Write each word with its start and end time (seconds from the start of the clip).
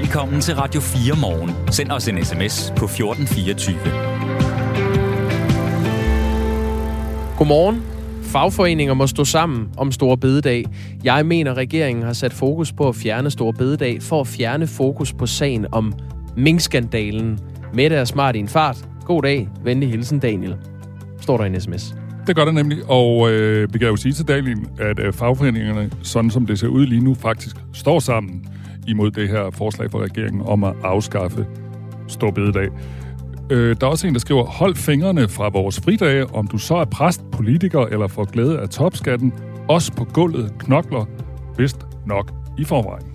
Velkommen 0.00 0.40
til 0.40 0.54
Radio 0.54 0.80
4 0.80 1.16
morgen. 1.20 1.72
Send 1.72 1.90
os 1.90 2.08
en 2.08 2.24
sms 2.24 2.72
på 2.76 2.84
1424. 2.84 3.78
Godmorgen. 7.38 7.82
Fagforeninger 8.22 8.94
må 8.94 9.06
stå 9.06 9.24
sammen 9.24 9.68
om 9.76 9.92
Store 9.92 10.18
Bededag. 10.18 10.64
Jeg 11.04 11.26
mener, 11.26 11.54
regeringen 11.54 12.04
har 12.04 12.12
sat 12.12 12.32
fokus 12.32 12.72
på 12.72 12.88
at 12.88 12.94
fjerne 12.94 13.30
Store 13.30 13.52
Bededag 13.52 14.02
for 14.02 14.20
at 14.20 14.26
fjerne 14.26 14.66
fokus 14.66 15.12
på 15.12 15.26
sagen 15.26 15.66
om 15.72 15.94
minkskandalen. 16.36 17.38
Mette 17.74 17.96
er 17.96 18.04
smart 18.04 18.36
i 18.36 18.38
en 18.38 18.48
fart. 18.48 18.88
God 19.04 19.22
dag. 19.22 19.48
Venlig 19.64 19.90
hilsen, 19.90 20.18
Daniel. 20.18 20.56
Står 21.20 21.36
der 21.36 21.44
i 21.44 21.46
en 21.46 21.60
sms. 21.60 21.94
Det 22.26 22.36
gør 22.36 22.44
det 22.44 22.54
nemlig, 22.54 22.78
og 22.88 23.32
øh, 23.32 23.74
vi 23.74 23.78
kan 23.78 23.88
jo 23.88 23.96
sige 23.96 24.12
til 24.12 24.28
Daniel, 24.28 24.58
at 24.78 24.98
øh, 24.98 25.12
fagforeningerne, 25.12 25.90
sådan 26.02 26.30
som 26.30 26.46
det 26.46 26.58
ser 26.58 26.68
ud 26.68 26.86
lige 26.86 27.04
nu, 27.04 27.14
faktisk 27.14 27.56
står 27.72 27.98
sammen 28.00 28.46
imod 28.88 29.10
det 29.10 29.28
her 29.28 29.50
forslag 29.50 29.90
fra 29.90 29.98
regeringen 29.98 30.42
om 30.46 30.64
at 30.64 30.74
afskaffe 30.84 31.46
Stor 32.08 32.30
Bededag. 32.30 32.68
Øh, 33.50 33.76
der 33.80 33.86
er 33.86 33.90
også 33.90 34.06
en, 34.06 34.14
der 34.14 34.20
skriver, 34.20 34.44
hold 34.44 34.74
fingrene 34.76 35.28
fra 35.28 35.48
vores 35.48 35.80
fridage, 35.80 36.26
om 36.34 36.46
du 36.46 36.58
så 36.58 36.76
er 36.76 36.84
præst, 36.84 37.30
politiker 37.32 37.80
eller 37.80 38.06
får 38.06 38.24
glæde 38.24 38.60
af 38.60 38.68
topskatten. 38.68 39.32
Os 39.68 39.90
på 39.90 40.04
gulvet 40.04 40.52
knokler 40.58 41.04
vist 41.58 41.86
nok 42.06 42.32
i 42.58 42.64
forvejen. 42.64 43.06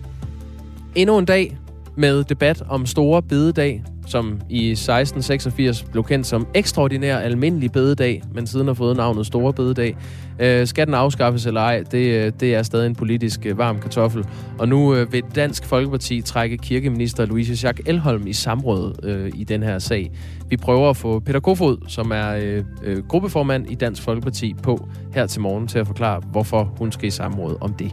Endnu 0.95 1.18
en 1.18 1.26
dag 1.26 1.58
med 1.95 2.23
debat 2.23 2.64
om 2.70 2.86
store 2.86 3.22
bededag, 3.22 3.84
som 4.08 4.42
i 4.50 4.72
1686 4.72 5.84
blev 5.84 6.03
kendt 6.03 6.28
som 6.28 6.48
ekstraordinær 6.53 7.17
almindelig 7.17 7.72
bededag, 7.72 8.23
men 8.34 8.48
siden 8.48 8.67
har 8.67 8.73
fået 8.73 8.98
navnet 8.98 9.26
store 9.26 9.53
bededag. 9.53 9.98
Øh, 10.41 10.68
skal 10.68 10.86
den 10.86 10.94
afskaffes 10.94 11.45
eller 11.45 11.62
ej, 11.62 11.84
det, 11.91 12.26
øh, 12.26 12.31
det 12.40 12.55
er 12.55 12.63
stadig 12.63 12.88
en 12.88 12.95
politisk 12.95 13.45
øh, 13.45 13.58
varm 13.58 13.80
kartoffel. 13.80 14.26
Og 14.59 14.67
nu 14.67 14.95
øh, 14.95 15.14
vil 15.14 15.23
Dansk 15.36 15.66
Folkeparti 15.66 16.22
trække 16.22 16.58
kirkeminister 16.58 17.26
Louise 17.26 17.67
Jacques 17.67 17.88
Elholm 17.90 18.27
i 18.27 18.34
samråd 18.34 18.95
øh, 19.03 19.31
i 19.36 19.44
den 19.44 19.64
her 19.64 19.80
sag. 19.80 20.12
Vi 20.50 20.58
prøver 20.58 20.89
at 20.89 20.97
få 20.97 21.19
Peter 21.19 21.39
Kofod, 21.39 21.78
som 21.88 22.12
er 22.12 22.30
øh, 22.31 22.64
øh, 22.84 23.08
gruppeformand 23.08 23.72
i 23.72 23.75
Dansk 23.75 24.03
Folkeparti, 24.03 24.56
på 24.64 24.89
her 25.14 25.28
til 25.28 25.42
morgen 25.42 25.67
til 25.67 25.80
at 25.80 25.88
forklare, 25.88 26.22
hvorfor 26.31 26.73
hun 26.78 26.92
skal 26.92 27.08
i 27.08 27.12
samråd 27.12 27.58
om 27.62 27.73
det. 27.73 27.92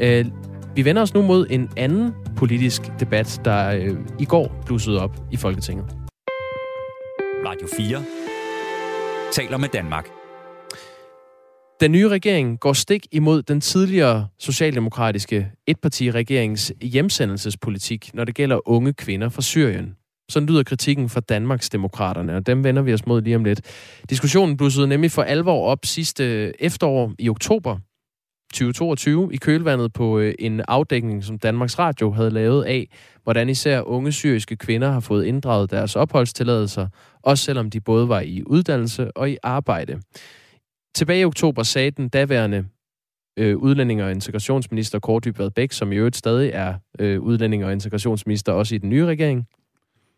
Øh, 0.00 0.24
vi 0.74 0.84
vender 0.84 1.02
os 1.02 1.14
nu 1.14 1.22
mod 1.22 1.46
en 1.50 1.68
anden 1.76 2.14
politisk 2.36 2.82
debat, 3.00 3.40
der 3.44 3.70
øh, 3.70 3.96
i 4.18 4.24
går 4.24 4.62
blussede 4.66 5.02
op 5.02 5.16
i 5.30 5.36
Folketinget. 5.36 5.84
Radio 7.46 7.68
4 7.76 8.02
taler 9.32 9.58
med 9.58 9.68
Danmark. 9.68 10.19
Den 11.80 11.92
nye 11.92 12.08
regering 12.08 12.60
går 12.60 12.72
stik 12.72 13.06
imod 13.12 13.42
den 13.42 13.60
tidligere 13.60 14.28
socialdemokratiske 14.38 15.50
etpartiregerings 15.66 16.72
hjemsendelsespolitik, 16.82 18.14
når 18.14 18.24
det 18.24 18.34
gælder 18.34 18.68
unge 18.68 18.92
kvinder 18.92 19.28
fra 19.28 19.42
Syrien. 19.42 19.96
Sådan 20.30 20.48
lyder 20.48 20.62
kritikken 20.62 21.08
fra 21.08 21.20
Danmarks 21.20 21.70
Demokraterne, 21.70 22.36
og 22.36 22.46
dem 22.46 22.64
vender 22.64 22.82
vi 22.82 22.94
os 22.94 23.06
mod 23.06 23.22
lige 23.22 23.36
om 23.36 23.44
lidt. 23.44 23.60
Diskussionen 24.10 24.56
blussede 24.56 24.88
nemlig 24.88 25.10
for 25.10 25.22
alvor 25.22 25.66
op 25.66 25.78
sidste 25.84 26.24
øh, 26.24 26.52
efterår 26.58 27.12
i 27.18 27.28
oktober 27.28 27.78
2022 28.52 29.30
i 29.32 29.36
kølvandet 29.36 29.92
på 29.92 30.18
øh, 30.18 30.34
en 30.38 30.62
afdækning, 30.68 31.24
som 31.24 31.38
Danmarks 31.38 31.78
Radio 31.78 32.10
havde 32.10 32.30
lavet 32.30 32.64
af, 32.64 32.88
hvordan 33.22 33.48
især 33.48 33.82
unge 33.82 34.12
syriske 34.12 34.56
kvinder 34.56 34.90
har 34.90 35.00
fået 35.00 35.24
inddraget 35.24 35.70
deres 35.70 35.96
opholdstilladelser, 35.96 36.86
også 37.22 37.44
selvom 37.44 37.70
de 37.70 37.80
både 37.80 38.08
var 38.08 38.20
i 38.20 38.42
uddannelse 38.46 39.16
og 39.16 39.30
i 39.30 39.36
arbejde. 39.42 40.00
Tilbage 40.94 41.20
i 41.20 41.24
oktober 41.24 41.62
sagde 41.62 41.90
den 41.90 42.08
daværende 42.08 42.64
øh, 43.36 43.56
udlænding- 43.56 44.02
og 44.02 44.10
integrationsminister 44.10 44.98
Kort 44.98 45.24
Dybvad 45.24 45.50
Bæk, 45.50 45.72
som 45.72 45.92
i 45.92 45.96
øvrigt 45.96 46.16
stadig 46.16 46.50
er 46.54 46.74
øh, 46.98 47.20
udlænding- 47.20 47.64
og 47.64 47.72
integrationsminister 47.72 48.52
også 48.52 48.74
i 48.74 48.78
den 48.78 48.90
nye 48.90 49.06
regering. 49.06 49.46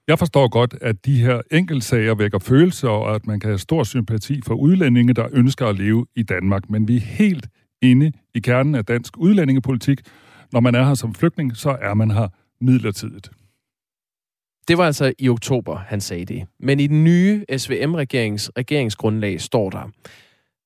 Jeg 0.08 0.18
forstår 0.18 0.48
godt, 0.48 0.74
at 0.80 1.06
de 1.06 1.20
her 1.20 1.40
enkeltsager 1.50 2.14
vækker 2.14 2.38
følelser, 2.38 2.88
og 2.88 3.14
at 3.14 3.26
man 3.26 3.40
kan 3.40 3.50
have 3.50 3.58
stor 3.58 3.84
sympati 3.84 4.40
for 4.46 4.54
udlændinge, 4.54 5.14
der 5.14 5.28
ønsker 5.32 5.66
at 5.66 5.78
leve 5.78 6.06
i 6.16 6.22
Danmark. 6.22 6.70
Men 6.70 6.88
vi 6.88 6.96
er 6.96 7.00
helt 7.00 7.48
inde 7.82 8.12
i 8.34 8.40
kernen 8.40 8.74
af 8.74 8.84
dansk 8.84 9.16
udlændingepolitik. 9.18 10.00
Når 10.52 10.60
man 10.60 10.74
er 10.74 10.84
her 10.84 10.94
som 10.94 11.14
flygtning, 11.14 11.56
så 11.56 11.76
er 11.80 11.94
man 11.94 12.10
her 12.10 12.28
midlertidigt. 12.60 13.30
Det 14.68 14.78
var 14.78 14.86
altså 14.86 15.12
i 15.18 15.28
oktober, 15.28 15.76
han 15.76 16.00
sagde 16.00 16.24
det. 16.24 16.46
Men 16.60 16.80
i 16.80 16.86
den 16.86 17.04
nye 17.04 17.44
SVM-regerings 17.56 18.50
regeringsgrundlag 18.56 19.40
står 19.40 19.70
der, 19.70 19.90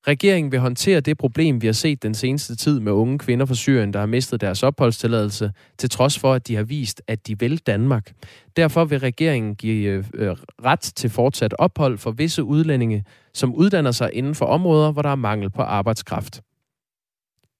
Regeringen 0.07 0.51
vil 0.51 0.59
håndtere 0.59 0.99
det 0.99 1.17
problem, 1.17 1.61
vi 1.61 1.67
har 1.67 1.73
set 1.73 2.03
den 2.03 2.13
seneste 2.13 2.55
tid 2.55 2.79
med 2.79 2.91
unge 2.91 3.19
kvinder 3.19 3.45
fra 3.45 3.53
Syrien, 3.53 3.93
der 3.93 3.99
har 3.99 4.05
mistet 4.05 4.41
deres 4.41 4.63
opholdstilladelse, 4.63 5.51
til 5.77 5.89
trods 5.89 6.19
for, 6.19 6.33
at 6.33 6.47
de 6.47 6.55
har 6.55 6.63
vist, 6.63 7.01
at 7.07 7.27
de 7.27 7.39
vil 7.39 7.57
Danmark. 7.57 8.13
Derfor 8.55 8.85
vil 8.85 8.99
regeringen 8.99 9.55
give 9.55 10.03
øh, 10.13 10.35
ret 10.65 10.79
til 10.79 11.09
fortsat 11.09 11.53
ophold 11.59 11.97
for 11.97 12.11
visse 12.11 12.43
udlændinge, 12.43 13.05
som 13.33 13.55
uddanner 13.55 13.91
sig 13.91 14.09
inden 14.13 14.35
for 14.35 14.45
områder, 14.45 14.91
hvor 14.91 15.01
der 15.01 15.09
er 15.09 15.15
mangel 15.15 15.49
på 15.49 15.61
arbejdskraft. 15.61 16.41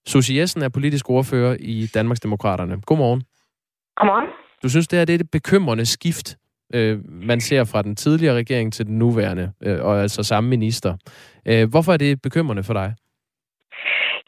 Susie 0.08 0.40
Jessen 0.40 0.62
er 0.62 0.70
politisk 0.70 1.10
ordfører 1.10 1.58
i 1.60 1.90
Danmarks 1.94 2.20
Demokraterne. 2.20 2.82
Godmorgen. 2.82 3.24
Godmorgen. 3.96 4.28
Du 4.64 4.70
synes, 4.70 4.88
det 4.88 5.00
er 5.00 5.06
det 5.06 5.32
bekymrende 5.32 5.86
skift, 5.86 6.38
øh, 6.74 7.00
man 7.06 7.42
ser 7.42 7.64
fra 7.64 7.82
den 7.82 7.96
tidligere 7.96 8.36
regering 8.36 8.74
til 8.74 8.86
den 8.86 8.98
nuværende, 9.00 9.52
øh, 9.64 9.84
og 9.86 10.02
altså 10.02 10.24
samme 10.24 10.50
minister. 10.50 10.98
Øh, 11.46 11.70
hvorfor 11.70 11.94
er 11.94 11.98
det 11.98 12.22
bekymrende 12.22 12.64
for 12.64 12.74
dig? 12.74 12.94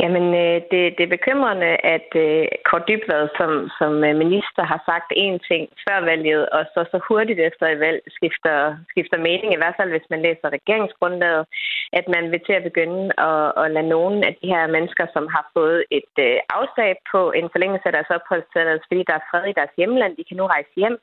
Jamen, 0.04 0.26
øh, 0.44 0.58
det, 0.72 0.82
det 0.96 1.04
er 1.04 1.16
bekymrende, 1.18 1.72
at 1.96 2.10
øh, 2.26 2.44
Kort 2.70 2.86
Dybvad 2.88 3.24
som, 3.40 3.52
som 3.80 3.92
øh, 4.08 4.14
minister 4.24 4.64
har 4.72 4.80
sagt 4.90 5.10
én 5.26 5.38
ting 5.50 5.64
før 5.86 5.98
valget, 6.12 6.42
og 6.56 6.62
så 6.74 6.80
så 6.92 6.98
hurtigt 7.08 7.40
efter 7.50 7.66
et 7.68 7.80
valg 7.86 8.00
skifter, 8.18 8.58
skifter 8.92 9.18
mening, 9.28 9.50
i 9.54 9.62
hvert 9.62 9.78
fald 9.78 9.90
hvis 9.92 10.12
man 10.14 10.22
læser 10.28 10.56
regeringsgrundlaget, 10.58 11.44
at 12.00 12.06
man 12.16 12.24
vil 12.32 12.42
til 12.48 12.56
at 12.60 12.68
begynde 12.70 13.04
at, 13.30 13.46
at 13.62 13.68
lade 13.76 13.90
nogle 13.96 14.18
af 14.28 14.34
de 14.40 14.48
her 14.54 14.64
mennesker, 14.76 15.06
som 15.16 15.26
har 15.36 15.44
fået 15.56 15.80
et 15.98 16.14
afslag 16.58 16.92
på 17.12 17.22
en 17.40 17.48
forlængelse 17.54 17.88
af 17.90 17.96
deres 17.98 18.12
opholdstilladelse, 18.18 18.86
fordi 18.90 19.04
der 19.10 19.16
er 19.18 19.28
fred 19.32 19.46
i 19.50 19.58
deres 19.60 19.74
hjemland, 19.80 20.12
de 20.18 20.28
kan 20.28 20.38
nu 20.38 20.46
rejse 20.56 20.74
hjem, 20.82 20.98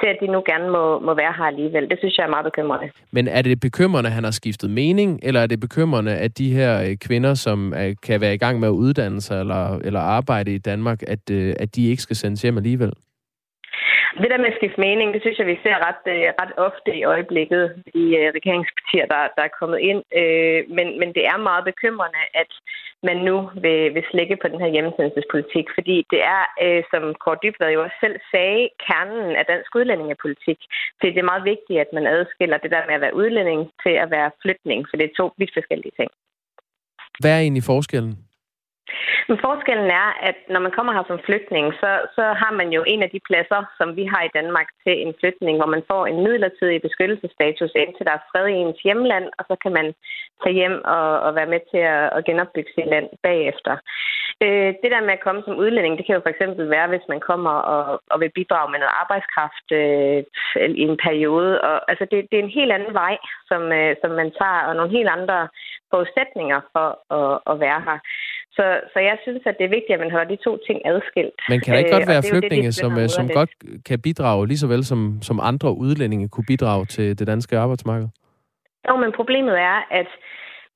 til 0.00 0.08
at 0.12 0.18
de 0.22 0.26
nu 0.34 0.40
gerne 0.50 0.68
må, 0.76 0.84
må 1.06 1.12
være 1.22 1.34
her 1.38 1.46
alligevel. 1.52 1.90
Det 1.90 1.98
synes 1.98 2.18
jeg 2.18 2.24
er 2.24 2.34
meget 2.36 2.48
bekymrende. 2.50 2.86
Men 3.16 3.28
er 3.28 3.42
det 3.42 3.60
bekymrende, 3.60 4.08
at 4.10 4.14
han 4.18 4.24
har 4.24 4.30
skiftet 4.40 4.70
mening, 4.70 5.20
eller 5.22 5.40
er 5.40 5.46
det 5.46 5.60
bekymrende, 5.60 6.12
at 6.26 6.38
de 6.38 6.48
her 6.58 6.96
kvinder, 7.06 7.34
som 7.34 7.72
er, 7.76 7.94
kan 8.06 8.20
være 8.20 8.27
i 8.32 8.42
gang 8.44 8.60
med 8.60 8.68
at 8.68 8.72
uddanne 8.72 9.20
sig 9.20 9.40
eller, 9.40 9.78
eller 9.78 10.00
arbejde 10.00 10.54
i 10.54 10.58
Danmark, 10.58 11.02
at, 11.02 11.30
øh, 11.30 11.54
at 11.60 11.76
de 11.76 11.90
ikke 11.90 12.02
skal 12.02 12.16
sendes 12.16 12.42
hjem 12.42 12.56
alligevel? 12.56 12.92
Det 14.22 14.30
der 14.30 14.42
med 14.42 14.52
at 14.52 14.58
skifte 14.58 14.80
mening, 14.80 15.08
det 15.14 15.22
synes 15.22 15.38
jeg, 15.38 15.46
vi 15.46 15.58
ser 15.62 15.76
ret, 15.88 16.04
øh, 16.14 16.28
ret 16.40 16.52
ofte 16.68 16.90
i 17.00 17.04
øjeblikket 17.14 17.64
i 18.02 18.04
øh, 18.20 18.28
regeringspartier, 18.38 19.06
der, 19.12 19.20
der 19.36 19.42
er 19.44 19.58
kommet 19.60 19.80
ind. 19.90 20.02
Øh, 20.20 20.60
men, 20.76 20.86
men 21.00 21.08
det 21.16 21.24
er 21.32 21.46
meget 21.48 21.64
bekymrende, 21.70 22.22
at 22.42 22.52
man 23.08 23.18
nu 23.28 23.36
vil, 23.64 23.94
vil 23.94 24.04
slække 24.10 24.36
på 24.42 24.48
den 24.48 24.60
her 24.62 24.70
hjemmesendelsespolitik, 24.74 25.66
fordi 25.76 25.96
det 26.12 26.20
er, 26.36 26.42
som 26.92 27.02
Kåre 27.22 27.40
Dybvad 27.42 27.70
jo 27.72 27.82
også 27.82 27.98
selv 28.04 28.16
sagde, 28.32 28.68
kernen 28.86 29.36
af 29.40 29.44
dansk 29.52 29.70
udlændingepolitik. 29.78 30.58
Så 30.96 31.02
det 31.02 31.18
er 31.18 31.32
meget 31.32 31.44
vigtigt, 31.52 31.80
at 31.84 31.90
man 31.92 32.06
adskiller 32.06 32.58
det 32.58 32.70
der 32.70 32.86
med 32.86 32.94
at 32.94 33.04
være 33.04 33.18
udlænding 33.20 33.60
til 33.84 33.94
at 34.04 34.10
være 34.10 34.30
flytning, 34.42 34.80
for 34.88 34.96
det 34.96 35.06
er 35.06 35.18
to 35.20 35.26
vidt 35.38 35.56
forskellige 35.58 35.96
ting. 36.00 36.10
Hvad 37.20 37.32
er 37.36 37.40
egentlig 37.40 37.62
forskellen? 37.62 38.14
Men 39.28 39.38
forskellen 39.46 39.90
er, 40.02 40.08
at 40.28 40.38
når 40.54 40.60
man 40.66 40.72
kommer 40.76 40.92
her 40.92 41.04
som 41.06 41.24
flygtning, 41.28 41.66
så, 41.80 41.90
så 42.16 42.24
har 42.42 42.52
man 42.60 42.68
jo 42.76 42.80
en 42.92 43.02
af 43.02 43.10
de 43.14 43.20
pladser, 43.28 43.62
som 43.78 43.88
vi 43.98 44.04
har 44.12 44.22
i 44.24 44.34
Danmark 44.38 44.68
til 44.84 44.94
en 45.06 45.14
flygtning, 45.20 45.54
hvor 45.58 45.70
man 45.74 45.82
får 45.90 46.02
en 46.06 46.22
midlertidig 46.26 46.80
beskyttelsesstatus 46.82 47.72
indtil 47.82 48.06
der 48.06 48.14
er 48.16 48.26
fred 48.30 48.46
i 48.48 48.60
ens 48.62 48.80
hjemland, 48.86 49.26
og 49.38 49.44
så 49.48 49.54
kan 49.62 49.72
man 49.78 49.86
tage 50.42 50.58
hjem 50.60 50.76
og, 50.96 51.20
og 51.26 51.30
være 51.38 51.52
med 51.54 51.60
til 51.70 51.82
at, 51.94 52.04
at 52.16 52.24
genopbygge 52.28 52.72
sit 52.74 52.88
land 52.94 53.08
bagefter. 53.28 53.74
Øh, 54.44 54.70
det 54.82 54.90
der 54.94 55.06
med 55.06 55.14
at 55.16 55.24
komme 55.26 55.42
som 55.44 55.60
udlænding, 55.62 55.94
det 55.98 56.06
kan 56.06 56.16
jo 56.16 56.24
for 56.24 56.32
eksempel 56.34 56.70
være, 56.76 56.88
hvis 56.92 57.06
man 57.12 57.20
kommer 57.30 57.54
og, 57.74 57.84
og 58.12 58.20
vil 58.20 58.36
bidrage 58.38 58.70
med 58.70 58.78
noget 58.80 58.98
arbejdskraft 59.02 59.66
øh, 59.80 60.18
i 60.82 60.82
en 60.90 60.98
periode. 61.06 61.52
Og, 61.68 61.76
altså 61.90 62.04
det, 62.10 62.18
det 62.30 62.36
er 62.38 62.44
en 62.44 62.58
helt 62.58 62.72
anden 62.72 62.94
vej, 63.02 63.14
som, 63.50 63.62
øh, 63.78 63.92
som 64.02 64.10
man 64.20 64.30
tager, 64.40 64.60
og 64.68 64.72
nogle 64.76 64.96
helt 64.96 65.10
andre 65.18 65.38
forudsætninger 65.92 66.60
for 66.74 66.88
at, 67.18 67.34
at 67.50 67.60
være 67.64 67.80
her. 67.88 67.98
Så, 68.56 68.64
så 68.92 68.98
jeg 69.08 69.16
synes, 69.24 69.42
at 69.46 69.58
det 69.58 69.64
er 69.64 69.76
vigtigt, 69.78 69.96
at 69.96 70.00
man 70.04 70.10
holder 70.10 70.28
de 70.34 70.44
to 70.46 70.52
ting 70.66 70.78
adskilt. 70.92 71.38
Men 71.48 71.60
kan 71.60 71.72
der 71.72 71.78
ikke 71.78 71.96
godt 71.96 72.08
øh, 72.08 72.14
være 72.14 72.28
flygtninge, 72.30 72.70
det, 72.72 72.80
som, 72.82 72.92
øh, 72.98 73.08
som 73.08 73.28
godt 73.28 73.52
kan 73.88 73.98
bidrage, 74.06 74.46
lige 74.46 74.62
så 74.64 74.68
vel 74.74 74.84
som, 74.84 75.00
som 75.22 75.40
andre 75.50 75.70
udlændinge 75.84 76.28
kunne 76.28 76.48
bidrage 76.52 76.84
til 76.86 77.18
det 77.18 77.26
danske 77.26 77.58
arbejdsmarked? 77.58 78.08
Jo, 78.88 78.96
men 78.96 79.12
problemet 79.12 79.56
er, 79.58 79.78
at 80.00 80.10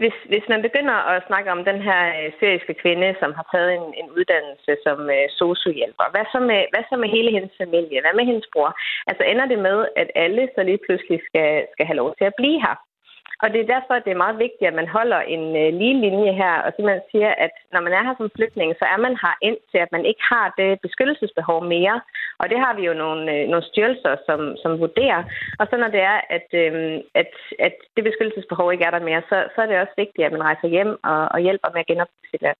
hvis, 0.02 0.16
hvis 0.32 0.46
man 0.52 0.60
begynder 0.68 0.96
at 1.12 1.26
snakke 1.28 1.48
om 1.54 1.60
den 1.70 1.78
her 1.88 2.00
øh, 2.18 2.28
syriske 2.38 2.74
kvinde, 2.82 3.08
som 3.20 3.30
har 3.38 3.46
taget 3.52 3.70
en, 3.78 3.86
en 4.00 4.08
uddannelse 4.16 4.72
som 4.86 4.98
øh, 5.16 5.26
sociohjælper, 5.40 6.06
hvad 6.14 6.26
så, 6.34 6.38
med, 6.50 6.60
hvad 6.72 6.84
så 6.90 6.96
med 7.02 7.08
hele 7.16 7.30
hendes 7.36 7.54
familie? 7.62 8.02
Hvad 8.02 8.14
med 8.18 8.26
hendes 8.30 8.46
bror? 8.52 8.70
Altså 9.10 9.22
ender 9.32 9.46
det 9.52 9.58
med, 9.68 9.78
at 10.00 10.08
alle 10.24 10.42
så 10.54 10.60
lige 10.62 10.82
pludselig 10.86 11.18
skal, 11.28 11.50
skal 11.72 11.86
have 11.88 12.00
lov 12.02 12.10
til 12.18 12.26
at 12.30 12.38
blive 12.40 12.58
her? 12.66 12.74
Og 13.42 13.48
det 13.52 13.60
er 13.60 13.72
derfor, 13.74 13.94
at 13.94 14.04
det 14.06 14.12
er 14.12 14.24
meget 14.24 14.38
vigtigt, 14.46 14.68
at 14.70 14.78
man 14.80 14.88
holder 14.96 15.20
en 15.34 15.44
øh, 15.62 15.68
lige 15.80 16.00
linje 16.06 16.32
her, 16.42 16.54
og 16.64 16.70
simpelthen 16.72 17.04
siger, 17.12 17.30
at 17.44 17.54
når 17.72 17.80
man 17.86 17.92
er 17.94 18.02
her 18.06 18.14
som 18.16 18.34
flygtning, 18.36 18.68
så 18.80 18.84
er 18.94 18.98
man 19.06 19.14
her 19.22 19.34
ind 19.48 19.58
til, 19.70 19.78
at 19.84 19.92
man 19.96 20.04
ikke 20.10 20.24
har 20.32 20.46
det 20.60 20.70
beskyttelsesbehov 20.86 21.58
mere. 21.74 21.96
Og 22.40 22.46
det 22.50 22.58
har 22.64 22.72
vi 22.78 22.82
jo 22.90 22.94
nogle, 23.04 23.22
øh, 23.34 23.42
nogle 23.52 23.64
styrelser, 23.70 24.14
som, 24.26 24.40
som 24.62 24.70
vurderer. 24.84 25.20
Og 25.60 25.64
så 25.70 25.74
når 25.82 25.90
det 25.96 26.02
er, 26.12 26.18
at, 26.36 26.48
øh, 26.62 26.72
at, 27.20 27.30
at 27.66 27.74
det 27.94 28.02
beskyttelsesbehov 28.08 28.66
ikke 28.72 28.86
er 28.88 28.94
der 28.94 29.08
mere, 29.08 29.22
så, 29.30 29.36
så 29.54 29.58
er 29.62 29.68
det 29.68 29.82
også 29.84 29.96
vigtigt, 30.02 30.26
at 30.26 30.32
man 30.32 30.46
rejser 30.48 30.68
hjem 30.76 30.92
og, 31.12 31.22
og 31.34 31.38
hjælper 31.46 31.68
med 31.70 31.80
at 31.84 31.90
genopbygge 31.90 32.30
sit 32.32 32.42
land. 32.46 32.58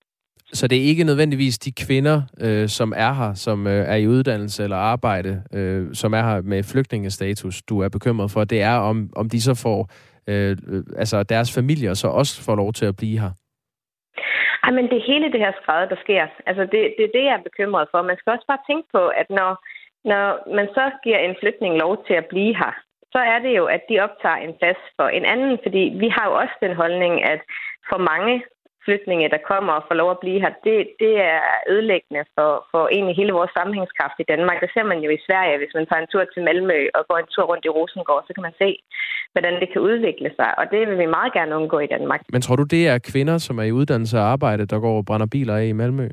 Så 0.52 0.68
det 0.68 0.78
er 0.78 0.82
ikke 0.82 1.04
nødvendigvis 1.04 1.58
de 1.58 1.72
kvinder, 1.72 2.22
øh, 2.40 2.68
som 2.68 2.92
er 2.96 3.12
her, 3.12 3.34
som 3.34 3.66
øh, 3.66 3.84
er 3.92 3.96
i 3.96 4.08
uddannelse 4.08 4.62
eller 4.62 4.76
arbejde, 4.76 5.42
øh, 5.52 5.94
som 5.94 6.14
er 6.14 6.22
her 6.22 6.42
med 6.42 6.62
flygtningestatus, 6.62 7.62
du 7.62 7.80
er 7.80 7.88
bekymret 7.88 8.30
for. 8.30 8.44
Det 8.44 8.62
er, 8.62 8.76
om, 8.76 9.10
om 9.16 9.30
de 9.30 9.42
så 9.42 9.54
får, 9.54 9.90
øh, 10.26 10.56
altså 10.96 11.22
deres 11.22 11.54
familier 11.54 11.94
så 11.94 12.08
også 12.08 12.44
får 12.44 12.54
lov 12.54 12.72
til 12.72 12.86
at 12.86 12.96
blive 12.96 13.18
her. 13.20 13.30
Ej, 14.64 14.70
men 14.70 14.84
det 14.90 14.96
er 14.98 15.10
hele 15.12 15.32
det 15.32 15.40
her 15.40 15.52
skræd, 15.62 15.88
der 15.92 15.96
sker. 16.04 16.26
Altså, 16.46 16.62
det, 16.72 16.80
det 16.96 17.04
er 17.04 17.14
det, 17.16 17.24
jeg 17.24 17.34
er 17.38 17.48
bekymret 17.48 17.88
for. 17.90 18.02
Man 18.02 18.18
skal 18.18 18.32
også 18.32 18.46
bare 18.52 18.66
tænke 18.68 18.88
på, 18.96 19.02
at 19.20 19.28
når, 19.30 19.52
når 20.10 20.26
man 20.58 20.68
så 20.76 20.84
giver 21.04 21.18
en 21.18 21.36
flygtning 21.40 21.72
lov 21.84 22.04
til 22.06 22.14
at 22.14 22.26
blive 22.32 22.54
her, 22.62 22.72
så 23.12 23.18
er 23.32 23.38
det 23.38 23.52
jo, 23.60 23.64
at 23.76 23.82
de 23.88 24.00
optager 24.06 24.40
en 24.46 24.54
plads 24.60 24.80
for 24.96 25.08
en 25.08 25.24
anden, 25.24 25.58
fordi 25.64 25.82
vi 26.02 26.08
har 26.16 26.24
jo 26.28 26.34
også 26.42 26.56
den 26.64 26.74
holdning, 26.82 27.14
at 27.32 27.40
for 27.90 27.98
mange 28.10 28.34
flygtninge, 28.86 29.32
der 29.34 29.46
kommer 29.50 29.72
og 29.78 29.84
får 29.88 29.96
lov 30.02 30.10
at 30.12 30.22
blive 30.24 30.42
her, 30.44 30.52
det, 30.66 30.76
det 31.02 31.14
er 31.32 31.40
ødelæggende 31.72 32.22
for, 32.36 32.50
for 32.70 32.82
egentlig 32.94 33.16
hele 33.20 33.32
vores 33.38 33.52
sammenhængskraft 33.58 34.16
i 34.22 34.28
Danmark. 34.32 34.58
Det 34.64 34.70
ser 34.74 34.84
man 34.92 35.00
jo 35.04 35.10
i 35.18 35.24
Sverige, 35.26 35.60
hvis 35.60 35.74
man 35.78 35.86
tager 35.86 36.02
en 36.02 36.10
tur 36.12 36.24
til 36.34 36.42
Malmø 36.46 36.78
og 36.96 37.02
går 37.08 37.18
en 37.20 37.32
tur 37.34 37.44
rundt 37.50 37.64
i 37.68 37.74
Rosengård, 37.76 38.22
så 38.26 38.32
kan 38.34 38.46
man 38.48 38.56
se, 38.62 38.68
hvordan 39.34 39.54
det 39.60 39.68
kan 39.72 39.80
udvikle 39.90 40.30
sig. 40.38 40.50
Og 40.60 40.64
det 40.72 40.80
vil 40.88 40.98
vi 41.02 41.14
meget 41.18 41.32
gerne 41.38 41.56
undgå 41.58 41.78
i 41.86 41.92
Danmark. 41.94 42.20
Men 42.34 42.42
tror 42.42 42.56
du, 42.56 42.64
det 42.74 42.82
er 42.92 42.98
kvinder, 43.12 43.36
som 43.38 43.58
er 43.58 43.66
i 43.70 43.76
uddannelse 43.80 44.16
og 44.18 44.26
arbejde, 44.34 44.64
der 44.72 44.78
går 44.86 44.96
og 45.00 45.06
brænder 45.08 45.28
biler 45.34 45.56
af 45.56 45.64
i 45.64 45.78
Malmø? 45.80 46.08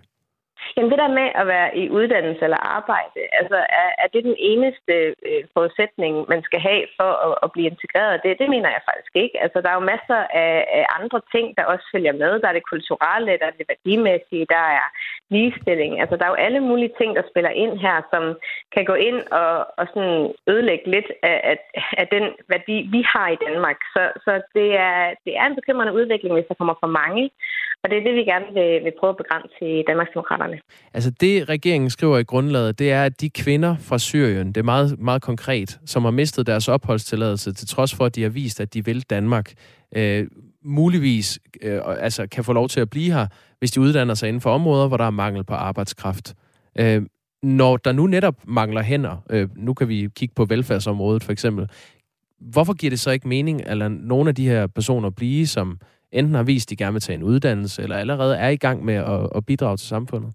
Jamen 0.75 0.91
det 0.91 0.99
der 1.03 1.17
med 1.19 1.27
at 1.41 1.47
være 1.47 1.77
i 1.81 1.83
uddannelse 1.89 2.43
eller 2.43 2.61
arbejde, 2.77 3.19
altså 3.39 3.57
er, 3.83 3.89
er 4.03 4.07
det 4.13 4.23
den 4.29 4.35
eneste 4.51 4.93
øh, 5.29 5.43
forudsætning, 5.55 6.13
man 6.33 6.41
skal 6.47 6.59
have 6.69 6.83
for 6.97 7.11
at, 7.27 7.33
at 7.43 7.51
blive 7.51 7.67
integreret? 7.73 8.21
Det, 8.23 8.39
det 8.41 8.49
mener 8.49 8.69
jeg 8.75 8.87
faktisk 8.89 9.13
ikke. 9.23 9.37
Altså 9.43 9.57
der 9.61 9.69
er 9.69 9.77
jo 9.79 9.91
masser 9.93 10.19
af, 10.43 10.55
af 10.79 10.85
andre 10.99 11.19
ting, 11.33 11.45
der 11.57 11.71
også 11.73 11.85
følger 11.93 12.13
med. 12.23 12.31
Der 12.41 12.47
er 12.49 12.57
det 12.57 12.71
kulturelle, 12.73 13.39
der 13.41 13.47
er 13.47 13.55
det 13.57 13.69
værdimæssige, 13.71 14.45
der 14.55 14.63
er 14.79 14.87
ligestilling. 15.35 15.91
Altså 16.01 16.15
der 16.15 16.25
er 16.25 16.33
jo 16.33 16.43
alle 16.45 16.61
mulige 16.69 16.93
ting, 16.99 17.09
der 17.17 17.23
spiller 17.31 17.49
ind 17.63 17.73
her, 17.85 17.97
som 18.13 18.23
kan 18.75 18.85
gå 18.91 18.95
ind 19.07 19.19
og, 19.41 19.51
og 19.79 19.85
sådan 19.93 20.19
ødelægge 20.51 20.85
lidt 20.95 21.09
af, 21.23 21.37
af, 21.51 21.57
af 22.01 22.07
den 22.15 22.25
værdi, 22.53 22.77
vi 22.95 23.01
har 23.13 23.27
i 23.29 23.41
Danmark. 23.47 23.79
Så, 23.93 24.03
så 24.25 24.31
det, 24.57 24.69
er, 24.87 24.99
det 25.25 25.33
er 25.39 25.45
en 25.47 25.59
bekymrende 25.59 25.93
udvikling, 25.99 26.33
hvis 26.35 26.49
der 26.49 26.59
kommer 26.59 26.75
for 26.83 26.91
mange. 27.01 27.23
Og 27.83 27.89
det 27.89 27.97
er 27.97 28.03
det, 28.03 28.15
vi 28.15 28.23
gerne 28.23 28.45
vil, 28.53 28.83
vil 28.83 28.93
prøve 28.99 29.09
at 29.09 29.17
begrænse 29.17 29.79
i 29.79 29.83
Danmarksdemokraterne. 29.87 30.59
Altså 30.93 31.11
det, 31.21 31.49
regeringen 31.49 31.89
skriver 31.89 32.17
i 32.17 32.23
grundlaget, 32.23 32.79
det 32.79 32.91
er, 32.91 33.03
at 33.03 33.21
de 33.21 33.29
kvinder 33.29 33.75
fra 33.89 33.97
Syrien, 33.97 34.47
det 34.47 34.57
er 34.57 34.63
meget, 34.63 34.99
meget 34.99 35.21
konkret, 35.21 35.79
som 35.85 36.03
har 36.03 36.11
mistet 36.11 36.47
deres 36.47 36.67
opholdstilladelse, 36.67 37.53
til 37.53 37.67
trods 37.67 37.95
for, 37.95 38.05
at 38.05 38.15
de 38.15 38.23
har 38.23 38.29
vist, 38.29 38.61
at 38.61 38.73
de 38.73 38.85
vil 38.85 39.01
Danmark, 39.09 39.51
øh, 39.95 40.27
muligvis 40.63 41.39
øh, 41.61 41.81
altså, 41.85 42.27
kan 42.27 42.43
få 42.43 42.53
lov 42.53 42.67
til 42.69 42.79
at 42.79 42.89
blive 42.89 43.13
her, 43.13 43.27
hvis 43.59 43.71
de 43.71 43.81
uddanner 43.81 44.13
sig 44.13 44.27
inden 44.27 44.41
for 44.41 44.53
områder, 44.53 44.87
hvor 44.87 44.97
der 44.97 45.05
er 45.05 45.09
mangel 45.09 45.43
på 45.43 45.53
arbejdskraft. 45.53 46.35
Øh, 46.79 47.01
når 47.43 47.77
der 47.77 47.91
nu 47.91 48.07
netop 48.07 48.35
mangler 48.47 48.81
hænder, 48.81 49.23
øh, 49.29 49.49
nu 49.55 49.73
kan 49.73 49.87
vi 49.87 50.09
kigge 50.15 50.35
på 50.35 50.45
velfærdsområdet 50.45 51.23
for 51.23 51.31
eksempel, 51.31 51.69
hvorfor 52.39 52.73
giver 52.73 52.89
det 52.89 52.99
så 52.99 53.11
ikke 53.11 53.27
mening 53.27 53.67
at 53.67 53.77
lade 53.77 54.07
nogle 54.07 54.29
af 54.29 54.35
de 54.35 54.47
her 54.47 54.67
personer 54.67 55.09
blive, 55.09 55.47
som 55.47 55.79
enten 56.11 56.35
har 56.35 56.43
vist, 56.43 56.67
at 56.67 56.69
de 56.69 56.75
gerne 56.75 56.93
vil 56.93 57.01
tage 57.01 57.17
en 57.17 57.23
uddannelse, 57.23 57.83
eller 57.83 57.95
allerede 57.95 58.37
er 58.37 58.49
i 58.49 58.55
gang 58.55 58.85
med 58.85 58.93
at, 58.93 59.29
at 59.35 59.45
bidrage 59.45 59.77
til 59.77 59.87
samfundet? 59.87 60.33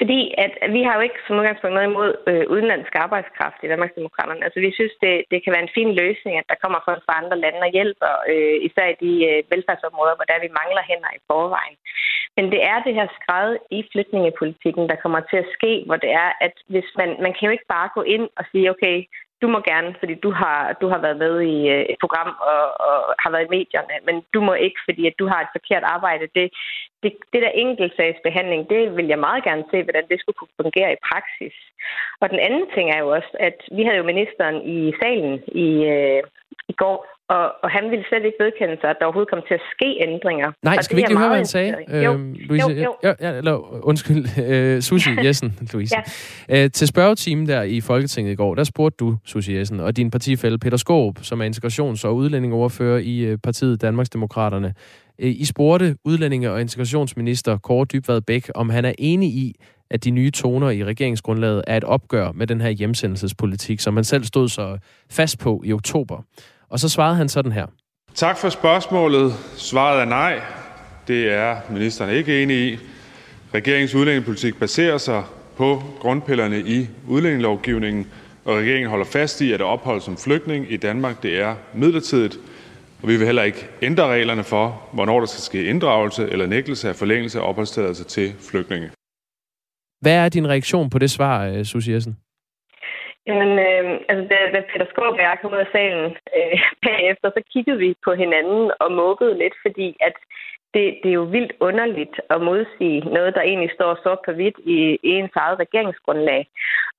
Fordi 0.00 0.20
at, 0.44 0.52
vi 0.76 0.80
har 0.86 0.94
jo 0.96 1.02
ikke 1.06 1.20
som 1.26 1.38
udgangspunkt 1.38 1.74
noget 1.74 1.90
imod 1.90 2.10
øh, 2.30 2.44
udenlandsk 2.54 2.92
arbejdskraft 3.04 3.60
i 3.62 3.70
Danmarksdemokraterne. 3.72 4.44
Altså 4.46 4.58
vi 4.66 4.70
synes, 4.78 4.94
det, 5.04 5.14
det 5.30 5.38
kan 5.40 5.52
være 5.54 5.66
en 5.66 5.76
fin 5.78 5.90
løsning, 6.02 6.34
at 6.38 6.48
der 6.50 6.62
kommer 6.62 6.78
folk 6.88 7.02
fra 7.04 7.18
andre 7.20 7.36
lande 7.44 7.66
og 7.66 7.74
hjælper, 7.76 8.12
øh, 8.32 8.56
især 8.68 8.86
i 8.90 9.00
de 9.04 9.12
øh, 9.30 9.38
velfærdsområder, 9.52 10.14
hvor 10.16 10.26
der 10.30 10.44
vi 10.44 10.56
mangler 10.60 10.82
hænder 10.90 11.10
i 11.14 11.24
forvejen. 11.30 11.76
Men 12.36 12.44
det 12.52 12.60
er 12.72 12.78
det 12.86 12.94
her 12.98 13.08
skred 13.18 13.50
i 13.78 13.80
flytningepolitikken, 13.92 14.84
der 14.90 15.02
kommer 15.04 15.20
til 15.30 15.38
at 15.42 15.50
ske, 15.56 15.72
hvor 15.86 15.98
det 16.04 16.10
er, 16.24 16.30
at 16.46 16.54
hvis 16.72 16.88
man, 17.00 17.10
man 17.24 17.32
kan 17.34 17.46
jo 17.46 17.52
ikke 17.56 17.72
bare 17.76 17.88
gå 17.96 18.02
ind 18.02 18.26
og 18.38 18.44
sige, 18.50 18.70
okay, 18.74 18.96
du 19.42 19.46
må 19.48 19.58
gerne, 19.70 19.94
fordi 20.00 20.14
du 20.14 20.30
har, 20.40 20.72
du 20.80 20.86
har 20.88 21.00
været 21.06 21.18
med 21.24 21.34
i 21.54 21.56
øh, 21.74 21.84
et 21.92 21.98
program 22.00 22.30
og, 22.52 22.64
og 22.88 22.96
har 23.22 23.30
været 23.30 23.46
i 23.46 23.54
medierne, 23.56 23.94
men 24.06 24.16
du 24.34 24.40
må 24.40 24.52
ikke, 24.54 24.80
fordi 24.88 25.06
at 25.06 25.18
du 25.18 25.26
har 25.32 25.40
et 25.40 25.54
forkert 25.56 25.84
arbejde. 25.96 26.24
Det, 26.34 26.46
det, 27.02 27.12
det 27.32 27.40
der 27.42 27.60
enkeltsagsbehandling, 27.64 28.70
det 28.70 28.96
vil 28.96 29.06
jeg 29.06 29.18
meget 29.18 29.44
gerne 29.44 29.64
se, 29.70 29.82
hvordan 29.82 30.06
det 30.10 30.20
skulle 30.20 30.38
kunne 30.38 30.60
fungere 30.62 30.92
i 30.92 31.02
praksis. 31.10 31.56
Og 32.20 32.30
den 32.30 32.40
anden 32.46 32.66
ting 32.74 32.86
er 32.90 32.98
jo 32.98 33.08
også, 33.08 33.32
at 33.40 33.58
vi 33.76 33.82
havde 33.84 34.00
jo 34.00 34.10
ministeren 34.12 34.56
i 34.76 34.92
salen 35.02 35.34
i, 35.66 35.68
øh, 35.94 36.22
i 36.68 36.72
går, 36.72 37.06
og, 37.28 37.52
og 37.62 37.70
han 37.70 37.90
ville 37.90 38.04
slet 38.08 38.24
ikke 38.24 38.36
vedkende 38.44 38.76
sig, 38.80 38.90
at 38.90 38.96
der 38.98 39.04
overhovedet 39.04 39.30
kom 39.30 39.42
til 39.48 39.54
at 39.54 39.60
ske 39.74 39.88
ændringer. 40.08 40.52
Nej, 40.62 40.82
skal 40.82 40.96
vi 40.96 41.00
ikke 41.00 41.18
høre, 41.18 41.28
hvad 41.28 41.36
han 41.36 41.46
sagde? 41.46 41.74
Jo, 42.04 42.12
øhm, 42.12 42.36
Louise, 42.48 42.68
jo, 42.68 42.82
jo. 42.84 42.94
Ja, 43.02 43.12
ja, 43.20 43.30
eller, 43.36 43.84
undskyld, 43.84 44.24
øh, 44.48 44.80
Susie 44.80 45.24
Jessen, 45.24 45.58
Louise. 45.72 45.96
ja. 46.48 46.64
øh, 46.64 46.70
til 46.70 46.86
spørgetimen 46.88 47.48
der 47.48 47.62
i 47.62 47.80
Folketinget 47.80 48.32
i 48.32 48.34
går, 48.34 48.54
der 48.54 48.64
spurgte 48.64 48.96
du, 49.04 49.16
Susie 49.24 49.58
Jessen, 49.58 49.80
og 49.80 49.96
din 49.96 50.10
partifælle 50.10 50.58
Peter 50.58 50.76
Skåb, 50.76 51.18
som 51.22 51.40
er 51.40 51.44
integrations- 51.44 52.06
og 52.08 52.16
udlændingoverfører 52.16 52.98
i 52.98 53.20
øh, 53.20 53.38
partiet 53.44 53.82
Danmarksdemokraterne. 53.82 54.74
Øh, 55.18 55.30
I 55.30 55.44
spurgte 55.44 55.96
udlændinge- 56.04 56.50
og 56.50 56.60
integrationsminister 56.60 57.58
Kåre 57.58 57.84
Dybvad 57.84 58.20
Bæk, 58.20 58.50
om 58.54 58.70
han 58.70 58.84
er 58.84 58.92
enig 58.98 59.28
i, 59.28 59.54
at 59.90 60.04
de 60.04 60.10
nye 60.10 60.30
toner 60.30 60.70
i 60.70 60.84
regeringsgrundlaget 60.84 61.64
er 61.66 61.76
et 61.76 61.84
opgør 61.84 62.32
med 62.32 62.46
den 62.46 62.60
her 62.60 62.70
hjemsendelsespolitik, 62.70 63.80
som 63.80 63.94
man 63.94 64.04
selv 64.04 64.24
stod 64.24 64.48
så 64.48 64.78
fast 65.10 65.38
på 65.38 65.62
i 65.64 65.72
oktober. 65.72 66.22
Og 66.68 66.80
så 66.80 66.88
svarede 66.88 67.16
han 67.16 67.28
sådan 67.28 67.52
her. 67.52 67.66
Tak 68.14 68.38
for 68.38 68.48
spørgsmålet. 68.48 69.32
Svaret 69.56 70.00
er 70.00 70.04
nej. 70.04 70.40
Det 71.08 71.32
er 71.32 71.56
ministeren 71.70 72.14
ikke 72.14 72.42
enig 72.42 72.72
i. 72.72 72.78
Regeringens 73.54 73.94
udlændingepolitik 73.94 74.58
baserer 74.58 74.98
sig 74.98 75.22
på 75.56 75.82
grundpillerne 76.00 76.60
i 76.60 76.88
udlændingelovgivningen, 77.08 78.06
og 78.44 78.56
regeringen 78.56 78.90
holder 78.90 79.04
fast 79.04 79.40
i, 79.40 79.52
at 79.52 79.60
ophold 79.60 80.00
som 80.00 80.16
flygtning 80.16 80.72
i 80.72 80.76
Danmark 80.76 81.22
det 81.22 81.40
er 81.40 81.54
midlertidigt, 81.74 82.38
og 83.02 83.08
vi 83.08 83.16
vil 83.16 83.26
heller 83.26 83.42
ikke 83.42 83.68
ændre 83.82 84.06
reglerne 84.06 84.44
for, 84.44 84.82
hvornår 84.92 85.20
der 85.20 85.26
skal 85.26 85.42
ske 85.42 85.64
inddragelse 85.64 86.28
eller 86.30 86.46
nægtelse 86.46 86.88
af 86.88 86.96
forlængelse 86.96 87.40
af 87.40 87.48
opholdstilladelse 87.48 88.04
til 88.04 88.32
flygtninge. 88.50 88.90
Hvad 90.02 90.16
er 90.24 90.28
din 90.28 90.48
reaktion 90.48 90.90
på 90.90 90.98
det 90.98 91.10
svar, 91.10 91.36
øh, 91.48 91.64
Susie 91.64 91.94
Jessen? 91.94 92.14
Jamen, 93.26 93.52
øh, 93.68 93.84
altså, 94.08 94.24
da, 94.30 94.36
da 94.54 94.60
Peter 94.70 94.86
Skåb 94.90 95.14
og 95.18 95.26
jeg 95.28 95.38
kom 95.40 95.52
ud 95.52 95.64
af 95.66 95.72
salen 95.72 96.06
øh, 96.36 96.58
bagefter, 96.86 97.28
så 97.36 97.40
kiggede 97.52 97.78
vi 97.84 97.90
på 98.06 98.12
hinanden 98.22 98.62
og 98.82 98.88
mukkede 99.02 99.38
lidt, 99.42 99.56
fordi 99.64 99.88
at 100.08 100.16
det, 100.74 100.86
det 101.02 101.08
er 101.10 101.18
jo 101.22 101.32
vildt 101.36 101.52
underligt 101.60 102.16
at 102.30 102.40
modsige 102.40 103.00
noget, 103.16 103.34
der 103.34 103.42
egentlig 103.42 103.70
står 103.74 103.98
sort 104.02 104.18
på 104.24 104.32
hvidt 104.32 104.58
i, 104.58 104.78
i 105.08 105.10
ens 105.18 105.36
eget 105.36 105.58
regeringsgrundlag. 105.58 106.42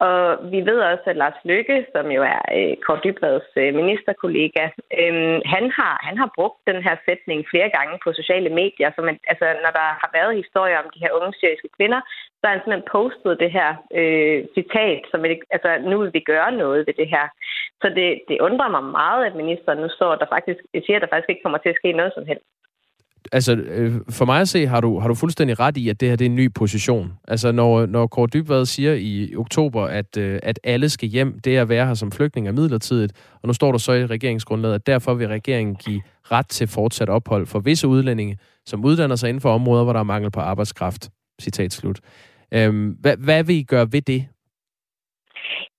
Og 0.07 0.51
vi 0.51 0.59
ved 0.69 0.79
også, 0.91 1.05
at 1.05 1.17
Lars 1.21 1.39
Løkke, 1.43 1.85
som 1.95 2.05
jo 2.15 2.21
er 2.23 2.41
øh, 2.57 2.73
Kåre 2.85 2.99
Dybvads 3.03 3.49
øh, 3.55 3.75
ministerkollega, 3.81 4.63
øh, 4.99 5.41
han, 5.53 5.65
har, 5.77 5.93
han 6.07 6.17
har 6.17 6.29
brugt 6.37 6.59
den 6.69 6.79
her 6.85 6.95
sætning 7.05 7.39
flere 7.51 7.69
gange 7.77 7.95
på 8.03 8.09
sociale 8.13 8.49
medier. 8.61 8.89
Så 8.95 9.01
man, 9.01 9.17
altså, 9.31 9.47
når 9.63 9.71
der 9.79 9.87
har 10.01 10.09
været 10.17 10.39
historier 10.41 10.77
om 10.79 10.89
de 10.93 11.03
her 11.03 11.11
unge 11.17 11.33
syriske 11.39 11.69
kvinder, 11.77 12.01
så 12.37 12.43
har 12.43 12.53
han 12.53 12.61
simpelthen 12.61 12.91
postet 12.97 13.39
det 13.43 13.51
her 13.57 13.69
øh, 13.99 14.39
citat, 14.57 15.01
som 15.11 15.25
et, 15.25 15.39
altså, 15.55 15.69
nu 15.89 15.95
vil 16.01 16.13
vi 16.13 16.29
gøre 16.33 16.51
noget 16.63 16.87
ved 16.87 16.93
det 17.01 17.09
her. 17.15 17.25
Så 17.81 17.87
det, 17.97 18.09
det 18.29 18.41
undrer 18.47 18.69
mig 18.69 18.83
meget, 18.83 19.25
at 19.25 19.35
ministeren 19.41 19.79
nu 19.79 19.89
står 19.89 20.15
der 20.15 20.33
faktisk 20.35 20.59
siger, 20.85 20.95
at 20.97 21.01
der 21.01 21.11
faktisk 21.11 21.29
ikke 21.29 21.43
kommer 21.45 21.61
til 21.61 21.73
at 21.73 21.79
ske 21.81 21.91
noget 21.91 22.13
som 22.15 22.25
helst 22.25 22.45
altså, 23.31 23.55
øh, 23.55 23.91
for 24.09 24.25
mig 24.25 24.41
at 24.41 24.49
se, 24.49 24.67
har 24.67 24.81
du, 24.81 24.99
har 24.99 25.07
du 25.07 25.15
fuldstændig 25.15 25.59
ret 25.59 25.77
i, 25.77 25.89
at 25.89 25.99
det 25.99 26.09
her 26.09 26.15
det 26.15 26.25
er 26.25 26.29
en 26.29 26.35
ny 26.35 26.53
position. 26.53 27.13
Altså, 27.27 27.51
når, 27.51 27.85
når 27.85 28.07
Kåre 28.07 28.27
Dybvad 28.27 28.65
siger 28.65 28.93
i 28.93 29.35
oktober, 29.37 29.83
at, 29.83 30.17
øh, 30.17 30.39
at 30.43 30.59
alle 30.63 30.89
skal 30.89 31.09
hjem, 31.09 31.39
det 31.39 31.57
er 31.57 31.61
at 31.61 31.69
være 31.69 31.87
her 31.87 31.93
som 31.93 32.11
flygtning 32.11 32.47
er 32.47 32.51
midlertidigt, 32.51 33.13
og 33.41 33.47
nu 33.47 33.53
står 33.53 33.71
der 33.71 33.77
så 33.77 33.93
i 33.93 34.05
regeringsgrundlaget, 34.05 34.75
at 34.75 34.87
derfor 34.87 35.13
vil 35.13 35.27
regeringen 35.27 35.75
give 35.75 36.01
ret 36.31 36.47
til 36.47 36.67
fortsat 36.67 37.09
ophold 37.09 37.47
for 37.47 37.59
visse 37.59 37.87
udlændinge, 37.87 38.37
som 38.65 38.85
uddanner 38.85 39.15
sig 39.15 39.29
inden 39.29 39.41
for 39.41 39.53
områder, 39.53 39.83
hvor 39.83 39.93
der 39.93 39.99
er 39.99 40.03
mangel 40.03 40.31
på 40.31 40.39
arbejdskraft. 40.39 41.09
Citat 41.41 41.73
slut. 41.73 41.99
Øhm, 42.53 42.89
hvad, 43.01 43.17
hvad 43.17 43.43
vil 43.43 43.55
I 43.55 43.63
gøre 43.63 43.87
ved 43.91 44.01
det? 44.01 44.27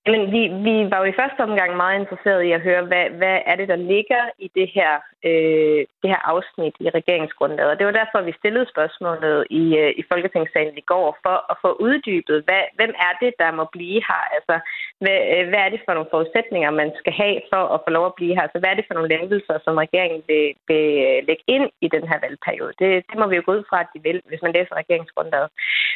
Men 0.07 0.21
vi, 0.35 0.43
vi 0.67 0.75
var 0.91 0.99
jo 1.03 1.05
i 1.05 1.19
første 1.21 1.41
omgang 1.49 1.77
meget 1.77 2.01
interesseret 2.01 2.43
i 2.43 2.51
at 2.53 2.61
høre, 2.61 2.83
hvad, 2.87 3.07
hvad 3.21 3.39
er 3.47 3.57
det, 3.57 3.69
der 3.69 3.77
ligger 3.77 4.23
i 4.39 4.51
det 4.55 4.69
her 4.75 4.93
øh, 5.29 5.81
det 6.02 6.09
her 6.12 6.23
afsnit 6.33 6.75
i 6.85 6.88
regeringsgrundlaget. 6.99 7.71
Og 7.73 7.79
det 7.79 7.87
var 7.87 7.99
derfor, 8.00 8.19
vi 8.21 8.41
stillede 8.41 8.67
spørgsmålet 8.75 9.47
i, 9.62 9.64
øh, 9.83 9.91
i 10.00 10.02
Folketingssalen 10.11 10.76
i 10.79 10.88
går, 10.93 11.09
for 11.25 11.37
at 11.52 11.57
få 11.64 11.71
uddybet, 11.87 12.38
hvad, 12.47 12.62
hvem 12.79 12.93
er 13.07 13.12
det, 13.23 13.33
der 13.43 13.50
må 13.59 13.64
blive 13.76 13.99
her? 14.09 14.23
Altså, 14.37 14.55
hvad, 15.02 15.19
øh, 15.35 15.45
hvad 15.50 15.61
er 15.62 15.71
det 15.73 15.81
for 15.85 15.93
nogle 15.95 16.12
forudsætninger, 16.14 16.71
man 16.71 16.91
skal 17.00 17.14
have 17.23 17.37
for 17.52 17.62
at 17.75 17.83
få 17.85 17.91
lov 17.97 18.07
at 18.07 18.19
blive 18.19 18.35
her? 18.37 18.43
Altså, 18.47 18.59
hvad 18.59 18.71
er 18.71 18.79
det 18.79 18.88
for 18.88 18.95
nogle 18.95 19.12
lempelser, 19.14 19.57
som 19.64 19.75
regeringen 19.85 20.23
vil, 20.31 20.45
vil 20.69 20.87
øh, 21.09 21.19
lægge 21.29 21.45
ind 21.55 21.67
i 21.85 21.88
den 21.95 22.05
her 22.11 22.19
valgperiode? 22.25 22.75
Det, 22.81 22.91
det 23.11 23.17
må 23.21 23.26
vi 23.29 23.37
jo 23.37 23.43
gå 23.47 23.52
ud 23.57 23.64
fra, 23.71 23.79
at 23.85 23.93
de 23.95 24.00
vil, 24.07 24.19
hvis 24.29 24.43
man 24.43 24.55
læser 24.57 24.81
regeringsgrundlaget. 24.83 25.49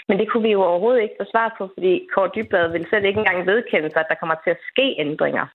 Men 0.08 0.18
det 0.18 0.26
kunne 0.28 0.46
vi 0.48 0.52
jo 0.56 0.62
overhovedet 0.70 1.02
ikke 1.02 1.20
få 1.20 1.26
svar 1.32 1.48
på, 1.58 1.62
fordi 1.74 1.92
Kåre 2.12 2.30
Dybblad 2.34 2.66
vil 2.72 2.86
selv 2.90 3.04
ikke 3.04 3.20
engang 3.20 3.46
vedkende 3.46 3.90
sig, 3.90 4.00
at 4.00 4.10
der 4.10 4.20
kommer 4.20 4.36
til 4.44 4.50
at 4.50 4.64
ske 4.70 4.86
ændringer. 4.98 5.46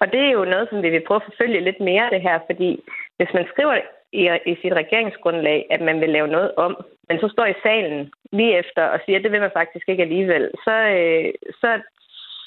Og 0.00 0.06
det 0.12 0.20
er 0.24 0.32
jo 0.38 0.44
noget, 0.44 0.66
som 0.68 0.82
vi 0.82 0.90
vil 0.90 1.06
prøve 1.06 1.20
at 1.20 1.28
forfølge 1.30 1.60
lidt 1.68 1.80
mere 1.80 2.10
det 2.14 2.22
her, 2.26 2.38
fordi 2.48 2.70
hvis 3.18 3.32
man 3.34 3.46
skriver 3.52 3.74
i, 4.12 4.22
i 4.52 4.54
sit 4.62 4.74
regeringsgrundlag, 4.82 5.66
at 5.70 5.80
man 5.88 6.00
vil 6.00 6.10
lave 6.16 6.28
noget 6.36 6.50
om, 6.56 6.72
men 7.08 7.16
så 7.20 7.28
står 7.32 7.46
i 7.46 7.60
salen 7.62 8.10
lige 8.32 8.58
efter 8.58 8.82
og 8.94 8.98
siger, 9.04 9.16
at 9.18 9.24
det 9.24 9.32
vil 9.32 9.40
man 9.40 9.56
faktisk 9.60 9.88
ikke 9.88 10.02
alligevel, 10.02 10.50
så, 10.66 10.76
øh, 10.98 11.32
så, 11.60 11.70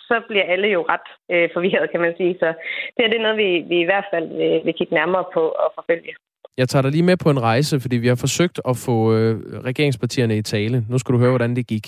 så 0.10 0.16
bliver 0.30 0.46
alle 0.54 0.68
jo 0.68 0.82
ret 0.94 1.10
øh, 1.34 1.50
forvirret, 1.54 1.92
kan 1.92 2.02
man 2.02 2.14
sige. 2.18 2.36
Så 2.40 2.54
det 2.98 3.06
er 3.06 3.10
det 3.10 3.22
noget, 3.22 3.38
vi, 3.38 3.50
vi 3.72 3.78
i 3.82 3.90
hvert 3.90 4.08
fald 4.14 4.28
vil, 4.40 4.62
vil 4.66 4.74
kigge 4.78 4.94
nærmere 4.94 5.26
på 5.34 5.44
og 5.64 5.72
forfølge. 5.76 6.14
Jeg 6.58 6.70
tager 6.70 6.82
dig 6.84 6.92
lige 6.92 7.04
med 7.04 7.18
på 7.24 7.30
en 7.30 7.42
rejse, 7.42 7.80
fordi 7.80 7.98
vi 7.98 8.08
har 8.08 8.20
forsøgt 8.26 8.62
at 8.70 8.76
få 8.86 9.16
øh, 9.16 9.36
regeringspartierne 9.70 10.38
i 10.38 10.42
tale. 10.42 10.84
Nu 10.90 10.98
skal 10.98 11.14
du 11.14 11.20
høre, 11.20 11.30
hvordan 11.30 11.56
det 11.56 11.68
gik. 11.68 11.86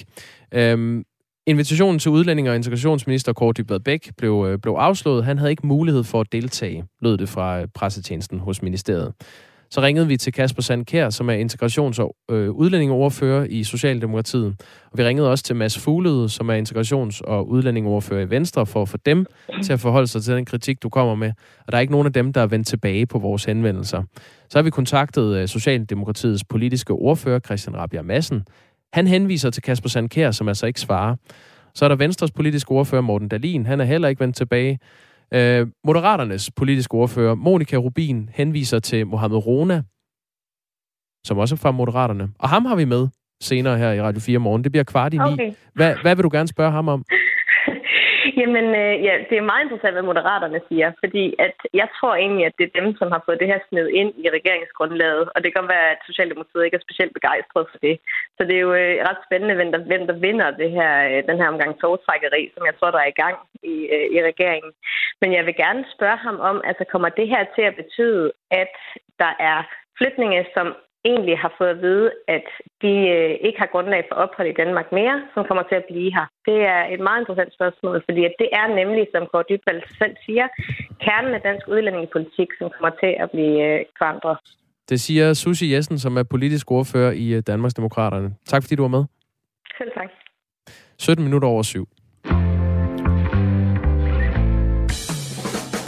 Øhm, 0.53 1.03
Invitationen 1.47 1.99
til 1.99 2.11
udlænding- 2.11 2.49
og 2.49 2.55
integrationsminister 2.55 3.33
Kåre 3.33 3.53
Dybvad 3.53 3.79
Bæk 3.79 4.11
blev, 4.17 4.45
øh, 4.49 4.59
blev 4.59 4.73
afslået. 4.73 5.25
Han 5.25 5.37
havde 5.37 5.51
ikke 5.51 5.67
mulighed 5.67 6.03
for 6.03 6.21
at 6.21 6.31
deltage, 6.31 6.83
lød 7.01 7.17
det 7.17 7.29
fra 7.29 7.61
øh, 7.61 7.67
pressetjenesten 7.73 8.39
hos 8.39 8.61
ministeriet. 8.61 9.13
Så 9.69 9.81
ringede 9.81 10.07
vi 10.07 10.17
til 10.17 10.33
Kasper 10.33 10.61
Sandkær, 10.61 11.09
som 11.09 11.29
er 11.29 11.33
integrations- 11.33 11.99
og 11.99 12.15
øh, 12.31 12.51
udlændingeordfører 12.51 13.45
i 13.49 13.63
Socialdemokratiet. 13.63 14.55
Og 14.91 14.97
vi 14.97 15.03
ringede 15.03 15.31
også 15.31 15.43
til 15.43 15.55
Mads 15.55 15.79
Fuglede, 15.79 16.29
som 16.29 16.49
er 16.49 16.61
integrations- 16.61 17.21
og 17.23 17.49
udlændingeordfører 17.49 18.21
i 18.25 18.29
Venstre, 18.29 18.65
for 18.65 18.81
at 18.81 18.89
få 18.89 18.97
dem 19.05 19.25
til 19.63 19.73
at 19.73 19.79
forholde 19.79 20.07
sig 20.07 20.23
til 20.23 20.35
den 20.35 20.45
kritik, 20.45 20.83
du 20.83 20.89
kommer 20.89 21.15
med. 21.15 21.31
Og 21.65 21.71
der 21.71 21.77
er 21.77 21.81
ikke 21.81 21.93
nogen 21.93 22.07
af 22.07 22.13
dem, 22.13 22.33
der 22.33 22.41
er 22.41 22.47
vendt 22.47 22.67
tilbage 22.67 23.05
på 23.05 23.19
vores 23.19 23.45
henvendelser. 23.45 24.03
Så 24.49 24.57
har 24.57 24.63
vi 24.63 24.69
kontaktet 24.69 25.35
øh, 25.35 25.47
Socialdemokratiets 25.47 26.43
politiske 26.43 26.93
ordfører, 26.93 27.39
Christian 27.39 27.77
Rabia 27.77 28.01
Madsen. 28.01 28.43
Han 28.95 29.07
henviser 29.07 29.49
til 29.49 29.63
Kasper 29.63 29.89
Sandkær, 29.89 30.31
som 30.31 30.47
altså 30.47 30.65
ikke 30.65 30.79
svarer. 30.79 31.15
Så 31.73 31.85
er 31.85 31.89
der 31.89 31.95
Venstres 31.95 32.31
politiske 32.31 32.71
ordfører, 32.71 33.01
Morten 33.01 33.27
Dalin. 33.27 33.65
Han 33.65 33.81
er 33.81 33.85
heller 33.85 34.07
ikke 34.07 34.19
vendt 34.19 34.35
tilbage. 34.35 34.79
Øh, 35.33 35.67
Moderaternes 35.83 36.51
politiske 36.51 36.93
ordfører, 36.93 37.35
Monika 37.35 37.75
Rubin, 37.75 38.29
henviser 38.33 38.79
til 38.79 39.07
Mohammed 39.07 39.37
Rona, 39.47 39.81
som 41.25 41.37
også 41.37 41.55
er 41.55 41.57
fra 41.57 41.71
Moderaterne. 41.71 42.29
Og 42.39 42.49
ham 42.49 42.65
har 42.65 42.75
vi 42.75 42.85
med 42.85 43.07
senere 43.43 43.77
her 43.77 43.91
i 43.91 44.01
Radio 44.01 44.21
4 44.21 44.39
morgen. 44.39 44.63
Det 44.63 44.71
bliver 44.71 44.83
kvart 44.83 45.13
i 45.13 45.17
ni. 45.17 45.23
Okay. 45.23 45.53
Hvad, 45.73 45.95
hvad 46.01 46.15
vil 46.15 46.23
du 46.23 46.29
gerne 46.31 46.47
spørge 46.47 46.71
ham 46.71 46.87
om? 46.87 47.05
Jamen, 48.39 48.67
øh, 48.83 48.95
ja, 49.07 49.13
det 49.29 49.35
er 49.37 49.49
meget 49.51 49.63
interessant, 49.63 49.93
hvad 49.95 50.09
Moderaterne 50.11 50.61
siger, 50.69 50.89
fordi 51.03 51.25
at 51.47 51.57
jeg 51.81 51.87
tror 51.97 52.13
egentlig, 52.15 52.45
at 52.45 52.57
det 52.57 52.65
er 52.65 52.79
dem, 52.81 52.89
som 52.99 53.07
har 53.11 53.21
fået 53.25 53.39
det 53.39 53.51
her 53.51 53.59
sned 53.69 53.87
ind 54.01 54.11
i 54.23 54.27
regeringsgrundlaget, 54.37 55.29
og 55.35 55.39
det 55.43 55.51
kan 55.53 55.67
være, 55.75 55.87
at 55.91 56.01
Socialdemokratiet 56.09 56.65
ikke 56.65 56.77
er 56.77 56.85
specielt 56.87 57.13
begejstret 57.13 57.65
for 57.71 57.79
det. 57.87 57.95
Så 58.37 58.41
det 58.47 58.55
er 58.55 58.65
jo 58.67 58.73
øh, 58.73 58.95
ret 59.09 59.21
spændende, 59.27 59.55
hvem 59.55 59.71
der, 59.71 59.81
hvem 59.89 60.03
der 60.09 60.17
vinder 60.27 60.49
det 60.61 60.71
her, 60.77 60.91
øh, 61.09 61.19
den 61.29 61.37
her 61.39 61.51
omgang 61.53 61.71
togtrækkeri, 61.81 62.43
som 62.53 62.65
jeg 62.65 62.75
tror, 62.75 62.91
der 62.91 63.01
er 63.03 63.11
i 63.13 63.19
gang 63.23 63.37
i, 63.73 63.75
øh, 63.95 64.07
i 64.15 64.17
regeringen. 64.29 64.71
Men 65.21 65.29
jeg 65.37 65.45
vil 65.45 65.55
gerne 65.63 65.85
spørge 65.95 66.19
ham 66.27 66.37
om, 66.49 66.61
altså 66.69 66.83
kommer 66.91 67.09
det 67.09 67.27
her 67.33 67.43
til 67.55 67.63
at 67.69 67.75
betyde, 67.81 68.31
at 68.51 68.75
der 69.19 69.33
er 69.51 69.59
flytninge, 69.97 70.45
som 70.55 70.67
egentlig 71.11 71.37
har 71.43 71.51
fået 71.57 71.71
at 71.75 71.81
vide, 71.87 72.07
at 72.35 72.47
de 72.83 72.93
øh, 73.15 73.31
ikke 73.47 73.59
har 73.63 73.69
grundlag 73.73 74.01
for 74.09 74.15
ophold 74.23 74.47
i 74.49 74.59
Danmark 74.61 74.87
mere, 74.99 75.17
som 75.33 75.41
kommer 75.49 75.63
til 75.67 75.77
at 75.81 75.85
blive 75.91 76.09
her? 76.17 76.25
Det 76.49 76.57
er 76.73 76.81
et 76.95 77.01
meget 77.07 77.19
interessant 77.21 77.51
spørgsmål, 77.57 77.97
fordi 78.07 78.21
at 78.29 78.35
det 78.41 78.49
er 78.59 78.65
nemlig, 78.79 79.03
som 79.13 79.23
Kåre 79.31 79.47
Dybvald 79.49 79.81
selv 80.01 80.15
siger, 80.25 80.47
kernen 81.05 81.33
af 81.37 81.41
dansk 81.47 81.65
udlændingepolitik, 81.73 82.49
som 82.59 82.67
kommer 82.75 82.91
til 83.01 83.11
at 83.23 83.27
blive 83.35 83.57
øh, 83.67 83.79
forandret. 83.99 84.37
Det 84.89 84.99
siger 85.05 85.33
Susie 85.33 85.67
Jessen, 85.73 85.97
som 85.99 86.17
er 86.17 86.23
politisk 86.23 86.71
ordfører 86.71 87.11
i 87.11 87.27
øh, 87.33 87.43
Danmarks 87.47 87.73
Demokraterne. 87.73 88.29
Tak 88.51 88.63
fordi 88.63 88.75
du 88.75 88.83
var 88.87 88.93
med. 88.97 89.03
Selv 89.77 89.91
tak. 89.99 90.09
17 90.99 91.23
minutter 91.23 91.47
over 91.47 91.63
syv. 91.63 91.85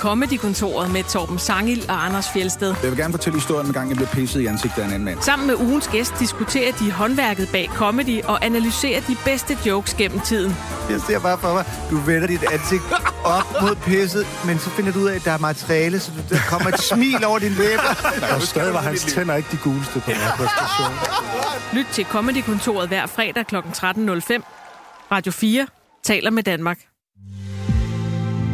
Comedy-kontoret 0.07 0.91
med 0.91 1.03
Torben 1.03 1.39
Sangil 1.39 1.85
og 1.89 2.05
Anders 2.05 2.29
Fjelsted. 2.33 2.75
Jeg 2.83 2.91
vil 2.91 2.97
gerne 2.99 3.13
fortælle 3.13 3.39
historien 3.39 3.67
om 3.67 3.73
gang, 3.73 3.89
jeg 3.89 3.97
blev 3.97 4.07
pisset 4.07 4.41
i 4.41 4.45
ansigtet 4.45 4.81
af 4.81 4.85
en 4.85 4.91
anden 4.93 5.05
mand. 5.05 5.21
Sammen 5.21 5.47
med 5.47 5.55
ugens 5.55 5.87
gæst 5.87 6.13
diskuterer 6.19 6.71
de 6.71 6.91
håndværket 6.91 7.49
bag 7.51 7.69
comedy 7.73 8.23
og 8.23 8.45
analyserer 8.45 9.01
de 9.01 9.15
bedste 9.25 9.57
jokes 9.65 9.93
gennem 9.93 10.19
tiden. 10.19 10.55
Jeg 10.89 11.01
ser 11.01 11.19
bare 11.19 11.37
for 11.37 11.53
mig, 11.53 11.65
du 11.91 11.97
vender 11.97 12.27
dit 12.27 12.43
ansigt 12.43 12.83
op 13.23 13.61
mod 13.61 13.75
pisset, 13.75 14.27
men 14.45 14.59
så 14.59 14.69
finder 14.69 14.91
du 14.91 14.99
ud 14.99 15.07
af, 15.07 15.15
at 15.15 15.25
der 15.25 15.31
er 15.31 15.37
materiale, 15.37 15.99
så 15.99 16.11
der 16.29 16.39
kommer 16.49 16.69
et 16.69 16.79
smil 16.79 17.25
over 17.25 17.39
din 17.39 17.51
læber. 17.51 17.89
Og 18.35 18.41
stadig 18.41 18.73
var 18.73 18.81
hans 18.81 19.03
tænder 19.03 19.35
ikke 19.35 19.49
de 19.51 19.57
guleste 19.63 19.93
på 19.93 19.99
den 20.05 20.15
her 20.15 20.31
præstation. 20.31 20.93
Lyt 21.73 21.87
til 21.91 22.05
Comedy-kontoret 22.05 22.87
hver 22.87 23.05
fredag 23.05 23.47
kl. 23.47 23.55
13.05. 23.55 23.61
Radio 25.11 25.31
4 25.31 25.67
taler 26.03 26.31
med 26.31 26.43
Danmark. 26.43 26.77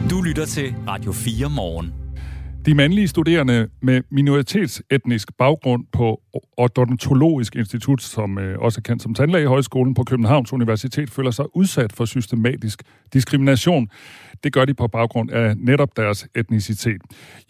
Du 0.09 0.21
lytter 0.21 0.45
til 0.45 0.75
Radio 0.87 1.11
4 1.11 1.49
morgen. 1.49 1.93
De 2.65 2.73
mandlige 2.73 3.07
studerende 3.07 3.67
med 3.81 4.01
minoritetsetnisk 4.09 5.37
baggrund 5.37 5.85
på 5.91 6.21
Odontologisk 6.57 7.55
Institut, 7.55 8.01
som 8.01 8.37
øh, 8.39 8.59
også 8.59 8.79
er 8.79 8.81
kendt 8.81 9.03
som 9.03 9.13
Tandlægehøjskolen 9.13 9.93
på 9.93 10.03
Københavns 10.03 10.53
Universitet, 10.53 11.09
føler 11.09 11.31
sig 11.31 11.55
udsat 11.55 11.93
for 11.93 12.05
systematisk 12.05 12.83
diskrimination. 13.13 13.87
Det 14.43 14.53
gør 14.53 14.65
de 14.65 14.73
på 14.73 14.87
baggrund 14.87 15.31
af 15.31 15.57
netop 15.57 15.97
deres 15.97 16.27
etnicitet. 16.35 17.01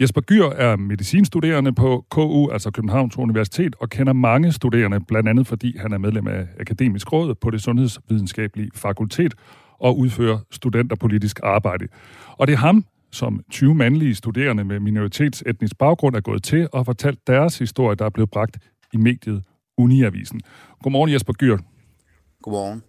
Jesper 0.02 0.22
Gyr 0.22 0.46
er 0.46 0.76
medicinstuderende 0.76 1.74
på 1.74 2.06
KU, 2.10 2.50
altså 2.50 2.72
Københavns 2.72 3.18
Universitet, 3.18 3.76
og 3.80 3.90
kender 3.90 4.14
mange 4.14 4.52
studerende, 4.52 5.00
blandt 5.08 5.30
andet 5.30 5.48
fordi 5.48 5.78
han 5.78 5.94
er 5.94 5.98
medlem 5.98 6.28
af 6.28 6.48
Akademisk 6.60 7.14
Råd 7.14 7.36
på 7.36 7.50
det 7.50 7.62
Sundhedsvidenskabelige 7.62 8.70
Fakultet 8.76 9.34
og 9.80 9.98
udfører 9.98 10.40
studenterpolitisk 10.52 11.40
arbejde. 11.44 11.88
Og 12.38 12.48
det 12.48 12.54
er 12.54 12.58
ham, 12.58 12.86
som 13.12 13.40
20 13.52 13.76
mandlige 13.76 14.16
studerende 14.16 14.64
med 14.64 14.80
minoritetsetnisk 14.80 15.78
baggrund 15.78 16.16
er 16.16 16.22
gået 16.22 16.44
til 16.44 16.68
og 16.74 16.86
fortalt 16.86 17.28
deres 17.28 17.60
historie, 17.60 17.96
der 17.96 18.06
er 18.06 18.10
blevet 18.10 18.32
bragt 18.32 18.58
i 18.94 18.98
mediet 18.98 19.44
Uniavisen. 19.78 20.42
Godmorgen 20.84 21.14
Jesper 21.14 21.34
Gyr. 21.34 21.58
Godmorgen. 22.44 22.84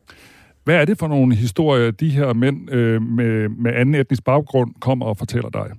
Hvad 0.65 0.77
er 0.77 0.85
det 0.85 0.99
for 0.99 1.09
nogle 1.09 1.35
historier, 1.35 1.91
de 1.91 2.11
her 2.11 2.33
mænd 2.33 2.71
øh, 2.71 3.03
med, 3.03 3.49
med 3.49 3.75
anden 3.75 3.95
etnisk 3.95 4.25
baggrund 4.25 4.75
kommer 4.81 5.07
og 5.07 5.17
fortæller 5.19 5.51
dig? 5.51 5.71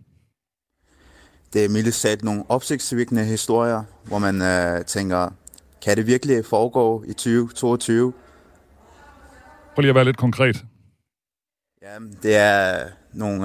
Det 1.53 1.65
er 1.65 1.69
mildt 1.69 1.93
sagt 1.93 2.23
nogle 2.23 2.43
opsigtsvækkende 2.49 3.25
historier, 3.25 3.83
hvor 4.03 4.19
man 4.19 4.41
øh, 4.41 4.85
tænker, 4.85 5.29
kan 5.83 5.97
det 5.97 6.07
virkelig 6.07 6.45
foregå 6.45 7.03
i 7.07 7.13
2022? 7.13 8.13
Prøv 9.75 9.81
lige 9.81 9.89
at 9.89 9.95
være 9.95 10.05
lidt 10.05 10.17
konkret. 10.17 10.65
Ja, 11.85 11.99
det 12.23 12.35
er 12.35 12.83
nogle 13.13 13.43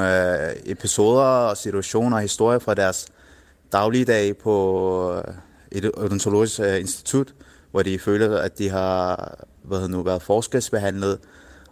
øh, 0.49 0.56
episoder 0.66 1.23
og 1.23 1.56
situationer 1.56 2.16
og 2.16 2.23
historier 2.23 2.59
fra 2.59 2.75
deres 2.75 3.06
dagligdag 3.73 4.37
på 4.37 5.14
øh, 5.14 5.35
et 5.73 5.90
odontologisk 5.97 6.61
øh, 6.61 6.80
institut, 6.80 7.35
hvor 7.70 7.82
de 7.82 7.99
føler, 7.99 8.38
at 8.38 8.59
de 8.59 8.68
har 8.68 9.35
hvad 9.62 9.88
nu, 9.88 10.02
været 10.02 10.23
forskelsbehandlet, 10.23 11.18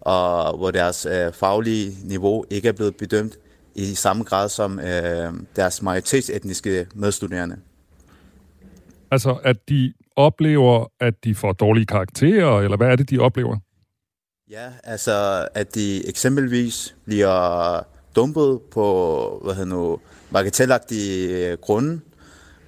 og 0.01 0.57
hvor 0.57 0.71
deres 0.71 1.07
øh, 1.07 1.33
faglige 1.33 1.93
niveau 2.05 2.45
ikke 2.51 2.69
er 2.69 2.73
blevet 2.73 2.97
bedømt 2.97 3.39
i 3.75 3.95
samme 3.95 4.25
grad 4.25 4.49
som 4.49 4.81
øh, 4.81 5.33
deres 5.57 5.83
majoritetsetniske 5.83 6.87
medstuderende. 6.95 7.57
Altså, 9.11 9.39
at 9.45 9.69
de 9.69 9.93
oplever, 10.17 10.87
at 11.01 11.25
de 11.25 11.35
får 11.35 11.53
dårlige 11.53 11.87
karakterer, 11.87 12.61
eller 12.61 12.77
hvad 12.77 12.89
er 12.89 12.97
det, 12.97 13.11
de 13.11 13.19
oplever? 13.19 13.57
Ja, 14.51 14.69
altså 14.85 15.49
at 15.55 15.75
de 15.75 16.09
eksempelvis 16.09 16.95
bliver 17.05 17.81
dumpet 18.17 18.61
på 18.71 19.41
hvad 19.45 19.55
hedder 19.55 19.77
nu, 19.77 19.99
bagatellagtige 20.33 21.47
øh, 21.47 21.59
grunde. 21.59 22.01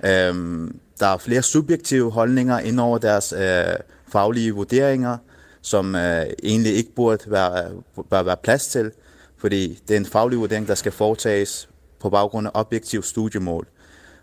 Øhm, 0.04 0.80
der 1.00 1.06
er 1.06 1.18
flere 1.18 1.42
subjektive 1.42 2.10
holdninger 2.10 2.58
ind 2.58 2.80
over 2.80 2.98
deres 2.98 3.32
øh, 3.32 3.74
faglige 4.08 4.52
vurderinger, 4.52 5.16
som 5.62 5.94
øh, 5.94 6.26
egentlig 6.42 6.74
ikke 6.74 6.94
burde 6.94 7.30
være, 7.30 7.70
bør 8.10 8.22
være 8.22 8.36
plads 8.36 8.66
til, 8.66 8.92
fordi 9.38 9.82
det 9.88 9.94
er 9.94 10.00
en 10.00 10.06
faglig 10.06 10.38
vurdering, 10.38 10.68
der 10.68 10.74
skal 10.74 10.92
foretages 10.92 11.68
på 12.00 12.10
baggrund 12.10 12.46
af 12.46 12.50
objektiv 12.54 13.02
studiemål. 13.02 13.66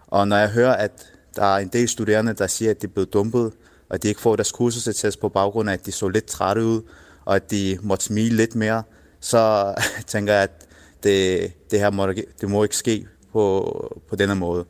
Og 0.07 0.27
når 0.27 0.37
jeg 0.37 0.49
hører, 0.49 0.73
at 0.73 1.13
der 1.35 1.43
er 1.43 1.57
en 1.57 1.67
del 1.67 1.89
studerende, 1.89 2.33
der 2.33 2.47
siger, 2.47 2.71
at 2.71 2.81
de 2.81 2.87
er 2.87 2.91
blevet 2.91 3.13
dumpet, 3.13 3.53
og 3.89 4.03
de 4.03 4.07
ikke 4.07 4.21
får 4.21 4.35
deres 4.35 4.51
kursusattest 4.51 5.19
på 5.19 5.29
baggrund 5.29 5.69
af, 5.69 5.73
at 5.73 5.85
de 5.85 5.91
så 5.91 6.07
lidt 6.07 6.25
trætte 6.25 6.63
ud, 6.63 6.81
og 7.27 7.35
at 7.35 7.51
de 7.51 7.77
måtte 7.81 8.05
smile 8.05 8.35
lidt 8.35 8.55
mere, 8.55 8.83
så 9.19 9.73
tænker 10.13 10.33
jeg, 10.33 10.43
at 10.43 10.67
det, 11.03 11.51
det 11.71 11.79
her 11.79 11.89
må, 11.89 12.11
det 12.41 12.49
må 12.49 12.63
ikke 12.63 12.75
ske 12.75 13.07
på, 13.31 14.01
på 14.09 14.15
denne 14.15 14.35
måde. 14.35 14.65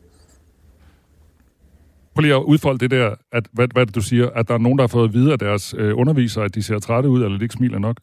Prøv 2.14 2.22
lige 2.22 2.34
at 2.34 2.42
udfolde 2.42 2.78
det 2.78 2.90
der, 2.90 3.14
at, 3.32 3.46
hvad, 3.52 3.68
hvad 3.72 3.86
du 3.86 4.00
siger, 4.00 4.30
at 4.30 4.48
der 4.48 4.54
er 4.54 4.58
nogen, 4.58 4.78
der 4.78 4.82
har 4.82 4.88
fået 4.88 5.08
at 5.08 5.14
vide 5.14 5.32
af 5.32 5.38
deres 5.38 5.74
øh, 5.78 5.98
undervisere, 5.98 6.44
at 6.44 6.54
de 6.54 6.62
ser 6.62 6.78
trætte 6.78 7.08
ud, 7.08 7.22
eller 7.24 7.38
de 7.38 7.44
ikke 7.44 7.54
smiler 7.54 7.78
nok. 7.78 7.96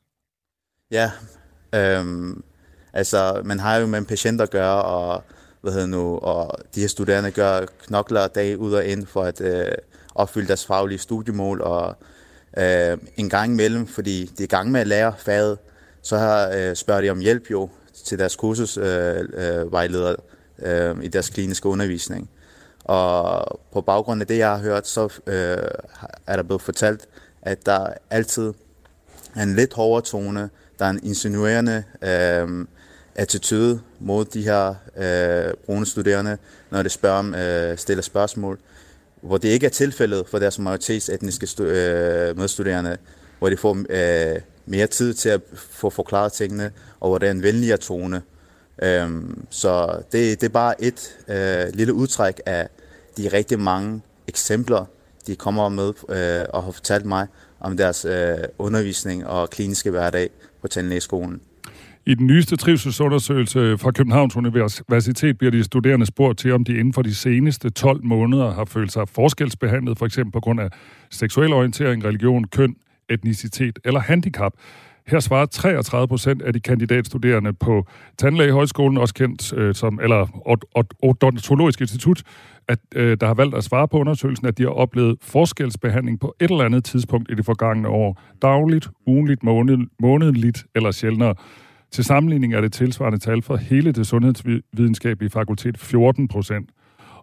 Ja, 0.92 1.12
øhm, 1.76 2.44
altså 2.94 3.42
man 3.46 3.60
har 3.60 3.78
jo 3.78 3.88
med 3.88 4.00
en 4.00 4.06
patient 4.06 4.42
at 4.42 4.52
gøre, 4.52 4.84
og, 4.84 5.24
hvad 5.62 5.74
hedder 5.74 5.88
nu, 5.88 6.18
og 6.18 6.58
de 6.76 6.82
her 6.82 6.88
studerende 6.88 7.32
gør 7.32 7.66
knokler 7.88 8.28
dag 8.28 8.58
ud 8.58 8.74
og 8.74 8.86
ind 8.86 9.06
for 9.06 9.24
at 9.24 9.42
øh, 9.42 9.72
opfylde 10.16 10.48
deres 10.48 10.66
faglige 10.66 11.00
studiemål, 11.00 11.62
og 11.62 11.98
øh, 12.58 12.98
en 13.18 13.30
gang 13.30 13.52
imellem, 13.52 13.88
fordi 13.88 14.32
de 14.38 14.44
er 14.44 14.48
i 14.48 14.48
gang 14.48 14.72
med 14.72 14.82
at 14.82 14.88
lære 14.88 15.14
faget, 15.18 15.58
så 16.02 16.18
har, 16.18 16.50
øh, 16.56 16.76
spørger 16.76 17.02
de 17.02 17.10
om 17.10 17.20
hjælp 17.20 17.52
jo 17.52 17.70
til 18.06 18.20
deres 18.20 18.36
kursusvejleder 18.36 20.16
øh, 20.60 20.90
øh, 20.90 20.90
øh, 20.98 21.04
i 21.04 21.08
deres 21.08 21.30
kliniske 21.30 21.70
undervisning. 21.70 22.30
Og 22.84 23.60
på 23.74 23.82
baggrund 23.82 24.22
af 24.22 24.28
det, 24.28 24.38
jeg 24.38 24.50
har 24.50 24.58
hørt, 24.58 24.88
så 24.88 25.04
øh, 25.28 25.58
er 26.28 26.36
der 26.36 26.44
blevet 26.44 26.62
fortalt, 26.62 27.08
at 27.42 27.66
der 27.66 27.88
altid 28.10 28.54
er 29.36 29.44
en 29.44 29.56
lidt 29.56 29.74
hårdere 29.74 30.02
tone, 30.02 30.50
der 30.80 30.86
er 30.86 30.90
en 30.90 31.00
insinuerende 31.04 31.84
øh, 32.02 32.66
attitude 33.16 33.82
mod 34.00 34.26
de 34.26 34.44
her 34.44 34.76
øh, 34.98 35.54
brune 35.66 35.86
studerende, 35.86 36.38
når 36.72 36.84
de 36.84 36.90
spørger 36.90 37.20
om, 37.20 37.36
øh, 37.36 37.78
stiller 37.78 38.02
spørgsmål, 38.02 38.60
hvor 39.26 39.38
det 39.38 39.50
ikke 39.50 39.66
er 39.66 39.70
tilfældet 39.70 40.28
for 40.28 40.40
deres 40.40 40.60
majoritetsetniske 40.60 41.46
stu- 41.46 41.64
øh, 41.64 42.38
medstuderende, 42.38 42.98
hvor 43.40 43.50
de 43.50 43.58
får 43.58 43.78
øh, 43.90 44.42
mere 44.66 44.88
tid 44.88 45.14
til 45.14 45.30
at 45.30 45.42
få 45.56 45.90
forklaret 45.90 46.34
tingene, 46.34 46.72
og 47.00 47.10
hvor 47.10 47.18
det 47.18 47.28
er 47.28 47.32
en 47.32 47.44
venligere 47.44 47.78
tone. 47.78 48.22
Øhm, 48.84 49.46
så 49.50 50.02
det, 50.12 50.42
det 50.42 50.48
er 50.48 50.54
bare 50.54 50.84
et 50.84 51.18
øh, 51.28 51.74
lille 51.74 51.94
udtræk 51.94 52.42
af 52.46 52.70
de 53.18 53.30
rigtig 53.34 53.60
mange 53.60 54.02
eksempler, 54.28 54.86
de 55.28 55.36
kommer 55.36 55.70
med 55.70 55.94
øh, 56.10 56.46
og 56.50 56.64
har 56.64 56.72
fortalt 56.72 57.06
mig 57.06 57.28
om 57.60 57.78
deres 57.78 58.06
øh, 58.06 58.38
undervisning 58.58 59.28
og 59.28 59.50
kliniske 59.50 59.92
hverdag 59.92 60.30
på 60.62 60.68
tandlægeskolen. 60.68 61.42
I 62.08 62.14
den 62.14 62.28
nyeste 62.28 62.56
trivselsundersøgelse 62.56 63.78
fra 63.78 63.92
Københavns 63.92 64.36
Universitet 64.36 65.38
bliver 65.38 65.52
de 65.52 65.64
studerende 65.64 66.06
spurgt 66.06 66.40
til, 66.40 66.54
om 66.54 66.64
de 66.64 66.78
inden 66.78 66.94
for 66.94 67.02
de 67.02 67.16
seneste 67.16 67.70
12 67.70 68.04
måneder 68.04 68.54
har 68.54 68.66
følt 68.66 68.92
sig 68.92 69.10
forskelsbehandlet, 69.10 69.98
for 69.98 70.06
eksempel 70.06 70.32
på 70.32 70.40
grund 70.40 70.60
af 70.60 70.70
seksuel 71.12 71.54
orientering, 71.54 72.06
religion, 72.06 72.44
køn, 72.44 72.76
etnicitet 73.10 73.80
eller 73.86 74.00
handicap. 74.00 74.54
Her 75.08 75.20
svarer 75.20 75.46
33 75.46 76.08
procent 76.08 76.42
af 76.42 76.54
de 76.54 76.60
kandidatstuderende 76.60 77.54
på 77.54 77.88
Tandlægehøjskolen, 78.18 78.98
også 78.98 79.14
kendt 79.14 79.54
øh, 79.54 79.76
som, 79.76 80.00
eller 80.04 80.28
Odontologisk 81.04 81.82
Institut, 81.82 82.24
at 82.68 82.80
øh, 82.96 83.18
der 83.20 83.28
har 83.28 83.34
valgt 83.34 83.56
at 83.56 83.64
svare 83.64 83.88
på 83.88 84.00
undersøgelsen, 84.00 84.48
at 84.48 84.58
de 84.58 84.64
har 84.64 84.70
oplevet 84.70 85.18
forskelsbehandling 85.22 86.20
på 86.20 86.36
et 86.42 86.52
eller 86.52 86.66
andet 86.66 86.84
tidspunkt 86.84 87.32
i 87.32 87.36
det 87.36 87.46
forgangne 87.46 87.88
år. 87.88 88.22
Dagligt, 88.42 88.90
ugenligt, 89.06 89.44
måned, 89.44 89.78
månedligt 90.00 90.66
eller 90.76 90.92
sjældnere. 90.92 91.36
Til 91.96 92.04
sammenligning 92.04 92.54
er 92.54 92.62
det 92.62 92.74
tilsvarende 92.74 93.20
tal 93.20 93.42
for 93.42 93.56
hele 93.56 93.92
det 93.92 94.08
sundhedsvidenskabelige 94.08 95.30
fakultet 95.30 95.78
14 95.78 96.28
procent. 96.28 96.70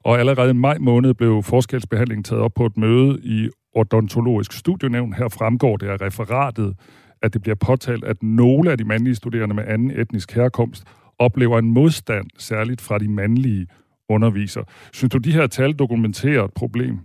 Og 0.02 0.19
allerede 0.19 0.50
i 0.50 0.52
maj 0.52 0.79
måned 0.79 1.14
blev 1.14 1.43
forskelsbehandlingen 1.43 2.25
taget 2.25 2.43
op 2.43 2.55
på 2.55 2.67
et 2.67 2.76
møde 2.76 3.21
i 3.23 3.49
odontologisk 3.75 4.52
studienævn. 4.52 5.12
Her 5.12 5.29
fremgår 5.29 5.76
det 5.76 5.87
af 5.87 6.00
referatet, 6.00 6.75
at 7.23 7.33
det 7.35 7.43
bliver 7.43 7.55
påtalt, 7.55 8.05
at 8.05 8.23
nogle 8.23 8.71
af 8.71 8.79
de 8.79 8.85
mandlige 8.85 9.14
studerende 9.14 9.55
med 9.55 9.64
anden 9.67 9.91
etnisk 9.91 10.33
herkomst 10.33 10.85
oplever 11.19 11.59
en 11.59 11.71
modstand, 11.71 12.26
særligt 12.38 12.81
fra 12.81 12.99
de 12.99 13.09
mandlige 13.09 13.67
undervisere. 14.09 14.64
Synes 14.93 15.11
du, 15.11 15.19
de 15.19 15.33
her 15.33 15.47
tal 15.47 15.73
dokumenterer 15.73 16.45
et 16.45 16.55
problem? 16.55 16.99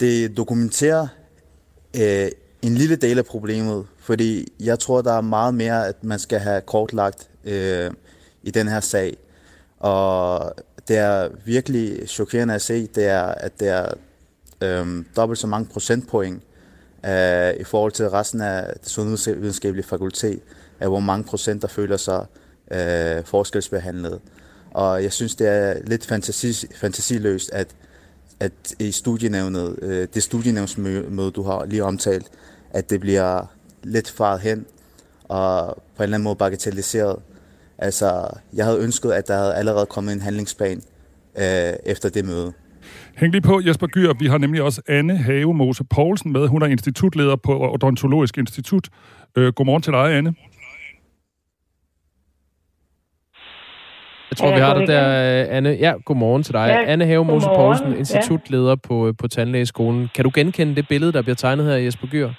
Det 0.00 0.36
dokumenterer 0.36 1.06
øh, 1.96 2.28
en 2.62 2.74
lille 2.74 2.96
del 2.96 3.18
af 3.18 3.24
problemet, 3.24 3.86
fordi 3.98 4.52
jeg 4.60 4.78
tror, 4.78 5.02
der 5.02 5.12
er 5.12 5.20
meget 5.20 5.54
mere, 5.54 5.88
at 5.88 6.04
man 6.04 6.18
skal 6.18 6.38
have 6.38 6.60
kortlagt 6.60 7.28
øh, 7.44 7.90
i 8.42 8.50
den 8.50 8.68
her 8.68 8.80
sag. 8.80 9.16
Og 9.78 10.52
det 10.88 10.96
er 10.96 11.28
virkelig 11.44 12.08
chokerende 12.08 12.54
at 12.54 12.62
se, 12.62 12.86
det 12.86 13.04
er, 13.04 13.22
at 13.22 13.60
det 13.60 13.68
er 13.68 13.86
øh, 14.62 15.04
dobbelt 15.16 15.38
så 15.38 15.46
mange 15.46 15.68
procentpoint 15.72 16.42
øh, 17.06 17.54
i 17.60 17.64
forhold 17.64 17.92
til 17.92 18.10
resten 18.10 18.40
af 18.40 18.74
det 18.82 18.88
sundhedsvidenskabelige 18.88 19.86
fakultet, 19.86 20.40
af 20.80 20.88
hvor 20.88 21.00
mange 21.00 21.24
procent, 21.24 21.62
der 21.62 21.68
føler 21.68 21.96
sig 21.96 22.26
øh, 22.70 23.24
forskelsbehandlet. 23.24 24.20
Og 24.70 25.02
jeg 25.02 25.12
synes, 25.12 25.34
det 25.34 25.48
er 25.48 25.74
lidt 25.86 26.06
fantasi, 26.06 26.66
fantasiløst, 26.74 27.50
at, 27.52 27.68
at 28.40 28.52
i 28.78 28.92
studienævnet, 28.92 29.78
øh, 29.82 30.08
det 30.14 30.22
studienævnsmøde, 30.22 31.30
du 31.30 31.42
har 31.42 31.64
lige 31.64 31.84
omtalt, 31.84 32.30
at 32.72 32.90
det 32.90 33.00
bliver 33.00 33.46
lidt 33.82 34.10
faret 34.10 34.40
hen 34.40 34.66
og 35.24 35.82
på 35.96 36.02
en 36.02 36.02
eller 36.02 36.14
anden 36.14 36.24
måde 36.24 36.36
bagatelliseret. 36.36 37.16
Altså, 37.78 38.28
jeg 38.54 38.64
havde 38.64 38.80
ønsket, 38.80 39.12
at 39.12 39.28
der 39.28 39.36
havde 39.36 39.54
allerede 39.54 39.86
kommet 39.86 40.12
en 40.12 40.20
handlingsplan 40.20 40.82
øh, 41.38 41.72
efter 41.86 42.08
det 42.08 42.24
møde. 42.24 42.52
Hæng 43.16 43.32
lige 43.32 43.42
på, 43.42 43.60
Jesper 43.66 43.86
Gyr. 43.86 44.12
Vi 44.18 44.26
har 44.26 44.38
nemlig 44.38 44.62
også 44.62 44.82
Anne 44.88 45.16
Havemose 45.16 45.84
Poulsen 45.84 46.32
med. 46.32 46.46
Hun 46.46 46.62
er 46.62 46.66
institutleder 46.66 47.36
på 47.36 47.72
Odontologisk 47.72 48.38
Institut. 48.38 48.88
Øh, 49.36 49.52
godmorgen 49.52 49.82
til 49.82 49.92
dig, 49.92 50.16
Anne. 50.16 50.34
Jeg 54.30 54.36
tror, 54.36 54.48
ja, 54.48 54.54
vi 54.54 54.60
har 54.60 54.78
det 54.78 54.88
der, 54.88 55.04
Anne. 55.50 55.70
Ja, 55.70 55.92
godmorgen 56.04 56.42
til 56.42 56.54
dig. 56.54 56.66
Ja, 56.68 56.92
Anne 56.92 57.06
Havemose 57.06 57.46
Poulsen, 57.46 57.96
institutleder 57.96 58.68
ja. 58.68 58.74
på, 58.74 59.12
på 59.18 59.28
Tandlægeskolen. 59.28 60.08
Kan 60.14 60.24
du 60.24 60.30
genkende 60.34 60.76
det 60.76 60.88
billede, 60.88 61.12
der 61.12 61.22
bliver 61.22 61.36
tegnet 61.36 61.66
her, 61.66 61.72
Jesper 61.72 62.06
Gyr? 62.06 62.30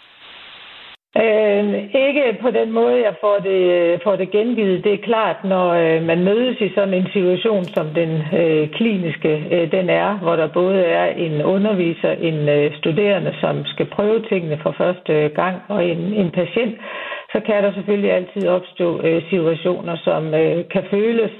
Øh, 1.21 1.73
ikke 2.06 2.38
på 2.41 2.52
den 2.52 2.71
måde, 2.71 3.04
jeg 3.04 3.15
får 3.21 3.38
det, 3.38 4.02
får 4.04 4.15
det 4.15 4.32
gengivet. 4.32 4.84
Det 4.84 4.93
er 4.93 5.08
klart, 5.12 5.43
når 5.43 5.67
øh, 5.69 6.04
man 6.04 6.23
mødes 6.23 6.62
i 6.62 6.73
sådan 6.76 6.93
en 6.93 7.08
situation, 7.13 7.63
som 7.63 7.88
den 7.88 8.12
øh, 8.39 8.69
kliniske 8.69 9.34
øh, 9.52 9.71
den 9.71 9.89
er, 9.89 10.17
hvor 10.17 10.36
der 10.36 10.47
både 10.47 10.82
er 10.84 11.06
en 11.06 11.43
underviser, 11.43 12.12
en 12.12 12.49
øh, 12.49 12.78
studerende, 12.78 13.34
som 13.41 13.65
skal 13.65 13.86
prøve 13.86 14.26
tingene 14.30 14.60
for 14.63 14.71
første 14.78 15.13
øh, 15.13 15.32
gang, 15.32 15.56
og 15.67 15.86
en, 15.86 15.97
en 15.97 16.32
patient, 16.32 16.76
så 17.32 17.39
kan 17.45 17.63
der 17.63 17.73
selvfølgelig 17.73 18.12
altid 18.12 18.47
opstå 18.47 19.02
øh, 19.02 19.21
situationer, 19.30 19.95
som 19.95 20.34
øh, 20.34 20.65
kan 20.73 20.84
føles 20.91 21.32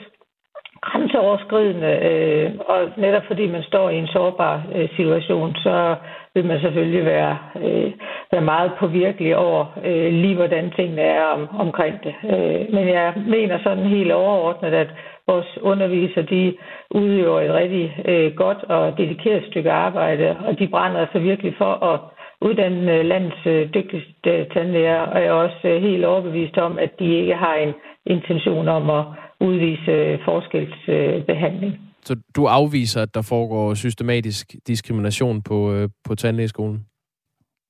grænseoverskridende, 0.82 1.94
øh, 2.10 2.52
og 2.68 2.80
netop 2.98 3.24
fordi 3.28 3.48
man 3.48 3.64
står 3.64 3.90
i 3.90 3.98
en 3.98 4.08
sårbar 4.08 4.64
øh, 4.76 4.90
situation, 4.96 5.56
så 5.56 5.96
vil 6.36 6.46
man 6.46 6.60
selvfølgelig 6.62 7.06
være, 7.06 7.38
øh, 7.56 7.92
være 8.32 8.42
meget 8.42 8.72
påvirkelig 8.80 9.38
over 9.38 9.66
øh, 9.86 10.14
lige, 10.14 10.36
hvordan 10.36 10.72
tingene 10.72 11.02
er 11.02 11.24
om, 11.24 11.48
omkring 11.60 12.04
det. 12.04 12.16
Øh, 12.24 12.74
men 12.74 12.88
jeg 12.90 13.14
mener 13.28 13.60
sådan 13.64 13.86
helt 13.86 14.12
overordnet, 14.12 14.74
at 14.74 14.88
vores 15.28 15.58
undervisere, 15.62 16.26
de 16.26 16.54
udøver 16.92 17.42
et 17.42 17.54
rigtig 17.54 17.98
øh, 18.06 18.36
godt 18.36 18.64
og 18.64 18.98
dedikeret 18.98 19.44
stykke 19.50 19.72
arbejde, 19.72 20.38
og 20.48 20.60
de 20.60 20.68
brænder 20.68 21.00
altså 21.00 21.20
virkelig 21.20 21.54
for 21.58 21.74
at 21.94 22.00
uddanne 22.42 22.94
øh, 22.94 23.06
landets 23.06 23.46
øh, 23.46 23.74
dygtigste 23.74 24.30
øh, 24.32 24.48
tandlæger, 24.48 25.00
og 25.00 25.20
jeg 25.20 25.28
er 25.28 25.32
også 25.32 25.68
øh, 25.68 25.82
helt 25.82 26.06
overbevist 26.06 26.58
om, 26.58 26.80
at 26.80 27.00
de 27.00 27.16
ikke 27.16 27.36
har 27.36 27.56
en 27.56 27.74
intention 28.06 28.68
om 28.68 28.90
at 28.90 29.06
udvise 29.40 29.92
øh, 29.92 30.20
forskelsbehandling. 30.26 31.93
Så 32.06 32.16
du 32.36 32.46
afviser, 32.46 33.02
at 33.02 33.16
der 33.16 33.22
foregår 33.22 33.74
systematisk 33.74 34.56
diskrimination 34.68 35.42
på, 35.42 35.74
øh, 35.74 35.90
på 36.08 36.16
tandlægeskolen? 36.16 36.86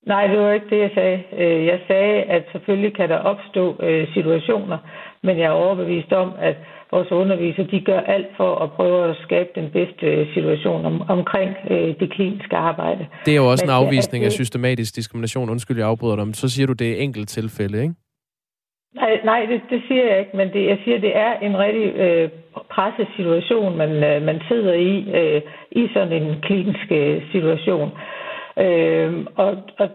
Nej, 0.08 0.28
det 0.28 0.40
var 0.40 0.52
ikke 0.52 0.70
det, 0.70 0.80
jeg 0.80 0.92
sagde. 0.94 1.24
Øh, 1.38 1.66
jeg 1.66 1.80
sagde, 1.88 2.22
at 2.36 2.44
selvfølgelig 2.52 2.96
kan 2.96 3.10
der 3.10 3.18
opstå 3.18 3.84
øh, 3.84 4.08
situationer, 4.14 4.78
men 5.24 5.38
jeg 5.38 5.46
er 5.46 5.62
overbevist 5.64 6.12
om, 6.12 6.32
at 6.40 6.56
vores 6.92 7.12
undervisere 7.12 7.68
de 7.72 7.82
gør 7.82 8.00
alt 8.00 8.28
for 8.38 8.56
at 8.56 8.72
prøve 8.72 9.10
at 9.10 9.16
skabe 9.24 9.50
den 9.56 9.72
bedste 9.72 10.34
situation 10.34 10.86
om, 10.86 11.02
omkring 11.10 11.56
det 12.00 12.14
kliniske 12.14 12.56
arbejde. 12.56 13.08
Det 13.26 13.32
er 13.32 13.36
jo 13.36 13.52
også 13.52 13.66
men, 13.66 13.70
en 13.70 13.76
afvisning 13.82 14.22
det, 14.22 14.26
af 14.26 14.32
systematisk 14.32 14.96
diskrimination. 14.96 15.50
Undskyld, 15.50 15.78
jeg 15.78 15.88
afbryder 15.88 16.16
dig. 16.16 16.36
Så 16.36 16.50
siger 16.50 16.68
du, 16.68 16.74
det 16.74 16.92
er 16.92 17.04
enkelt 17.04 17.30
tilfælde, 17.30 17.82
ikke? 17.82 17.94
Nej, 18.96 19.20
nej 19.24 19.46
det, 19.46 19.62
det 19.70 19.82
siger 19.88 20.06
jeg 20.10 20.20
ikke, 20.20 20.38
men 20.38 20.48
det, 20.54 20.66
jeg 20.66 20.78
siger, 20.84 21.00
det 21.00 21.18
er 21.18 21.34
en 21.40 21.58
rigtig 21.58 21.88
øh, 21.96 22.30
presset 22.74 23.08
situation, 23.16 23.78
man, 23.78 23.92
øh, 24.04 24.22
man 24.22 24.42
sidder 24.48 24.74
i, 24.74 24.94
øh, 25.20 25.42
i 25.72 25.90
sådan 25.94 26.14
en 26.24 26.42
klinisk 26.42 26.88
øh, 26.92 27.22
situation. 27.32 27.92
Øh, 28.58 29.14
og, 29.36 29.58
og 29.80 29.90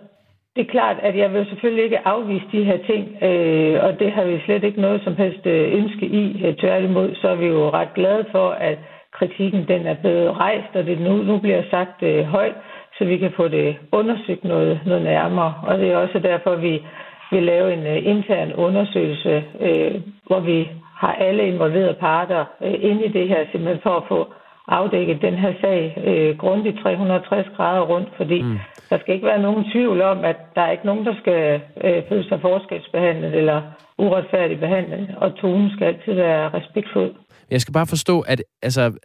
det 0.57 0.67
er 0.67 0.71
klart, 0.71 0.97
at 1.03 1.17
jeg 1.17 1.33
vil 1.35 1.47
selvfølgelig 1.47 1.85
ikke 1.85 2.07
afvise 2.09 2.47
de 2.53 2.64
her 2.64 2.79
ting, 2.91 3.23
øh, 3.23 3.85
og 3.85 3.99
det 4.01 4.12
har 4.12 4.25
vi 4.25 4.41
slet 4.45 4.64
ikke 4.64 4.81
noget 4.81 5.01
som 5.05 5.17
helst 5.17 5.47
øh, 5.47 5.75
ønske 5.79 6.07
i. 6.07 6.55
Tværtimod, 6.61 7.14
så 7.14 7.29
er 7.29 7.35
vi 7.35 7.47
jo 7.47 7.71
ret 7.71 7.95
glade 7.95 8.25
for, 8.33 8.49
at 8.51 8.79
kritikken 9.12 9.69
den 9.69 9.87
er 9.87 9.95
blevet 9.95 10.37
rejst, 10.37 10.73
og 10.75 10.87
det 10.87 11.01
nu, 11.01 11.17
nu 11.17 11.38
bliver 11.38 11.62
sagt 11.71 12.03
øh, 12.03 12.25
højt, 12.25 12.55
så 12.99 13.05
vi 13.05 13.17
kan 13.19 13.33
få 13.37 13.49
det 13.49 13.77
undersøgt 13.93 14.45
noget, 14.45 14.81
noget 14.87 15.03
nærmere. 15.03 15.55
Og 15.67 15.79
det 15.79 15.91
er 15.91 15.97
også 15.97 16.19
derfor, 16.19 16.57
vi 16.57 16.83
vil 17.31 17.43
lave 17.43 17.73
en 17.73 18.05
intern 18.05 18.53
undersøgelse, 18.53 19.45
øh, 19.61 19.95
hvor 20.27 20.41
vi 20.41 20.69
har 21.03 21.13
alle 21.27 21.43
involverede 21.53 21.97
parter 22.01 22.45
uh, 22.61 22.91
inde 22.91 23.05
i 23.05 23.13
det 23.13 23.29
her, 23.29 23.41
simpelthen 23.53 23.81
for 23.83 23.97
at 23.97 24.09
få 24.09 24.21
afdækket 24.69 25.23
den 25.23 25.35
her 25.35 25.53
sag 25.61 25.81
øh, 26.07 26.39
grundigt 26.39 26.79
360 26.83 27.47
grader 27.57 27.81
rundt, 27.81 28.09
fordi 28.17 28.43
mm. 28.43 28.59
der 28.91 28.99
skal 28.99 29.15
ikke 29.15 29.27
være 29.27 29.43
nogen 29.43 29.65
tvivl 29.73 30.03
om, 30.03 30.19
at 30.25 30.37
der 30.55 30.63
er 30.63 30.71
ikke 30.71 30.87
nogen, 30.87 31.07
der 31.07 31.15
skal 31.21 31.61
øh, 31.85 32.03
føle 32.09 32.29
sig 32.29 32.39
forskelsbehandlet 32.41 33.35
eller 33.35 33.63
uretfærdigt 33.99 34.61
behandlet, 34.61 35.15
og 35.17 35.37
tonen 35.37 35.71
skal 35.71 35.87
altid 35.87 36.15
være 36.15 36.51
respektfuld. 36.55 37.15
Jeg 37.51 37.61
skal 37.61 37.73
bare 37.73 37.87
forstå, 37.87 38.21
at 38.21 38.43
altså, 38.63 38.99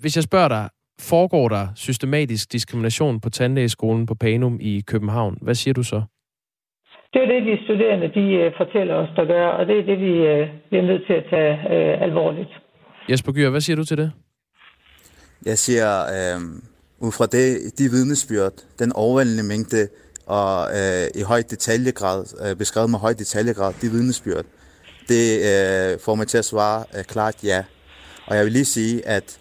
hvis 0.00 0.16
jeg 0.16 0.24
spørger 0.24 0.48
dig, 0.48 0.68
foregår 1.00 1.48
der 1.48 1.66
systematisk 1.74 2.52
diskrimination 2.52 3.20
på 3.20 3.30
tandlægeskolen 3.30 4.06
på 4.06 4.14
Panum 4.14 4.58
i 4.60 4.82
København? 4.86 5.38
Hvad 5.42 5.54
siger 5.54 5.74
du 5.74 5.82
så? 5.82 6.02
Det 7.16 7.24
er 7.24 7.30
det, 7.34 7.42
de 7.50 7.64
studerende 7.64 8.08
de 8.20 8.26
øh, 8.40 8.52
fortæller 8.56 8.94
os, 8.94 9.08
der 9.16 9.24
gør, 9.24 9.46
og 9.46 9.66
det 9.66 9.78
er 9.78 9.84
det, 9.90 9.98
vi 10.00 10.12
øh, 10.32 10.48
bliver 10.68 10.84
nødt 10.90 11.06
til 11.06 11.12
at 11.12 11.24
tage 11.30 11.52
øh, 11.74 12.02
alvorligt. 12.02 12.48
Jesper 13.10 13.32
Gyr, 13.32 13.50
hvad 13.50 13.60
siger 13.60 13.76
du 13.76 13.84
til 13.84 13.98
det? 13.98 14.12
Jeg 15.46 15.58
siger, 15.58 15.90
øh, 16.16 16.40
ud 17.06 17.12
fra 17.12 17.26
det, 17.26 17.78
de 17.78 17.84
vidnesbyrd, 17.90 18.52
den 18.78 18.92
overvældende 18.92 19.42
mængde 19.42 19.88
og 20.26 20.68
øh, 20.78 21.20
i 21.20 21.22
høj 21.22 21.42
detaljegrad, 21.50 22.24
øh, 22.44 22.56
beskrevet 22.56 22.90
med 22.90 22.98
høj 22.98 23.12
detaljegrad, 23.12 23.72
de 23.82 23.88
vidnesbyrd, 23.90 24.44
det 25.08 25.26
øh, 25.50 25.98
får 26.04 26.14
mig 26.14 26.26
til 26.26 26.38
at 26.38 26.44
svare 26.44 26.84
øh, 26.98 27.04
klart 27.04 27.44
ja. 27.44 27.64
Og 28.26 28.36
jeg 28.36 28.44
vil 28.44 28.52
lige 28.52 28.64
sige, 28.64 29.08
at 29.08 29.40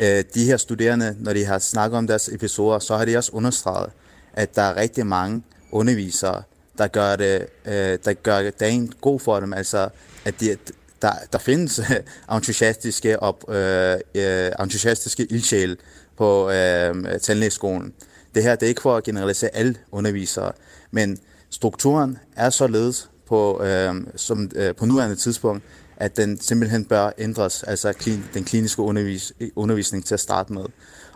øh, 0.00 0.24
de 0.34 0.44
her 0.48 0.56
studerende, 0.56 1.16
når 1.24 1.32
de 1.32 1.44
har 1.44 1.58
snakket 1.58 1.98
om 1.98 2.06
deres 2.06 2.28
episoder, 2.28 2.78
så 2.78 2.96
har 2.96 3.04
de 3.04 3.16
også 3.16 3.32
understreget, 3.34 3.90
at 4.32 4.56
der 4.56 4.62
er 4.62 4.76
rigtig 4.76 5.06
mange 5.06 5.42
undervisere, 5.72 6.42
der 6.78 6.86
gør, 6.86 7.16
det, 7.16 7.46
øh, 7.64 7.98
der 8.04 8.12
gør 8.12 8.50
dagen 8.50 8.92
god 9.00 9.20
for 9.20 9.40
dem. 9.40 9.52
Altså, 9.52 9.88
at 10.24 10.40
de, 10.40 10.56
der, 11.02 11.12
der 11.32 11.38
findes 11.38 11.78
øh, 11.90 12.36
entusiastiske, 12.36 13.22
op, 13.22 13.50
øh, 13.50 13.98
øh, 14.14 14.50
entusiastiske 14.60 15.24
ildsjæl 15.24 15.76
på 16.16 16.50
øh, 16.50 17.20
tandlægeskolen. 17.20 17.92
Det 18.34 18.42
her 18.42 18.56
det 18.56 18.66
er 18.66 18.68
ikke 18.68 18.82
for 18.82 18.96
at 18.96 19.04
generalisere 19.04 19.50
alle 19.54 19.76
undervisere, 19.92 20.52
men 20.90 21.18
strukturen 21.50 22.18
er 22.36 22.50
således 22.50 23.10
på, 23.26 23.62
øh, 23.62 23.94
som, 24.16 24.50
øh, 24.54 24.74
på 24.74 24.86
nuværende 24.86 25.16
tidspunkt, 25.16 25.64
at 25.96 26.16
den 26.16 26.40
simpelthen 26.40 26.84
bør 26.84 27.10
ændres, 27.18 27.62
altså 27.62 27.92
klin, 27.92 28.24
den 28.34 28.44
kliniske 28.44 28.82
undervis, 28.82 29.32
undervisning 29.56 30.06
til 30.06 30.14
at 30.14 30.20
starte 30.20 30.52
med. 30.52 30.64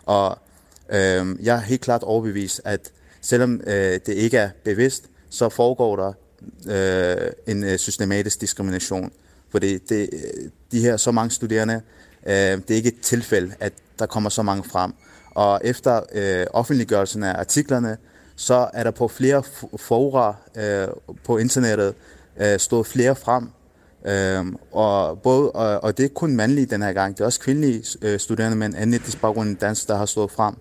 Og 0.07 0.39
øh, 0.93 1.45
jeg 1.45 1.57
er 1.57 1.61
helt 1.61 1.81
klart 1.81 2.03
overbevist, 2.03 2.61
at 2.65 2.93
selvom 3.21 3.61
øh, 3.67 4.01
det 4.07 4.09
ikke 4.09 4.39
er 4.39 4.51
bevidst, 4.65 5.05
så 5.31 5.49
foregår 5.49 5.97
der 5.97 6.13
øh, 6.69 7.33
en 7.47 7.65
øh, 7.65 7.79
systematisk 7.79 8.41
diskrimination. 8.41 9.13
Fordi 9.51 9.79
det, 9.79 10.09
øh, 10.13 10.51
de 10.73 10.81
her 10.81 10.97
så 10.97 11.11
mange 11.11 11.31
studerende, 11.31 11.81
øh, 12.27 12.33
det 12.33 12.71
er 12.71 12.75
ikke 12.75 12.89
et 12.89 13.01
tilfælde, 13.01 13.55
at 13.61 13.73
der 13.99 14.07
kommer 14.07 14.31
så 14.31 14.43
mange 14.43 14.65
frem. 14.65 14.93
Og 15.31 15.61
efter 15.65 16.01
øh, 16.13 16.47
offentliggørelsen 16.53 17.23
af 17.23 17.39
artiklerne, 17.39 17.97
så 18.37 18.69
er 18.75 18.85
der 18.85 18.91
på 18.91 19.09
flere 19.09 19.43
fora 19.77 20.35
øh, 20.57 20.89
på 21.25 21.39
internettet 21.39 21.95
øh, 22.41 22.59
stået 22.59 22.87
flere 22.87 23.17
frem. 23.17 23.49
Øh, 24.07 24.53
og, 24.73 25.23
både, 25.23 25.51
og, 25.51 25.85
og 25.85 25.97
det 25.97 26.03
er 26.03 26.05
ikke 26.05 26.15
kun 26.15 26.37
mandlige 26.37 26.67
den 26.67 26.83
her 26.83 26.93
gang, 26.93 27.17
det 27.17 27.21
er 27.21 27.27
også 27.27 27.41
kvindelige 27.41 27.85
øh, 28.03 28.21
studerende 28.21 28.57
med 28.57 28.67
en 28.67 28.75
anden 28.75 28.95
etnisk 28.95 29.21
baggrund 29.21 29.49
end 29.49 29.57
dansk, 29.57 29.89
der 29.89 29.97
har 29.97 30.07
stået 30.07 30.31
frem. 30.31 30.55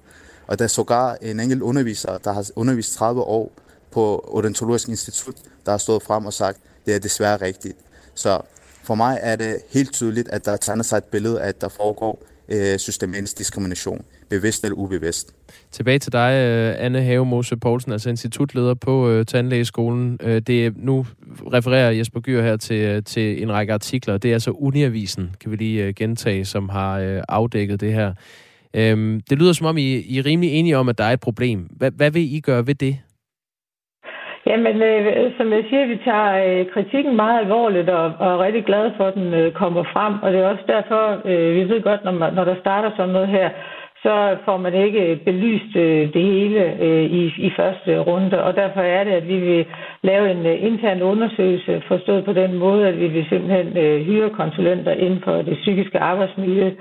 Og 0.48 0.60
der 0.60 0.66
er 0.66 0.70
sågar 0.70 1.18
en 1.22 1.40
enkelt 1.40 1.62
underviser, 1.62 2.18
der 2.18 2.34
har 2.34 2.50
undervist 2.56 2.94
30 2.94 3.22
år 3.22 3.52
på 3.92 4.30
Odontologisk 4.34 4.88
Institut, 4.90 5.36
der 5.66 5.72
har 5.72 5.78
stået 5.78 6.04
frem 6.04 6.26
og 6.26 6.34
sagt, 6.34 6.58
det 6.86 6.96
er 6.96 7.00
desværre 7.00 7.42
rigtigt. 7.42 7.78
Så 8.16 8.42
for 8.84 8.96
mig 8.96 9.20
er 9.22 9.36
det 9.36 9.58
helt 9.70 9.94
tydeligt, 9.94 10.30
at 10.30 10.46
der 10.46 10.58
tegner 10.58 10.84
sig 10.84 10.98
et 10.98 11.04
billede 11.04 11.42
af, 11.42 11.48
at 11.48 11.62
der 11.62 11.70
foregår 11.70 12.24
øh, 12.50 12.80
systematisk 12.80 13.38
diskrimination, 13.38 14.06
bevidst 14.30 14.64
eller 14.64 14.76
ubevidst. 14.76 15.34
Tilbage 15.72 16.00
til 16.00 16.12
dig, 16.12 16.34
øh, 16.34 16.86
Anne 16.86 17.02
Havemose 17.02 17.58
Poulsen, 17.58 17.92
altså 17.92 18.10
institutleder 18.10 18.74
på 18.74 19.10
øh, 19.10 19.26
Tandlægeskolen. 19.26 20.20
Øh, 20.24 20.42
det 20.42 20.66
er, 20.66 20.72
nu 20.76 21.06
refererer 21.54 21.92
Jesper 21.92 22.20
Gyr 22.20 22.42
her 22.42 22.58
til, 22.58 22.76
øh, 22.76 23.04
til 23.04 23.44
en 23.44 23.52
række 23.52 23.74
artikler. 23.74 24.18
Det 24.18 24.30
er 24.30 24.34
altså 24.34 24.52
Uniavisen, 24.52 25.36
kan 25.40 25.52
vi 25.52 25.56
lige 25.56 25.84
øh, 25.84 25.94
gentage, 25.94 26.46
som 26.46 26.70
har 26.70 27.00
øh, 27.00 27.22
afdækket 27.30 27.82
det 27.82 27.94
her. 27.94 28.14
Øh, 28.74 29.22
det 29.30 29.38
lyder 29.38 29.54
som 29.54 29.68
om, 29.68 29.78
I, 29.78 29.82
I 29.82 30.18
er 30.18 30.26
rimelig 30.26 30.52
enige 30.52 30.78
om, 30.78 30.90
at 30.90 30.98
der 30.98 31.04
er 31.04 31.14
et 31.14 31.20
problem. 31.20 31.60
Hvad, 31.60 31.92
hvad 31.92 32.12
vil 32.12 32.34
I 32.34 32.40
gøre 32.40 32.68
ved 32.68 32.76
det? 32.76 32.98
Jamen, 34.50 34.82
øh, 34.82 35.32
som 35.38 35.54
jeg 35.54 35.64
siger, 35.70 35.86
vi 35.88 35.98
tager 36.06 36.32
øh, 36.60 36.66
kritikken 36.74 37.16
meget 37.16 37.40
alvorligt 37.40 37.90
og, 37.90 38.14
og 38.20 38.28
er 38.34 38.44
rigtig 38.46 38.66
glade 38.66 38.94
for, 38.98 39.06
at 39.06 39.14
den 39.16 39.34
øh, 39.34 39.52
kommer 39.54 39.84
frem. 39.84 40.14
Og 40.24 40.32
det 40.32 40.40
er 40.40 40.48
også 40.50 40.64
derfor, 40.68 41.04
øh, 41.26 41.56
vi 41.56 41.70
ved 41.70 41.82
godt, 41.82 42.04
når, 42.04 42.12
man, 42.12 42.34
når 42.34 42.44
der 42.44 42.56
starter 42.60 42.90
sådan 42.98 43.14
noget 43.14 43.28
her, 43.28 43.50
så 44.04 44.38
får 44.46 44.58
man 44.58 44.74
ikke 44.74 45.20
belyst 45.26 45.76
øh, 45.76 46.14
det 46.14 46.22
hele 46.24 46.82
øh, 46.82 47.04
i, 47.04 47.24
i 47.38 47.52
første 47.58 48.00
runde. 48.00 48.44
Og 48.44 48.56
derfor 48.56 48.82
er 48.82 49.04
det, 49.04 49.12
at 49.12 49.28
vi 49.28 49.38
vil 49.40 49.66
lave 50.02 50.32
en 50.32 50.46
øh, 50.46 50.64
intern 50.64 51.02
undersøgelse, 51.02 51.82
forstået 51.88 52.26
på 52.26 52.34
den 52.34 52.54
måde, 52.58 52.88
at 52.88 53.00
vi 53.00 53.08
vil 53.08 53.26
simpelthen 53.30 53.78
øh, 53.78 54.02
hyre 54.06 54.30
konsulenter 54.30 54.92
inden 54.92 55.22
for 55.24 55.36
det 55.42 55.58
psykiske 55.62 56.00
arbejdsmiljø, 56.00 56.72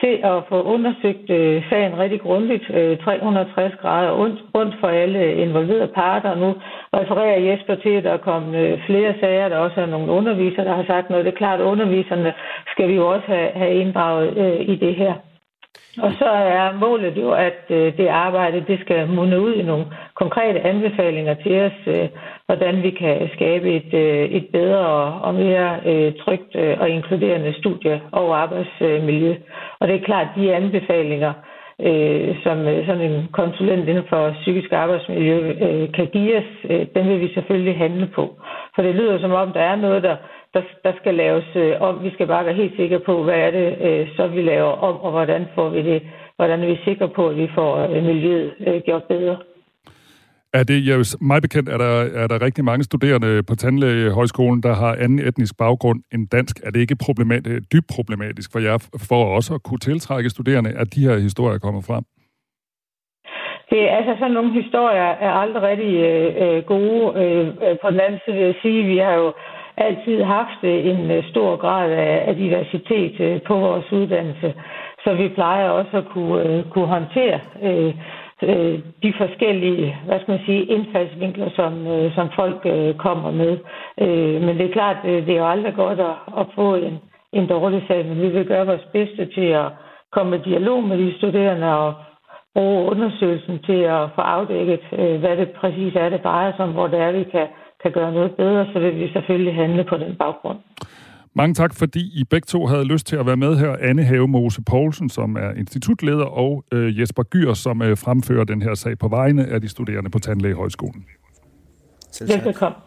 til 0.00 0.14
at 0.24 0.38
få 0.48 0.62
undersøgt 0.62 1.30
øh, 1.30 1.68
sagen 1.70 1.98
rigtig 1.98 2.20
grundigt, 2.20 2.70
øh, 2.70 2.98
360 2.98 3.74
grader 3.82 4.10
rundt, 4.10 4.38
rundt 4.54 4.74
for 4.80 4.88
alle 4.88 5.34
involverede 5.34 5.92
parter. 5.94 6.34
Nu 6.34 6.54
refererer 6.94 7.40
Jesper 7.40 7.74
til, 7.74 7.90
at 7.90 8.04
der 8.04 8.12
er 8.12 8.26
kommet 8.30 8.56
øh, 8.58 8.86
flere 8.86 9.14
sager, 9.20 9.48
der 9.48 9.58
også 9.58 9.80
er 9.80 9.86
nogle 9.86 10.12
undervisere, 10.12 10.64
der 10.64 10.74
har 10.74 10.84
sagt 10.86 11.10
noget. 11.10 11.24
Det 11.24 11.32
er 11.32 11.36
klart, 11.36 11.60
at 11.60 11.64
underviserne 11.64 12.34
skal 12.72 12.88
vi 12.88 12.94
jo 12.94 13.08
også 13.14 13.26
have, 13.26 13.50
have 13.54 13.74
inddraget 13.74 14.38
øh, 14.38 14.60
i 14.68 14.76
det 14.76 14.94
her. 14.94 15.14
Og 16.02 16.12
så 16.18 16.24
er 16.28 16.72
målet 16.72 17.16
jo, 17.16 17.30
at 17.30 17.62
øh, 17.70 17.96
det 17.96 18.08
arbejde 18.08 18.64
det 18.66 18.80
skal 18.80 19.08
munde 19.08 19.40
ud 19.40 19.54
i 19.54 19.62
nogle 19.62 19.84
konkrete 20.14 20.60
anbefalinger 20.60 21.34
til 21.34 21.60
os, 21.60 21.78
øh, 21.86 22.08
hvordan 22.46 22.82
vi 22.82 22.90
kan 22.90 23.28
skabe 23.34 23.76
et, 23.76 23.94
øh, 23.94 24.24
et 24.30 24.46
bedre 24.52 24.86
og 25.26 25.34
mere 25.34 25.70
trygt 26.12 26.56
og 26.56 26.88
inkluderende 26.90 27.54
studie 27.58 28.00
over 28.12 28.36
arbejdsmiljø. 28.36 29.34
Og 29.80 29.88
det 29.88 29.96
er 29.96 30.04
klart, 30.04 30.26
at 30.26 30.42
de 30.42 30.54
anbefalinger, 30.54 31.32
som 32.42 32.58
sådan 32.86 33.00
en 33.10 33.28
konsulent 33.32 33.88
inden 33.88 34.04
for 34.08 34.34
psykisk 34.40 34.72
arbejdsmiljø 34.72 35.54
kan 35.94 36.06
give 36.06 36.36
os, 36.36 36.50
den 36.94 37.08
vil 37.08 37.20
vi 37.20 37.34
selvfølgelig 37.34 37.78
handle 37.78 38.06
på. 38.06 38.40
For 38.74 38.82
det 38.82 38.94
lyder 38.94 39.20
som 39.20 39.32
om, 39.32 39.52
der 39.52 39.60
er 39.60 39.76
noget, 39.76 40.02
der 40.02 40.16
der, 40.56 40.64
der 40.86 40.92
skal 41.00 41.14
laves 41.14 41.48
øh, 41.62 41.72
om. 41.80 41.94
Vi 42.06 42.10
skal 42.14 42.26
bare 42.26 42.46
være 42.46 42.60
helt 42.62 42.76
sikre 42.76 43.00
på, 43.08 43.14
hvad 43.24 43.38
er 43.46 43.50
det, 43.58 43.68
øh, 43.86 44.08
så 44.16 44.26
vi 44.26 44.42
laver 44.42 44.72
om, 44.88 44.94
og 45.06 45.10
hvordan 45.10 45.42
får 45.54 45.68
vi 45.68 45.82
det, 45.90 46.02
hvordan 46.36 46.62
er 46.62 46.66
vi 46.66 46.78
sikre 46.84 47.08
på, 47.08 47.28
at 47.28 47.36
vi 47.36 47.48
får 47.54 47.70
øh, 47.76 48.02
miljøet 48.10 48.54
øh, 48.66 48.80
gjort 48.86 49.04
bedre. 49.04 49.36
Er 50.58 50.64
det, 50.64 50.86
jeg, 50.88 50.96
mig 51.20 51.42
bekendt, 51.42 51.68
er 51.68 51.78
der, 51.78 51.94
er 52.22 52.26
der 52.26 52.42
rigtig 52.42 52.64
mange 52.64 52.84
studerende 52.84 53.42
på 53.48 53.54
Tandlægehøjskolen, 53.54 54.62
der 54.62 54.74
har 54.74 54.92
anden 54.94 55.18
etnisk 55.18 55.54
baggrund 55.58 56.00
end 56.12 56.28
dansk. 56.28 56.56
Er 56.64 56.70
det 56.70 56.80
ikke 56.80 56.96
problematisk, 57.06 57.72
dybt 57.72 57.88
problematisk 57.96 58.52
for 58.52 58.58
jer, 58.58 58.78
for 59.08 59.24
også 59.36 59.54
at 59.54 59.62
kunne 59.62 59.78
tiltrække 59.78 60.30
studerende, 60.30 60.70
at 60.70 60.94
de 60.94 61.00
her 61.00 61.18
historier 61.18 61.58
kommer 61.58 61.80
frem? 61.80 62.04
Det, 63.70 63.80
altså 63.98 64.12
sådan 64.18 64.36
nogle 64.38 64.52
historier 64.62 65.10
er 65.26 65.32
aldrig 65.42 65.62
rigtig 65.62 65.94
øh, 66.10 66.30
øh 66.42 66.64
gode. 66.64 67.02
Øh, 67.22 67.46
på 67.82 67.90
den 67.90 68.00
anden 68.00 68.20
side 68.24 68.36
vil 68.36 68.44
jeg 68.44 68.54
sige, 68.62 68.80
at 68.82 68.88
vi 68.88 68.98
har 68.98 69.14
jo 69.22 69.32
altid 69.76 70.22
haft 70.22 70.60
øh, 70.62 70.86
en 70.86 71.10
øh, 71.10 71.24
stor 71.30 71.56
grad 71.56 71.90
af, 71.90 72.36
diversitet 72.36 73.20
øh, 73.20 73.42
på 73.42 73.54
vores 73.54 73.92
uddannelse. 73.92 74.54
Så 75.04 75.14
vi 75.14 75.28
plejer 75.28 75.68
også 75.70 75.96
at 75.96 76.04
kunne, 76.08 76.64
kunne 76.70 76.86
håndtere 76.86 77.40
de 79.02 79.12
forskellige, 79.16 79.96
hvad 80.06 80.20
skal 80.20 80.32
man 80.32 80.46
sige, 80.46 80.64
indfaldsvinkler, 80.64 81.50
som, 81.56 81.72
som 82.14 82.28
folk 82.36 82.66
kommer 82.98 83.30
med. 83.30 83.58
Men 84.40 84.58
det 84.58 84.66
er 84.66 84.72
klart, 84.72 84.96
det 85.04 85.28
er 85.30 85.38
jo 85.38 85.50
aldrig 85.50 85.74
godt 85.74 86.00
at, 86.00 86.16
at 86.38 86.46
få 86.54 86.74
en, 86.74 86.98
en 87.32 87.46
dårlig 87.46 87.84
sag, 87.88 88.06
men 88.06 88.22
vi 88.22 88.28
vil 88.28 88.46
gøre 88.46 88.66
vores 88.66 88.88
bedste 88.92 89.26
til 89.26 89.46
at 89.46 89.66
komme 90.12 90.36
i 90.36 90.40
dialog 90.50 90.82
med 90.82 90.98
de 90.98 91.16
studerende 91.16 91.78
og 91.78 91.94
bruge 92.54 92.90
undersøgelsen 92.90 93.58
til 93.58 93.80
at 93.82 94.08
få 94.14 94.20
afdækket, 94.20 94.80
hvad 95.20 95.36
det 95.36 95.50
præcis 95.50 95.94
er, 95.96 96.08
det 96.08 96.24
drejer 96.24 96.52
sig 96.56 96.64
om, 96.64 96.72
hvor 96.72 96.86
det 96.86 97.00
er, 97.00 97.12
vi 97.12 97.24
kan 97.24 97.46
kan 97.86 98.02
gøre 98.02 98.12
noget 98.12 98.32
bedre, 98.36 98.66
så 98.72 98.78
vil 98.78 98.94
vi 99.00 99.12
selvfølgelig 99.12 99.54
handle 99.54 99.84
på 99.84 99.96
den 99.96 100.16
baggrund. 100.18 100.58
Mange 101.34 101.54
tak, 101.54 101.74
fordi 101.74 102.00
I 102.20 102.24
begge 102.24 102.46
to 102.46 102.66
havde 102.66 102.84
lyst 102.84 103.06
til 103.06 103.16
at 103.16 103.26
være 103.26 103.36
med 103.36 103.56
her. 103.56 103.76
Anne 103.80 104.02
Havemose 104.02 104.62
Poulsen, 104.62 105.08
som 105.08 105.36
er 105.36 105.50
institutleder, 105.52 106.24
og 106.24 106.64
øh, 106.72 107.00
Jesper 107.00 107.22
Gyr, 107.22 107.52
som 107.52 107.82
øh, 107.82 107.96
fremfører 107.96 108.44
den 108.44 108.62
her 108.62 108.74
sag 108.74 108.98
på 108.98 109.08
vegne 109.08 109.46
af 109.46 109.60
de 109.60 109.68
studerende 109.68 110.10
på 110.10 110.18
Tandlægehøjskolen. 110.18 111.04
Velkommen. 112.44 112.80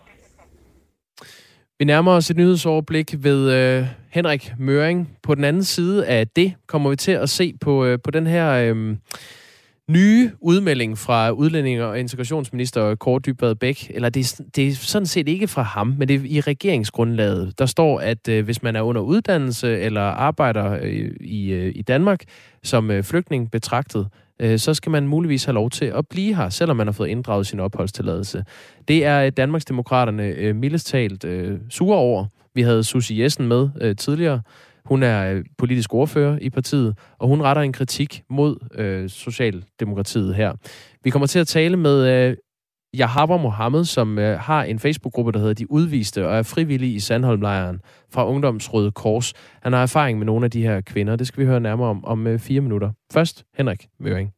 Vi 1.79 1.85
nærmer 1.85 2.11
os 2.11 2.29
et 2.29 2.37
nyhedsoverblik 2.37 3.15
ved 3.23 3.41
øh, 3.53 3.87
Henrik 4.09 4.53
Møring. 4.57 5.17
På 5.23 5.35
den 5.35 5.43
anden 5.43 5.63
side 5.63 6.07
af 6.07 6.27
det 6.27 6.53
kommer 6.67 6.89
vi 6.89 6.95
til 6.95 7.11
at 7.11 7.29
se 7.29 7.53
på, 7.61 7.85
øh, 7.85 7.99
på 8.03 8.11
den 8.11 8.27
her... 8.27 8.73
Øh, 8.75 8.95
nye 9.89 10.31
udmelding 10.41 10.97
fra 10.97 11.31
udlændinge- 11.31 11.85
og 11.85 11.99
integrationsminister 11.99 12.95
Kåre 12.95 13.19
Dybvad 13.19 13.55
Bæk, 13.55 13.91
eller 13.93 14.09
det 14.09 14.39
er, 14.39 14.43
det 14.55 14.67
er 14.67 14.71
sådan 14.73 15.05
set 15.05 15.27
ikke 15.27 15.47
fra 15.47 15.61
ham, 15.61 15.95
men 15.97 16.07
det 16.07 16.15
er 16.15 16.19
i 16.25 16.41
regeringsgrundlaget. 16.41 17.59
Der 17.59 17.65
står, 17.65 17.99
at 17.99 18.27
øh, 18.27 18.45
hvis 18.45 18.63
man 18.63 18.75
er 18.75 18.81
under 18.81 19.01
uddannelse 19.01 19.79
eller 19.79 20.01
arbejder 20.01 20.79
øh, 20.81 21.11
i, 21.21 21.51
øh, 21.51 21.71
i 21.75 21.81
Danmark 21.81 22.23
som 22.63 22.91
øh, 22.91 23.03
flygtning 23.03 23.51
betragtet, 23.51 24.07
øh, 24.39 24.59
så 24.59 24.73
skal 24.73 24.91
man 24.91 25.07
muligvis 25.07 25.45
have 25.45 25.53
lov 25.53 25.69
til 25.69 25.85
at 25.85 26.07
blive 26.07 26.35
her, 26.35 26.49
selvom 26.49 26.77
man 26.77 26.87
har 26.87 26.91
fået 26.91 27.07
inddraget 27.07 27.47
sin 27.47 27.59
opholdstilladelse. 27.59 28.43
Det 28.87 29.05
er 29.05 29.25
øh, 29.25 29.31
Danmarksdemokraterne 29.37 30.23
øh, 30.23 30.55
mildest 30.55 30.87
talt 30.87 31.23
øh, 31.23 31.59
sure 31.69 31.97
over. 31.97 32.25
Vi 32.55 32.61
havde 32.61 32.83
Susie 32.83 33.23
Jessen 33.23 33.47
med 33.47 33.69
øh, 33.81 33.95
tidligere, 33.95 34.41
hun 34.89 35.03
er 35.03 35.31
øh, 35.31 35.43
politisk 35.57 35.93
ordfører 35.93 36.37
i 36.41 36.49
partiet, 36.49 36.97
og 37.19 37.27
hun 37.27 37.41
retter 37.41 37.61
en 37.61 37.73
kritik 37.73 38.23
mod 38.29 38.55
øh, 38.75 39.09
Socialdemokratiet 39.09 40.35
her. 40.35 40.53
Vi 41.03 41.09
kommer 41.09 41.27
til 41.27 41.39
at 41.39 41.47
tale 41.47 41.77
med 41.77 42.07
øh, 42.07 42.37
Jahaba 42.97 43.37
Mohammed, 43.37 43.85
som 43.85 44.19
øh, 44.19 44.39
har 44.39 44.63
en 44.63 44.79
Facebook-gruppe, 44.79 45.31
der 45.31 45.39
hedder 45.39 45.53
De 45.53 45.71
Udviste, 45.71 46.27
og 46.27 46.37
er 46.37 46.43
frivillig 46.43 46.95
i 46.95 46.99
Sandholmlejren 46.99 47.79
fra 48.13 48.27
Ungdomsrøde 48.27 48.91
Kors. 48.91 49.33
Han 49.63 49.73
har 49.73 49.81
erfaring 49.81 50.17
med 50.17 50.25
nogle 50.25 50.45
af 50.45 50.51
de 50.51 50.61
her 50.61 50.81
kvinder. 50.81 51.15
Det 51.15 51.27
skal 51.27 51.41
vi 51.41 51.45
høre 51.47 51.59
nærmere 51.59 51.89
om 51.89 52.05
om 52.05 52.27
øh, 52.27 52.39
fire 52.39 52.61
minutter. 52.61 52.91
Først 53.13 53.43
Henrik 53.57 53.87
Møring. 53.99 54.31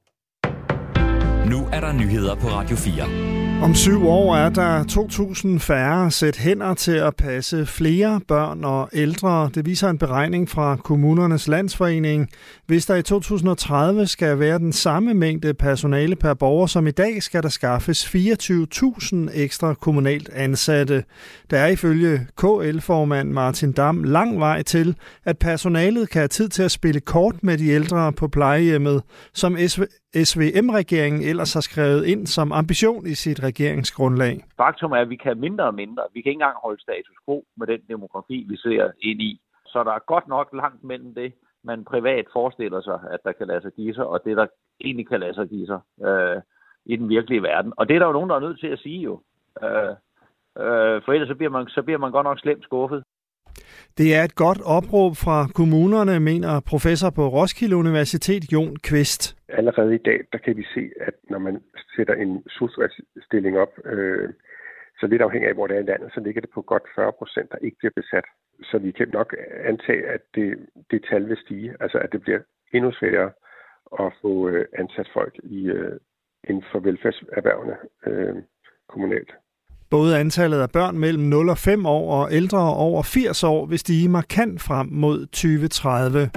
Nu 1.50 1.58
er 1.74 1.80
der 1.80 1.94
nyheder 1.94 2.36
på 2.36 2.48
Radio 2.48 2.76
4. 2.76 3.31
Om 3.62 3.76
syv 3.76 4.08
år 4.08 4.36
er 4.36 4.50
der 4.50 4.84
2.000 4.84 5.60
færre 5.60 6.12
sæt 6.12 6.38
hænder 6.38 6.74
til 6.74 6.92
at 6.92 7.16
passe 7.16 7.66
flere 7.66 8.22
børn 8.28 8.64
og 8.64 8.90
ældre. 8.94 9.50
Det 9.56 9.66
viser 9.66 9.90
en 9.90 9.98
beregning 9.98 10.50
fra 10.50 10.76
Kommunernes 10.76 11.48
Landsforening. 11.48 12.30
Hvis 12.68 12.86
der 12.86 12.96
i 12.96 13.02
2030 13.02 14.08
skal 14.08 14.40
være 14.40 14.60
den 14.60 14.74
samme 14.74 15.14
mængde 15.14 15.54
personale 15.54 16.16
per 16.16 16.34
borger 16.34 16.68
som 16.68 16.88
i 16.88 16.92
dag, 16.92 17.24
skal 17.24 17.44
der 17.44 17.50
skaffes 17.50 18.06
24.000 18.06 19.16
ekstra 19.34 19.74
kommunalt 19.74 20.30
ansatte. 20.30 21.04
Der 21.50 21.58
er 21.58 21.68
ifølge 21.68 22.28
KL-formand 22.38 23.30
Martin 23.32 23.72
Dam 23.72 24.04
lang 24.04 24.40
vej 24.40 24.62
til, 24.62 24.96
at 25.26 25.38
personalet 25.38 26.10
kan 26.10 26.20
have 26.20 26.28
tid 26.28 26.50
til 26.50 26.64
at 26.64 26.72
spille 26.72 27.00
kort 27.00 27.36
med 27.44 27.58
de 27.58 27.68
ældre 27.68 28.14
på 28.14 28.28
plejehjemmet, 28.28 29.02
som 29.34 29.58
SVM-regeringen 30.16 31.22
ellers 31.22 31.54
har 31.54 31.62
skrevet 31.62 32.06
ind 32.06 32.28
som 32.28 32.52
ambition 32.52 33.08
i 33.08 33.16
sit 33.16 33.44
regeringsgrundlag. 33.44 34.36
Faktum 34.58 34.92
er, 34.92 34.98
at 34.98 35.10
vi 35.10 35.16
kan 35.16 35.40
mindre 35.40 35.66
og 35.66 35.74
mindre. 35.74 36.04
Vi 36.14 36.22
kan 36.22 36.30
ikke 36.30 36.42
engang 36.42 36.58
holde 36.64 36.82
status 36.82 37.18
quo 37.26 37.46
med 37.58 37.68
den 37.68 37.82
demografi, 37.88 38.46
vi 38.50 38.58
ser 38.58 38.92
ind 39.02 39.22
i. 39.22 39.42
Så 39.66 39.84
der 39.84 39.92
er 39.92 40.00
godt 40.08 40.28
nok 40.28 40.50
langt 40.54 40.84
mellem 40.84 41.14
det, 41.16 41.34
man 41.64 41.84
privat 41.84 42.26
forestiller 42.34 42.82
sig, 42.82 43.00
at 43.12 43.20
der 43.24 43.32
kan 43.32 43.48
lade 43.48 43.62
sig 43.62 43.72
give 43.72 43.94
sig, 43.94 44.06
og 44.06 44.20
det, 44.26 44.38
der 44.38 44.48
egentlig 44.82 45.08
kan 45.08 45.20
lade 45.20 45.34
sig 45.34 45.50
give 45.50 45.68
sig 45.68 45.80
øh, 46.06 46.42
i 46.86 46.96
den 46.96 47.10
virkelige 47.10 47.44
verden. 47.44 47.74
Og 47.78 47.88
det 47.88 47.96
er 47.96 48.00
der 48.00 48.06
jo 48.06 48.14
nogen, 48.14 48.30
der 48.30 48.36
er 48.36 48.46
nødt 48.48 48.60
til 48.60 48.68
at 48.68 48.80
sige 48.80 49.00
jo. 49.00 49.22
Øh, 49.64 49.94
øh, 50.64 51.02
for 51.04 51.12
ellers 51.14 51.28
så 51.28 51.36
bliver, 51.36 51.50
man, 51.50 51.68
så 51.68 51.82
bliver 51.82 51.98
man 51.98 52.12
godt 52.12 52.24
nok 52.24 52.40
slemt 52.40 52.64
skuffet. 52.64 53.04
Det 53.98 54.16
er 54.16 54.24
et 54.24 54.36
godt 54.36 54.62
opråb 54.78 55.14
fra 55.24 55.38
kommunerne, 55.60 56.20
mener 56.20 56.62
professor 56.72 57.10
på 57.10 57.24
Roskilde 57.28 57.76
Universitet, 57.76 58.44
Jon 58.54 58.76
Kvist. 58.88 59.24
Allerede 59.50 59.96
i 59.96 60.04
dag, 60.10 60.20
der 60.34 60.38
kan 60.38 60.58
vi 60.58 60.66
se, 60.76 60.84
at 61.08 61.16
når 61.30 61.40
man 61.40 61.56
sætter 61.96 62.14
en 62.14 62.44
SUS-stilling 62.50 63.58
op, 63.58 63.74
øh, 63.86 64.30
så 65.00 65.08
lidt 65.08 65.22
afhængig 65.22 65.48
af, 65.50 65.56
hvor 65.56 65.68
det 65.68 65.76
er 65.78 65.84
i 65.84 65.92
landet, 65.92 66.12
så 66.14 66.20
ligger 66.20 66.42
det 66.42 66.50
på 66.54 66.62
godt 66.62 66.84
40 66.96 67.12
procent, 67.20 67.52
der 67.52 67.58
ikke 67.62 67.78
bliver 67.78 67.96
besat. 67.96 68.26
Så 68.64 68.78
vi 68.78 68.92
kan 68.92 69.10
nok 69.14 69.36
antage, 69.64 70.04
at 70.08 70.22
det, 70.36 70.48
det 70.92 71.06
tal 71.10 71.30
vil 71.30 71.38
stige, 71.46 71.76
altså 71.80 71.98
at 71.98 72.10
det 72.12 72.22
bliver 72.22 72.40
endnu 72.74 72.92
sværere 72.92 73.32
at 74.00 74.14
få 74.22 74.50
øh, 74.50 74.66
ansat 74.80 75.10
folk 75.14 75.36
i, 75.44 75.60
øh, 75.66 76.00
inden 76.50 76.64
for 76.72 76.80
velfærdserhvervene 76.80 77.76
øh, 78.08 78.36
kommunalt. 78.90 79.32
Både 79.92 80.18
antallet 80.18 80.58
af 80.58 80.70
børn 80.70 80.98
mellem 80.98 81.24
0 81.24 81.50
og 81.50 81.58
5 81.58 81.86
år 81.86 82.22
og 82.22 82.34
ældre 82.34 82.76
over 82.76 83.04
80 83.04 83.44
år 83.44 83.66
vil 83.66 83.80
stige 83.80 84.10
markant 84.10 84.62
frem 84.62 84.88
mod 84.92 85.26
2030. 85.26 86.30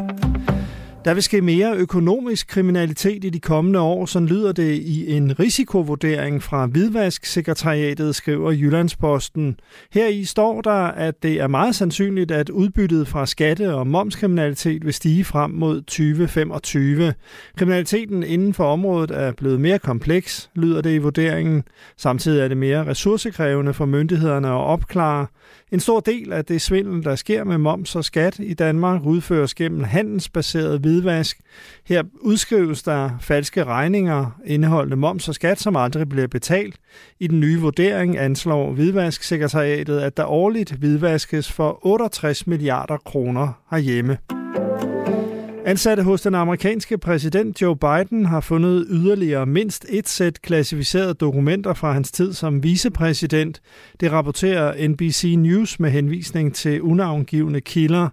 Der 1.04 1.14
vil 1.14 1.22
ske 1.22 1.40
mere 1.40 1.76
økonomisk 1.76 2.48
kriminalitet 2.48 3.24
i 3.24 3.30
de 3.30 3.40
kommende 3.40 3.80
år, 3.80 4.06
så 4.06 4.20
lyder 4.20 4.52
det 4.52 4.74
i 4.74 5.16
en 5.16 5.40
risikovurdering 5.40 6.42
fra 6.42 6.66
Hvidvask-sekretariatet, 6.66 8.14
skriver 8.14 8.52
Jyllandsposten. 8.52 9.56
Her 9.92 10.08
i 10.08 10.24
står 10.24 10.60
der, 10.60 10.70
at 10.86 11.22
det 11.22 11.40
er 11.40 11.46
meget 11.46 11.74
sandsynligt, 11.74 12.30
at 12.30 12.50
udbyttet 12.50 13.08
fra 13.08 13.26
skatte- 13.26 13.74
og 13.74 13.86
momskriminalitet 13.86 14.84
vil 14.84 14.94
stige 14.94 15.24
frem 15.24 15.50
mod 15.50 15.82
2025. 15.82 17.14
Kriminaliteten 17.56 18.22
inden 18.22 18.54
for 18.54 18.72
området 18.72 19.10
er 19.10 19.32
blevet 19.32 19.60
mere 19.60 19.78
kompleks, 19.78 20.50
lyder 20.54 20.80
det 20.80 20.90
i 20.94 20.98
vurderingen. 20.98 21.64
Samtidig 21.96 22.40
er 22.42 22.48
det 22.48 22.56
mere 22.56 22.86
ressourcekrævende 22.86 23.74
for 23.74 23.84
myndighederne 23.86 24.48
at 24.48 24.52
opklare. 24.52 25.26
En 25.74 25.80
stor 25.80 26.00
del 26.00 26.32
af 26.32 26.44
det 26.44 26.62
svindel, 26.62 27.04
der 27.04 27.14
sker 27.14 27.44
med 27.44 27.58
moms 27.58 27.96
og 27.96 28.04
skat 28.04 28.38
i 28.38 28.54
Danmark, 28.54 29.00
udføres 29.04 29.54
gennem 29.54 29.84
handelsbaseret 29.84 30.80
hvidvask. 30.80 31.40
Her 31.84 32.02
udskrives 32.20 32.82
der 32.82 33.10
falske 33.20 33.64
regninger 33.64 34.40
indeholdende 34.46 34.96
moms 34.96 35.28
og 35.28 35.34
skat, 35.34 35.60
som 35.60 35.76
aldrig 35.76 36.08
bliver 36.08 36.26
betalt. 36.26 36.76
I 37.20 37.26
den 37.26 37.40
nye 37.40 37.60
vurdering 37.60 38.18
anslår 38.18 38.72
Hvidvasksekretariatet, 38.72 40.00
at 40.00 40.16
der 40.16 40.24
årligt 40.24 40.72
hvidvaskes 40.72 41.52
for 41.52 41.86
68 41.86 42.46
milliarder 42.46 42.96
kroner 42.96 43.52
herhjemme. 43.70 44.18
Ansatte 45.66 46.02
hos 46.02 46.22
den 46.22 46.34
amerikanske 46.34 46.98
præsident 46.98 47.62
Joe 47.62 47.76
Biden 47.76 48.26
har 48.26 48.40
fundet 48.40 48.86
yderligere 48.90 49.46
mindst 49.46 49.86
et 49.88 50.08
sæt 50.08 50.42
klassificerede 50.42 51.14
dokumenter 51.14 51.74
fra 51.74 51.92
hans 51.92 52.12
tid 52.12 52.32
som 52.32 52.62
vicepræsident. 52.62 53.60
Det 54.00 54.12
rapporterer 54.12 54.88
NBC 54.88 55.34
News 55.38 55.80
med 55.80 55.90
henvisning 55.90 56.54
til 56.54 56.82
unavngivende 56.82 57.60
kilder. 57.60 58.08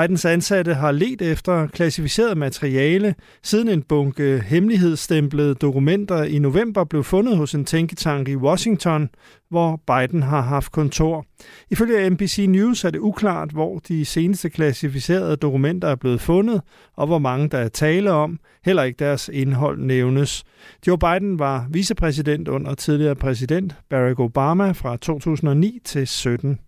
Bidens 0.00 0.24
ansatte 0.24 0.74
har 0.74 0.92
let 0.92 1.22
efter 1.22 1.66
klassificeret 1.66 2.38
materiale, 2.38 3.14
siden 3.42 3.68
en 3.68 3.82
bunke 3.82 4.42
hemmelighedsstemplede 4.46 5.54
dokumenter 5.54 6.22
i 6.22 6.38
november 6.38 6.84
blev 6.84 7.04
fundet 7.04 7.36
hos 7.36 7.54
en 7.54 7.64
tænketank 7.64 8.28
i 8.28 8.36
Washington, 8.36 9.08
hvor 9.50 9.80
Biden 9.86 10.22
har 10.22 10.40
haft 10.40 10.72
kontor. 10.72 11.26
Ifølge 11.70 12.10
NBC 12.10 12.46
News 12.48 12.84
er 12.84 12.90
det 12.90 12.98
uklart, 12.98 13.50
hvor 13.50 13.78
de 13.78 14.04
seneste 14.04 14.50
klassificerede 14.50 15.36
dokumenter 15.36 15.88
er 15.88 15.96
blevet 15.96 16.20
fundet, 16.20 16.60
og 16.96 17.06
hvor 17.06 17.18
mange 17.18 17.48
der 17.48 17.58
er 17.58 17.68
tale 17.68 18.10
om. 18.12 18.38
Heller 18.64 18.82
ikke 18.82 18.98
deres 18.98 19.30
indhold 19.32 19.78
nævnes. 19.78 20.44
Joe 20.86 20.98
Biden 20.98 21.38
var 21.38 21.66
vicepræsident 21.70 22.48
under 22.48 22.74
tidligere 22.74 23.14
præsident 23.14 23.74
Barack 23.90 24.20
Obama 24.20 24.72
fra 24.72 24.96
2009 24.96 25.78
til 25.84 26.06
17. 26.06 26.58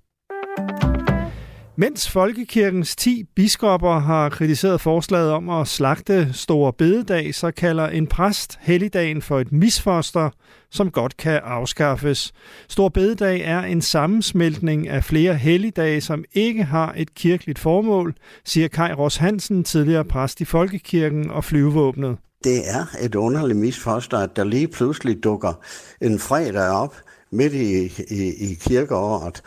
Mens 1.79 2.11
Folkekirkens 2.11 2.97
10 2.97 3.25
biskopper 3.35 3.99
har 3.99 4.29
kritiseret 4.29 4.81
forslaget 4.81 5.31
om 5.31 5.51
at 5.51 5.69
slagte 5.69 6.33
Store 6.33 6.73
Bededag, 6.73 7.35
så 7.35 7.51
kalder 7.51 7.87
en 7.87 8.07
præst 8.07 8.59
helligdagen 8.61 9.23
for 9.23 9.41
et 9.41 9.53
misfoster, 9.53 10.31
som 10.71 10.91
godt 10.91 11.17
kan 11.17 11.41
afskaffes. 11.45 12.33
Stor 12.69 12.89
Bededag 12.89 13.41
er 13.41 13.61
en 13.61 13.83
sammensmeltning 13.83 14.89
af 14.89 15.05
flere 15.05 15.35
helligdage, 15.35 16.01
som 16.01 16.25
ikke 16.33 16.65
har 16.65 16.95
et 16.97 17.15
kirkeligt 17.15 17.59
formål, 17.59 18.15
siger 18.45 18.69
Kai 18.69 18.93
Ros 18.93 19.17
Hansen, 19.17 19.65
tidligere 19.65 20.05
præst 20.05 20.41
i 20.41 20.45
Folkekirken 20.45 21.31
og 21.31 21.45
flyvevåbnet. 21.45 22.17
Det 22.45 22.59
er 22.71 22.87
et 23.01 23.15
underligt 23.15 23.59
misfoster, 23.59 24.19
at 24.19 24.37
der 24.37 24.45
lige 24.45 24.69
pludselig 24.69 25.25
dukker 25.25 25.53
en 26.01 26.19
fredag 26.19 26.69
op, 26.71 26.95
midt 27.31 27.53
i, 27.53 27.93
i, 28.09 28.51
i 28.51 28.55
kirkeåret, 28.55 29.43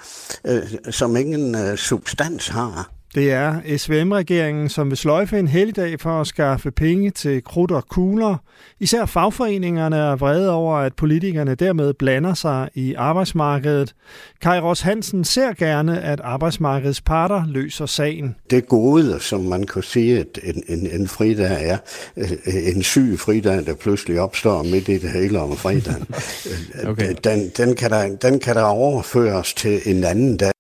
øh, 0.46 0.64
som 0.92 1.16
ingen 1.16 1.56
øh, 1.56 1.78
substans 1.78 2.48
har. 2.48 2.99
Det 3.16 3.32
er 3.32 3.78
SVM-regeringen, 3.78 4.70
som 4.70 4.90
vil 4.90 4.98
sløjfe 4.98 5.40
en 5.40 5.48
helligdag 5.48 6.00
for 6.00 6.22
at 6.22 6.28
skaffe 6.28 6.72
penge 6.72 7.12
til 7.12 7.44
krudt 7.44 7.72
og 7.72 7.88
kugler. 7.88 8.38
Især 8.80 9.06
fagforeningerne 9.06 9.96
er 9.96 10.16
vrede 10.16 10.52
over, 10.52 10.76
at 10.76 10.94
politikerne 10.94 11.56
dermed 11.56 11.94
blander 11.94 12.34
sig 12.34 12.70
i 12.74 12.94
arbejdsmarkedet. 12.94 13.96
Kai 14.42 14.60
Ross 14.60 14.82
Hansen 14.82 15.24
ser 15.24 15.54
gerne, 15.54 16.02
at 16.02 16.20
arbejdsmarkedets 16.20 17.02
parter 17.02 17.44
løser 17.48 17.86
sagen. 17.86 18.36
Det 18.50 18.68
gode, 18.68 19.20
som 19.20 19.42
man 19.42 19.64
kan 19.64 19.84
sige, 19.84 20.20
at 20.20 20.40
en, 20.44 20.64
en, 20.68 21.02
en 21.02 21.08
fridag 21.08 21.70
er, 21.70 21.78
øh, 22.18 22.30
en 22.76 22.84
syg 22.84 23.20
fridag, 23.20 23.66
der 23.66 23.76
pludselig 23.76 24.20
opstår 24.20 24.64
midt 24.64 24.88
i 24.88 24.98
det 24.98 25.12
hele 25.12 25.40
om 25.40 25.56
fredagen, 25.56 26.08
okay. 26.90 27.16
den, 27.24 27.52
den, 27.58 27.76
kan 27.76 27.90
der, 27.90 28.16
den 28.16 28.40
kan 28.40 28.56
der 28.56 28.64
overføres 28.64 29.54
til 29.54 29.82
en 29.86 30.04
anden 30.04 30.38
dag. 30.38 30.52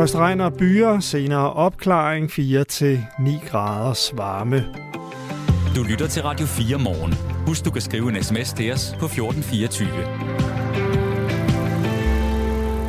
Først 0.00 0.16
regner 0.16 0.50
byer, 0.50 1.00
senere 1.00 1.52
opklaring 1.52 2.30
4-9 2.30 3.48
graders 3.50 4.12
varme. 4.16 4.64
Du 5.76 5.82
lytter 5.90 6.06
til 6.06 6.22
Radio 6.22 6.46
4 6.46 6.78
morgen. 6.78 7.14
Husk, 7.46 7.64
du 7.64 7.70
kan 7.70 7.80
skrive 7.80 8.08
en 8.08 8.22
sms 8.22 8.52
til 8.52 8.72
os 8.72 8.96
på 9.00 9.04
1424. 9.04 9.88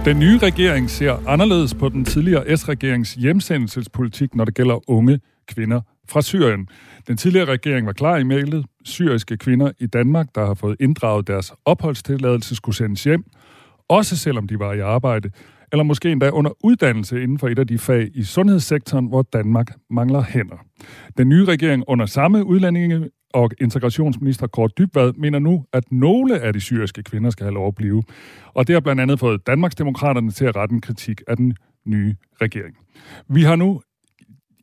Den 0.05 0.19
nye 0.19 0.37
regering 0.37 0.89
ser 0.89 1.27
anderledes 1.27 1.73
på 1.73 1.89
den 1.89 2.05
tidligere 2.05 2.57
S-regerings 2.57 3.13
hjemsendelsespolitik, 3.13 4.35
når 4.35 4.45
det 4.45 4.55
gælder 4.55 4.89
unge 4.89 5.19
kvinder 5.47 5.81
fra 6.09 6.21
Syrien. 6.21 6.67
Den 7.07 7.17
tidligere 7.17 7.45
regering 7.45 7.87
var 7.87 7.93
klar 7.93 8.17
i 8.17 8.23
mailet. 8.23 8.65
Syriske 8.85 9.37
kvinder 9.37 9.71
i 9.79 9.87
Danmark, 9.87 10.27
der 10.35 10.45
har 10.45 10.53
fået 10.53 10.75
inddraget 10.79 11.27
deres 11.27 11.53
opholdstilladelse, 11.65 12.55
skulle 12.55 12.75
sendes 12.75 13.03
hjem, 13.03 13.23
også 13.89 14.17
selvom 14.17 14.47
de 14.47 14.59
var 14.59 14.73
i 14.73 14.79
arbejde, 14.79 15.29
eller 15.71 15.83
måske 15.83 16.11
endda 16.11 16.29
under 16.29 16.51
uddannelse 16.63 17.23
inden 17.23 17.39
for 17.39 17.47
et 17.47 17.59
af 17.59 17.67
de 17.67 17.77
fag 17.77 18.09
i 18.13 18.23
sundhedssektoren, 18.23 19.05
hvor 19.05 19.21
Danmark 19.21 19.71
mangler 19.89 20.23
hænder. 20.23 20.65
Den 21.17 21.29
nye 21.29 21.45
regering 21.45 21.83
under 21.87 22.05
samme 22.05 22.45
udlændinge 22.45 23.09
og 23.33 23.51
integrationsminister 23.61 24.47
Kort 24.47 24.77
Dybvad 24.77 25.13
mener 25.13 25.39
nu, 25.39 25.65
at 25.73 25.91
nogle 25.91 26.39
af 26.39 26.53
de 26.53 26.59
syriske 26.59 27.03
kvinder 27.03 27.29
skal 27.29 27.43
have 27.43 27.53
lov 27.53 27.67
at 27.67 27.75
blive. 27.75 28.03
Og 28.53 28.67
det 28.67 28.73
har 28.73 28.79
blandt 28.79 29.01
andet 29.01 29.19
fået 29.19 29.47
Danmarksdemokraterne 29.47 30.31
til 30.31 30.45
at 30.45 30.55
rette 30.55 30.73
en 30.73 30.81
kritik 30.81 31.21
af 31.27 31.37
den 31.37 31.55
nye 31.85 32.15
regering. 32.41 32.77
Vi 33.27 33.43
har 33.43 33.55
nu 33.55 33.81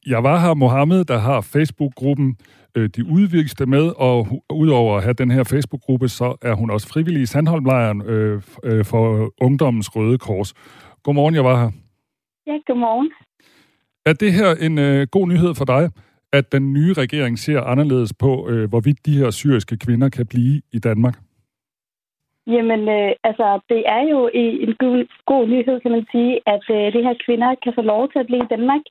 jeg 0.07 0.23
var 0.23 0.41
her 0.41 0.55
Mohammed, 0.55 1.05
der 1.05 1.19
har 1.19 1.41
Facebook-gruppen 1.41 2.37
øh, 2.75 2.89
De 2.97 3.05
Udvigste 3.05 3.67
med, 3.67 3.93
og 3.97 4.43
udover 4.51 4.97
at 4.97 5.03
have 5.03 5.13
den 5.13 5.31
her 5.31 5.45
Facebook-gruppe, 5.45 6.09
så 6.09 6.37
er 6.43 6.55
hun 6.55 6.71
også 6.71 6.89
frivillig 6.89 7.23
i 7.23 7.27
Sandholmlejren 7.27 8.03
øh, 8.03 8.43
øh, 8.65 8.85
for 8.85 9.33
Ungdommens 9.41 9.97
Røde 9.97 10.19
Kors. 10.19 10.55
Godmorgen, 11.03 11.35
jeg 11.35 11.45
var 11.45 11.57
her. 11.63 11.71
Ja, 12.47 12.59
godmorgen. 12.67 13.13
Er 14.07 14.13
det 14.13 14.33
her 14.33 14.51
en 14.67 14.79
øh, 14.79 15.07
god 15.11 15.27
nyhed 15.29 15.55
for 15.55 15.65
dig, 15.65 15.91
at 16.33 16.53
den 16.53 16.73
nye 16.73 16.93
regering 16.93 17.39
ser 17.39 17.61
anderledes 17.61 18.13
på, 18.25 18.49
øh, 18.51 18.69
hvorvidt 18.69 19.07
de 19.07 19.19
her 19.19 19.31
syriske 19.31 19.77
kvinder 19.85 20.09
kan 20.09 20.27
blive 20.27 20.63
i 20.73 20.79
Danmark? 20.79 21.17
Jamen, 22.47 22.83
øh, 22.89 23.13
altså, 23.29 23.61
det 23.69 23.83
er 23.97 24.03
jo 24.13 24.31
en 24.35 24.75
god, 24.83 25.07
god 25.27 25.49
nyhed, 25.49 25.81
kan 25.81 25.91
man 25.91 26.07
sige, 26.13 26.41
at 26.55 26.65
øh, 26.71 26.93
de 26.95 27.05
her 27.07 27.15
kvinder 27.25 27.55
kan 27.65 27.73
få 27.75 27.83
lov 27.83 28.03
til 28.09 28.19
at 28.19 28.27
blive 28.27 28.45
i 28.45 28.53
Danmark. 28.55 28.83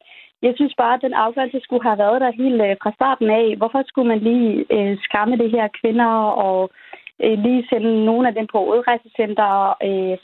Jeg 0.42 0.54
synes 0.56 0.74
bare, 0.78 0.94
at 0.94 1.06
den 1.06 1.14
afgørelse 1.14 1.60
skulle 1.64 1.84
have 1.84 1.98
været 1.98 2.22
der 2.22 2.40
helt 2.42 2.62
øh, 2.68 2.76
fra 2.84 2.92
starten 3.00 3.30
af. 3.30 3.56
Hvorfor 3.58 3.84
skulle 3.88 4.08
man 4.08 4.20
lige 4.30 4.66
øh, 4.76 4.98
skræmme 5.06 5.36
de 5.44 5.50
her 5.56 5.68
kvinder 5.80 6.12
og 6.46 6.70
øh, 7.24 7.38
lige 7.46 7.68
sende 7.70 8.06
nogle 8.06 8.28
af 8.28 8.34
dem 8.34 8.48
på 8.54 8.60
udrejsecenter 8.72 9.52
øh, 9.88 10.18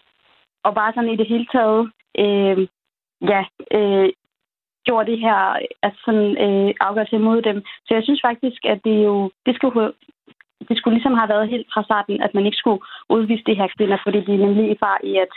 og 0.63 0.75
bare 0.75 0.93
sådan 0.93 1.13
i 1.13 1.19
det 1.21 1.27
hele 1.27 1.47
taget 1.55 1.91
øh, 2.23 2.67
ja, 3.33 3.41
øh, 3.77 4.09
gjorde 4.85 5.11
det 5.11 5.19
her 5.19 5.39
altså 5.85 5.99
sådan, 6.05 6.29
øh, 6.45 6.73
afgørelse 6.87 7.15
imod 7.15 7.41
dem. 7.41 7.57
Så 7.85 7.91
jeg 7.97 8.03
synes 8.03 8.21
faktisk, 8.27 8.61
at 8.73 8.79
det 8.85 8.97
jo 9.07 9.31
det 9.45 9.55
skulle, 9.55 9.91
det 10.69 10.77
skulle 10.77 10.95
ligesom 10.95 11.13
have 11.19 11.29
været 11.33 11.49
helt 11.49 11.67
fra 11.73 11.83
starten, 11.83 12.21
at 12.25 12.33
man 12.33 12.45
ikke 12.45 12.61
skulle 12.61 12.81
udvise 13.09 13.43
de 13.49 13.59
her 13.59 13.67
kvinder, 13.77 13.97
fordi 14.03 14.19
de 14.27 14.33
er 14.33 14.45
nemlig 14.45 14.71
i 14.71 14.81
far 14.83 14.99
i 15.03 15.13
at, 15.25 15.33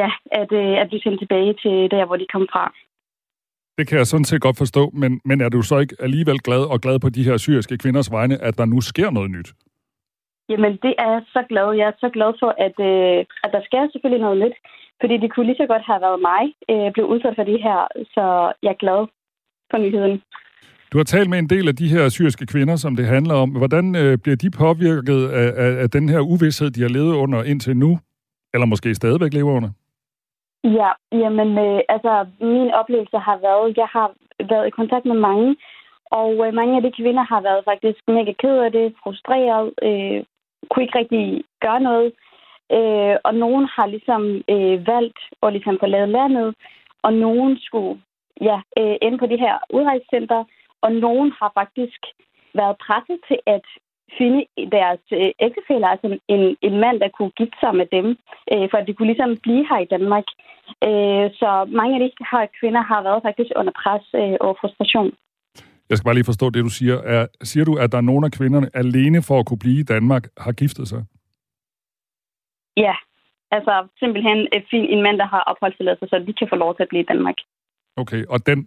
ja, 0.00 0.10
at, 0.40 0.50
øh, 0.52 0.74
at 0.80 0.88
blive 0.88 1.02
sendt 1.02 1.18
tilbage 1.20 1.52
til 1.62 1.76
der, 1.94 2.04
hvor 2.06 2.16
de 2.16 2.26
kom 2.32 2.46
fra. 2.52 2.64
Det 3.78 3.88
kan 3.88 3.98
jeg 3.98 4.06
sådan 4.06 4.24
set 4.24 4.40
godt 4.40 4.58
forstå, 4.58 4.90
men, 4.92 5.20
men 5.24 5.40
er 5.40 5.48
du 5.48 5.62
så 5.62 5.78
ikke 5.78 5.96
alligevel 6.00 6.38
glad 6.38 6.62
og 6.72 6.80
glad 6.80 6.98
på 7.00 7.08
de 7.08 7.24
her 7.24 7.36
syriske 7.36 7.78
kvinders 7.78 8.10
vegne, 8.10 8.42
at 8.42 8.58
der 8.58 8.64
nu 8.64 8.80
sker 8.80 9.10
noget 9.10 9.30
nyt? 9.30 9.52
Jamen, 10.52 10.72
det 10.84 10.92
er 11.02 11.08
jeg 11.14 11.22
så 11.36 11.42
glad. 11.50 11.66
Jeg 11.80 11.86
er 11.88 11.96
så 12.04 12.08
glad 12.16 12.30
for, 12.40 12.50
at, 12.66 12.76
øh, 12.90 13.18
at 13.44 13.50
der 13.54 13.62
sker 13.68 13.82
selvfølgelig 13.92 14.24
noget 14.26 14.40
nyt. 14.44 14.56
Fordi 15.00 15.14
det 15.22 15.32
kunne 15.32 15.46
lige 15.46 15.62
så 15.62 15.66
godt 15.72 15.84
have 15.90 16.00
været 16.06 16.20
mig, 16.30 16.42
øh, 16.70 16.92
blev 16.94 17.06
udsat 17.12 17.34
for 17.36 17.44
det 17.50 17.58
her. 17.66 17.80
Så 18.14 18.24
jeg 18.64 18.70
er 18.72 18.82
glad 18.84 19.00
for 19.70 19.78
nyheden. 19.78 20.16
Du 20.92 20.98
har 20.98 21.04
talt 21.04 21.30
med 21.30 21.38
en 21.38 21.50
del 21.54 21.68
af 21.68 21.76
de 21.76 21.88
her 21.94 22.08
syriske 22.08 22.46
kvinder, 22.46 22.76
som 22.76 22.96
det 22.96 23.06
handler 23.06 23.34
om. 23.34 23.50
Hvordan 23.50 23.96
øh, 24.02 24.18
bliver 24.22 24.36
de 24.36 24.50
påvirket 24.50 25.20
af, 25.42 25.48
af, 25.64 25.82
af 25.82 25.88
den 25.90 26.08
her 26.08 26.20
uvidshed, 26.20 26.70
de 26.70 26.82
har 26.82 26.88
levet 26.88 27.14
under 27.14 27.42
indtil 27.42 27.76
nu? 27.76 27.98
Eller 28.54 28.66
måske 28.66 28.94
stadigvæk 28.94 29.32
lever 29.32 29.52
under? 29.52 29.70
Ja, 30.64 30.90
jamen, 31.22 31.50
øh, 31.66 31.80
altså, 31.88 32.26
min 32.40 32.70
oplevelse 32.80 33.18
har 33.18 33.38
været, 33.48 33.76
jeg 33.76 33.88
har 33.96 34.08
været 34.52 34.66
i 34.66 34.76
kontakt 34.78 35.04
med 35.04 35.18
mange, 35.28 35.56
og 36.20 36.46
øh, 36.46 36.54
mange 36.54 36.76
af 36.76 36.82
de 36.82 36.92
kvinder 37.00 37.24
har 37.32 37.40
været 37.48 37.62
faktisk 37.70 38.00
mega 38.08 38.32
ked 38.42 38.56
af 38.66 38.72
det, 38.72 38.94
frustreret, 39.02 39.66
øh, 39.88 40.24
kunne 40.70 40.84
ikke 40.84 40.98
rigtig 40.98 41.44
gøre 41.60 41.80
noget. 41.80 42.12
Øh, 42.76 43.16
og 43.24 43.34
nogen 43.34 43.64
har 43.76 43.86
ligesom 43.86 44.22
øh, 44.54 44.86
valgt 44.86 45.20
at 45.42 45.52
ligesom 45.52 45.76
forlade 45.78 46.06
landet, 46.06 46.54
og 47.02 47.12
nogen 47.12 47.58
skulle 47.58 48.00
ja, 48.40 48.58
øh, 48.78 48.96
ende 49.02 49.18
på 49.18 49.26
de 49.26 49.38
her 49.44 49.54
udrejsecenter, 49.76 50.44
og 50.80 50.92
nogen 50.92 51.32
har 51.38 51.50
faktisk 51.54 52.00
været 52.54 52.76
presset 52.86 53.18
til 53.28 53.38
at 53.46 53.64
finde 54.18 54.40
deres 54.76 55.04
øh, 55.12 55.30
ægtefæller, 55.46 55.88
altså 55.88 56.18
en, 56.28 56.56
en 56.62 56.76
mand, 56.84 57.00
der 57.00 57.08
kunne 57.08 57.30
gifte 57.40 57.58
sig 57.60 57.74
med 57.74 57.86
dem, 57.96 58.06
øh, 58.52 58.66
for 58.70 58.76
at 58.78 58.86
de 58.86 58.94
kunne 58.94 59.10
ligesom 59.12 59.36
blive 59.36 59.66
her 59.70 59.78
i 59.78 59.90
Danmark. 59.94 60.26
Øh, 60.88 61.26
så 61.40 61.50
mange 61.78 61.94
af 61.94 62.00
de 62.00 62.10
her 62.32 62.46
kvinder 62.60 62.82
har 62.90 63.02
været 63.02 63.22
faktisk 63.22 63.50
under 63.56 63.72
pres 63.82 64.04
øh, 64.14 64.36
og 64.40 64.56
frustration. 64.60 65.12
Jeg 65.92 65.98
skal 65.98 66.08
bare 66.08 66.20
lige 66.20 66.32
forstå 66.32 66.46
det, 66.50 66.64
du 66.68 66.74
siger. 66.80 66.96
Er, 67.14 67.26
siger 67.42 67.64
du, 67.64 67.74
at 67.82 67.92
der 67.92 67.98
er 67.98 68.10
nogle 68.10 68.26
af 68.26 68.32
kvinderne 68.32 68.68
alene 68.74 69.22
for 69.28 69.36
at 69.38 69.46
kunne 69.46 69.62
blive 69.64 69.80
i 69.80 69.90
Danmark, 69.94 70.24
har 70.44 70.52
giftet 70.52 70.88
sig? 70.88 71.02
Ja, 72.76 72.94
altså 73.50 73.88
simpelthen 74.00 74.38
en 74.72 75.02
mand, 75.02 75.16
der 75.18 75.26
har 75.34 75.42
opholdstilladelse, 75.50 76.06
så 76.08 76.24
de 76.26 76.32
kan 76.32 76.48
få 76.52 76.56
lov 76.56 76.76
til 76.76 76.82
at 76.82 76.88
blive 76.88 77.02
i 77.02 77.10
Danmark. 77.12 77.34
Okay, 77.96 78.24
og 78.28 78.46
den, 78.46 78.58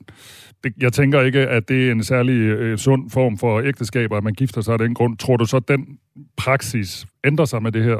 det, 0.63 0.73
jeg 0.81 0.93
tænker 0.93 1.21
ikke, 1.21 1.39
at 1.39 1.69
det 1.69 1.87
er 1.87 1.91
en 1.91 2.03
særlig 2.03 2.39
øh, 2.41 2.77
sund 2.77 3.09
form 3.09 3.37
for 3.37 3.61
ægteskaber, 3.61 4.17
at 4.17 4.23
man 4.23 4.33
gifter 4.33 4.61
sig 4.61 4.73
af 4.73 4.79
den 4.79 4.93
grund. 4.93 5.17
Tror 5.17 5.37
du 5.37 5.45
så, 5.45 5.57
at 5.57 5.67
den 5.67 5.99
praksis 6.37 7.05
ændrer 7.25 7.45
sig 7.45 7.63
med 7.63 7.71
det 7.71 7.83
her? 7.83 7.99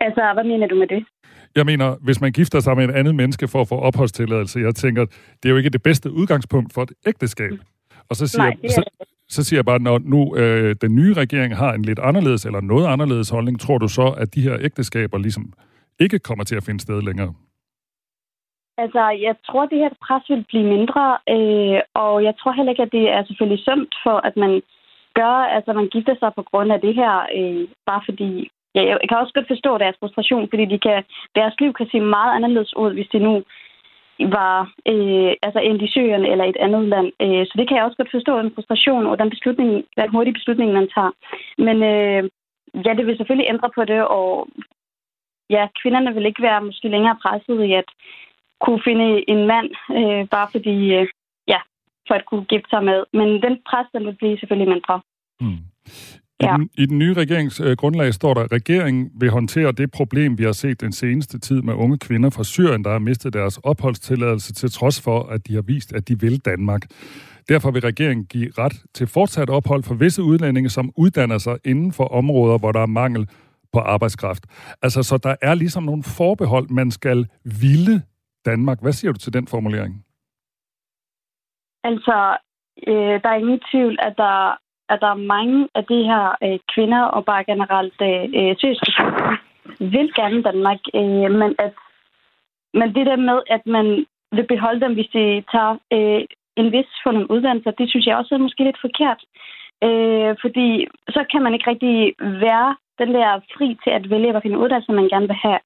Altså, 0.00 0.30
hvad 0.34 0.44
mener 0.44 0.66
du 0.66 0.74
med 0.74 0.86
det? 0.86 1.04
Jeg 1.56 1.66
mener, 1.66 1.96
hvis 2.00 2.20
man 2.20 2.32
gifter 2.32 2.60
sig 2.60 2.76
med 2.76 2.84
en 2.84 2.94
andet 2.94 3.14
menneske 3.14 3.48
for 3.48 3.60
at 3.60 3.68
få 3.68 3.74
opholdstilladelse, 3.74 4.58
jeg 4.58 4.74
tænker, 4.74 5.04
det 5.42 5.44
er 5.44 5.50
jo 5.50 5.56
ikke 5.56 5.70
det 5.70 5.82
bedste 5.82 6.12
udgangspunkt 6.12 6.72
for 6.72 6.82
et 6.82 6.92
ægteskab. 7.06 7.52
Og 8.10 8.16
så 8.16 8.26
siger, 8.26 8.42
Nej, 8.42 8.56
så, 8.68 8.82
så 9.28 9.44
siger 9.44 9.58
jeg 9.58 9.64
bare, 9.64 9.78
når 9.78 9.98
nu 9.98 10.36
øh, 10.36 10.76
den 10.80 10.94
nye 10.94 11.12
regering 11.12 11.56
har 11.56 11.72
en 11.72 11.82
lidt 11.82 11.98
anderledes 11.98 12.44
eller 12.44 12.60
noget 12.60 12.86
anderledes 12.86 13.30
holdning, 13.30 13.60
tror 13.60 13.78
du 13.78 13.88
så, 13.88 14.14
at 14.18 14.34
de 14.34 14.42
her 14.42 14.56
ægteskaber 14.60 15.18
ligesom 15.18 15.52
ikke 16.00 16.18
kommer 16.18 16.44
til 16.44 16.56
at 16.56 16.64
finde 16.64 16.80
sted 16.80 17.02
længere? 17.02 17.34
Altså, 18.82 19.02
jeg 19.26 19.34
tror, 19.46 19.62
at 19.62 19.70
det 19.70 19.78
her 19.78 19.94
pres 20.06 20.24
vil 20.28 20.44
blive 20.48 20.66
mindre, 20.76 21.04
øh, 21.34 21.80
og 21.94 22.24
jeg 22.26 22.34
tror 22.38 22.52
heller 22.52 22.72
ikke, 22.72 22.86
at 22.88 22.92
det 22.98 23.06
er 23.16 23.24
selvfølgelig 23.24 23.64
sømt 23.64 23.94
for, 24.04 24.16
at 24.28 24.36
man 24.36 24.62
gør, 25.14 25.36
altså 25.56 25.72
man 25.72 25.88
gifter 25.94 26.14
sig 26.18 26.30
på 26.34 26.42
grund 26.50 26.72
af 26.72 26.80
det 26.80 26.94
her, 27.00 27.14
øh, 27.38 27.68
bare 27.86 28.02
fordi, 28.08 28.50
ja, 28.74 28.82
jeg 28.88 29.08
kan 29.08 29.18
også 29.18 29.34
godt 29.34 29.52
forstå 29.54 29.78
deres 29.78 29.96
frustration, 30.00 30.48
fordi 30.50 30.64
de 30.64 30.78
kan, 30.78 31.04
deres 31.34 31.54
liv 31.60 31.72
kan 31.72 31.88
se 31.92 32.00
meget 32.00 32.34
anderledes 32.36 32.76
ud, 32.76 32.92
hvis 32.94 33.08
de 33.12 33.18
nu 33.18 33.42
var 34.38 34.58
øh, 34.92 35.32
altså 35.42 35.60
end 35.60 35.82
i 35.82 35.88
Syrien 35.88 36.24
eller 36.24 36.44
et 36.44 36.56
andet 36.56 36.84
land. 36.88 37.08
Øh, 37.24 37.46
så 37.46 37.54
det 37.58 37.68
kan 37.68 37.76
jeg 37.76 37.84
også 37.84 37.96
godt 37.96 38.16
forstå, 38.16 38.38
den 38.38 38.54
frustration 38.54 39.06
og 39.06 39.18
den, 39.18 39.30
beslutning, 39.30 39.84
den 39.96 40.10
hurtige 40.10 40.38
beslutning, 40.38 40.72
man 40.72 40.88
tager. 40.94 41.12
Men 41.58 41.76
øh, 41.92 42.22
ja, 42.86 42.92
det 42.94 43.06
vil 43.06 43.16
selvfølgelig 43.16 43.50
ændre 43.52 43.70
på 43.74 43.84
det, 43.84 44.00
og 44.06 44.48
ja, 45.50 45.62
kvinderne 45.82 46.14
vil 46.14 46.26
ikke 46.26 46.42
være 46.42 46.60
måske 46.60 46.88
længere 46.88 47.16
presset 47.22 47.64
i, 47.64 47.72
at 47.72 47.88
kunne 48.60 48.80
finde 48.84 49.30
en 49.30 49.46
mand, 49.46 49.70
øh, 49.98 50.28
bare 50.28 50.48
fordi, 50.52 50.76
øh, 50.98 51.06
ja, 51.48 51.60
for 52.08 52.14
at 52.14 52.26
kunne 52.26 52.44
gifte 52.44 52.70
sig 52.70 52.84
med. 52.84 53.04
Men 53.12 53.28
den 53.42 53.54
pres, 53.68 53.86
den 53.94 54.06
vil 54.06 54.16
blive 54.20 54.38
selvfølgelig 54.38 54.72
mindre. 54.74 55.00
Mm. 55.40 55.62
I, 56.40 56.44
ja. 56.44 56.56
den, 56.56 56.70
I 56.74 56.86
den 56.86 56.98
nye 56.98 57.14
regeringsgrundlag 57.14 58.14
står 58.14 58.34
der, 58.34 58.40
at 58.40 58.52
regeringen 58.52 59.10
vil 59.20 59.30
håndtere 59.30 59.72
det 59.72 59.90
problem, 59.90 60.38
vi 60.38 60.44
har 60.44 60.52
set 60.52 60.80
den 60.80 60.92
seneste 60.92 61.38
tid 61.38 61.62
med 61.62 61.74
unge 61.74 61.98
kvinder 61.98 62.30
fra 62.30 62.44
Syrien, 62.44 62.84
der 62.84 62.90
har 62.90 62.98
mistet 62.98 63.32
deres 63.32 63.58
opholdstilladelse 63.58 64.52
til 64.52 64.70
trods 64.70 65.02
for, 65.02 65.22
at 65.22 65.46
de 65.46 65.54
har 65.54 65.62
vist, 65.62 65.92
at 65.92 66.08
de 66.08 66.20
vil 66.20 66.38
Danmark. 66.44 66.82
Derfor 67.48 67.70
vil 67.70 67.82
regeringen 67.82 68.26
give 68.26 68.50
ret 68.58 68.82
til 68.94 69.06
fortsat 69.06 69.50
ophold 69.50 69.82
for 69.82 69.94
visse 69.94 70.22
udlændinge, 70.22 70.68
som 70.68 70.92
uddanner 70.96 71.38
sig 71.38 71.58
inden 71.64 71.92
for 71.92 72.04
områder, 72.04 72.58
hvor 72.58 72.72
der 72.72 72.80
er 72.80 72.86
mangel 72.86 73.28
på 73.72 73.78
arbejdskraft. 73.78 74.46
Altså, 74.82 75.02
så 75.02 75.18
der 75.18 75.36
er 75.42 75.54
ligesom 75.54 75.82
nogle 75.82 76.02
forbehold, 76.02 76.68
man 76.68 76.90
skal 76.90 77.26
ville 77.44 78.02
Danmark. 78.46 78.82
Hvad 78.82 78.92
siger 78.92 79.12
du 79.12 79.18
til 79.18 79.32
den 79.32 79.46
formulering? 79.46 80.04
Altså, 81.84 82.36
øh, 82.86 83.14
der 83.22 83.28
er 83.28 83.38
ingen 83.42 83.60
tvivl, 83.70 83.98
at 84.00 84.14
der, 84.16 84.58
at 84.88 85.00
der 85.00 85.10
er 85.10 85.26
mange 85.36 85.68
af 85.74 85.84
de 85.84 86.02
her 86.10 86.24
øh, 86.44 86.58
kvinder, 86.74 87.02
og 87.02 87.24
bare 87.24 87.44
generelt 87.44 88.00
øh, 88.02 88.24
øh 88.38 88.56
syriske 88.58 88.92
vil 89.78 90.14
gerne 90.14 90.42
Danmark, 90.42 90.80
øh, 90.94 91.30
men, 91.40 91.54
at, 91.58 91.72
men 92.74 92.94
det 92.94 93.06
der 93.06 93.16
med, 93.16 93.38
at 93.50 93.66
man 93.66 94.06
vil 94.32 94.46
beholde 94.46 94.80
dem, 94.80 94.94
hvis 94.94 95.10
de 95.12 95.42
tager 95.52 95.72
øh, 95.92 96.22
en 96.56 96.72
vis 96.72 96.90
for 97.02 97.12
nogle 97.12 97.30
uddannelser, 97.30 97.70
det 97.70 97.90
synes 97.90 98.06
jeg 98.06 98.16
også 98.16 98.34
er 98.34 98.38
måske 98.38 98.64
lidt 98.64 98.80
forkert. 98.80 99.20
Øh, 99.86 100.36
fordi 100.40 100.86
så 101.08 101.24
kan 101.32 101.42
man 101.42 101.54
ikke 101.54 101.70
rigtig 101.70 102.14
være 102.18 102.76
den 102.98 103.14
der 103.14 103.40
fri 103.54 103.78
til 103.84 103.90
at 103.90 104.10
vælge, 104.10 104.30
hvilken 104.32 104.56
uddannelse 104.62 104.92
man 104.92 105.08
gerne 105.08 105.28
vil 105.32 105.42
have, 105.46 105.60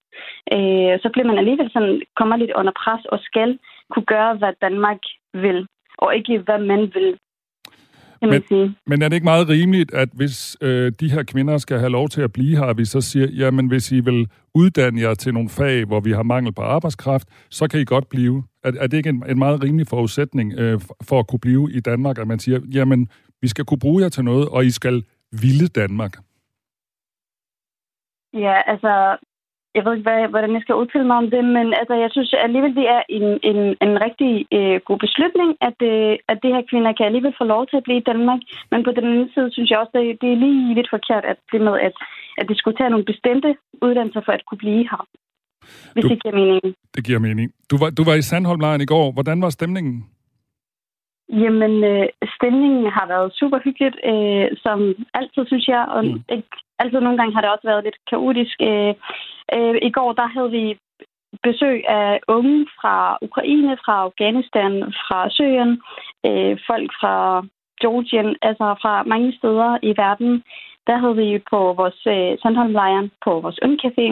øh, 0.55 0.95
så 1.03 1.09
bliver 1.13 1.27
man 1.27 1.39
alligevel 1.39 1.71
sådan, 1.73 2.03
kommer 2.17 2.37
lidt 2.37 2.53
under 2.61 2.73
pres 2.83 3.05
og 3.05 3.19
skal 3.23 3.59
kunne 3.91 4.09
gøre, 4.15 4.35
hvad 4.35 4.53
Danmark 4.61 5.01
vil, 5.35 5.67
og 5.99 6.17
ikke 6.17 6.39
hvad 6.39 6.59
man 6.59 6.83
vil 6.95 7.19
kan 8.23 8.31
man 8.31 8.41
men, 8.41 8.49
sige. 8.49 8.77
Men 8.87 9.03
er 9.03 9.09
det 9.09 9.17
ikke 9.17 9.25
meget 9.25 9.49
rimeligt, 9.49 9.95
at 9.95 10.09
hvis 10.13 10.57
øh, 10.61 10.93
de 11.01 11.11
her 11.11 11.23
kvinder 11.23 11.59
skal 11.59 11.79
have 11.79 11.91
lov 11.91 12.09
til 12.09 12.23
at 12.23 12.33
blive 12.33 12.57
her, 12.57 12.65
at 12.65 12.79
vi 12.79 12.85
så 12.85 13.01
siger, 13.01 13.27
jamen 13.31 13.67
hvis 13.67 13.93
I 13.93 14.01
vil 14.01 14.29
uddanne 14.55 15.01
jer 15.01 15.15
til 15.15 15.35
nogle 15.35 15.49
fag, 15.49 15.85
hvor 15.85 16.01
vi 16.01 16.13
har 16.13 16.23
mangel 16.23 16.53
på 16.53 16.63
arbejdskraft, 16.63 17.29
så 17.51 17.69
kan 17.69 17.81
I 17.81 17.85
godt 17.85 18.09
blive. 18.09 18.45
Er, 18.65 18.73
er 18.81 18.87
det 18.87 18.97
ikke 18.97 19.09
en, 19.09 19.25
en 19.29 19.39
meget 19.39 19.63
rimelig 19.63 19.87
forudsætning 19.87 20.53
øh, 20.53 20.81
for 21.03 21.19
at 21.19 21.29
kunne 21.29 21.41
blive 21.41 21.73
i 21.73 21.81
Danmark, 21.81 22.19
at 22.19 22.27
man 22.27 22.39
siger, 22.39 22.61
jamen 22.75 23.09
vi 23.41 23.49
skal 23.49 23.65
kunne 23.65 23.79
bruge 23.79 24.03
jer 24.03 24.09
til 24.09 24.25
noget, 24.25 24.49
og 24.49 24.65
I 24.65 24.71
skal 24.71 25.03
ville 25.33 25.69
Danmark? 25.69 26.17
Ja, 28.35 28.57
altså, 28.67 29.17
jeg 29.77 29.83
ved 29.85 29.93
ikke, 29.95 30.09
hvad, 30.09 30.21
hvordan 30.33 30.53
jeg 30.55 30.63
skal 30.63 30.81
udtale 30.83 31.07
mig 31.11 31.17
om 31.23 31.29
det, 31.35 31.43
men 31.57 31.67
altså, 31.81 31.95
jeg 32.05 32.11
synes 32.13 32.31
alligevel, 32.47 32.75
det 32.81 32.87
er 32.97 33.03
en, 33.19 33.27
en, 33.51 33.61
en 33.87 33.95
rigtig 34.07 34.33
øh, 34.57 34.77
god 34.89 34.99
beslutning, 35.07 35.51
at, 35.69 35.79
øh, 35.93 36.13
at 36.31 36.39
det 36.43 36.51
her 36.55 36.63
kvinder 36.71 36.93
kan 36.93 37.07
alligevel 37.07 37.35
få 37.41 37.45
lov 37.55 37.63
til 37.67 37.77
at 37.79 37.87
blive 37.87 38.01
i 38.01 38.09
Danmark. 38.11 38.41
Men 38.73 38.81
på 38.85 38.91
den 38.97 39.05
anden 39.11 39.31
side 39.35 39.49
synes 39.53 39.71
jeg 39.71 39.79
også, 39.83 39.97
at 39.99 40.21
det 40.23 40.31
er 40.33 40.43
lige 40.45 40.75
lidt 40.79 40.91
forkert, 40.97 41.25
at 41.33 41.39
det 41.53 41.61
med, 41.67 41.75
at, 41.89 41.95
at 42.41 42.49
de 42.49 42.55
skulle 42.59 42.77
tage 42.77 42.91
nogle 42.95 43.11
bestemte 43.13 43.51
uddannelser 43.85 44.23
for 44.25 44.33
at 44.33 44.47
kunne 44.47 44.63
blive 44.65 44.83
her. 44.93 45.03
Hvis 45.95 46.03
du, 46.05 46.09
det 46.09 46.23
giver 46.23 46.35
mening. 46.35 46.65
Det 46.95 47.03
giver 47.07 47.19
mening. 47.19 47.47
Du 47.71 47.77
var, 47.83 47.91
du 47.91 48.03
var 48.05 48.15
i 48.15 48.23
Sandholmlejren 48.23 48.81
i 48.81 48.91
går. 48.95 49.13
Hvordan 49.13 49.43
var 49.43 49.51
stemningen? 49.51 49.97
Jamen, 51.33 51.85
øh, 51.85 52.09
stemningen 52.37 52.87
har 52.87 53.07
været 53.07 53.35
super 53.41 53.59
hyggeligt, 53.65 53.97
øh, 54.13 54.49
som 54.65 54.79
altid, 55.15 55.47
synes 55.47 55.69
jeg. 55.69 55.85
Og 55.95 56.05
mm. 56.05 56.25
ikke, 56.35 56.49
altid 56.79 57.01
nogle 57.01 57.19
gange 57.19 57.35
har 57.35 57.41
det 57.41 57.51
også 57.51 57.67
været 57.71 57.85
lidt 57.85 57.99
kaotisk. 58.11 58.57
Øh, 58.71 58.95
øh, 59.57 59.75
I 59.89 59.91
går, 59.91 60.13
der 60.13 60.27
havde 60.27 60.51
vi 60.51 60.79
besøg 61.43 61.89
af 61.89 62.21
unge 62.29 62.67
fra 62.81 63.19
Ukraine, 63.23 63.77
fra 63.85 63.95
Afghanistan, 64.07 64.73
fra 65.07 65.31
Syrien, 65.31 65.73
øh, 66.27 66.59
folk 66.71 66.91
fra 67.01 67.15
Georgien, 67.81 68.37
altså 68.43 68.67
fra 68.83 69.03
mange 69.03 69.33
steder 69.39 69.79
i 69.83 69.91
verden. 69.97 70.43
Der 70.87 70.97
havde 70.97 71.17
vi 71.17 71.43
på 71.51 71.59
vores 71.81 72.01
øh, 72.07 72.39
Sandholmlejren 72.43 73.11
på 73.25 73.41
vores 73.41 73.59
ungcafé, 73.67 74.07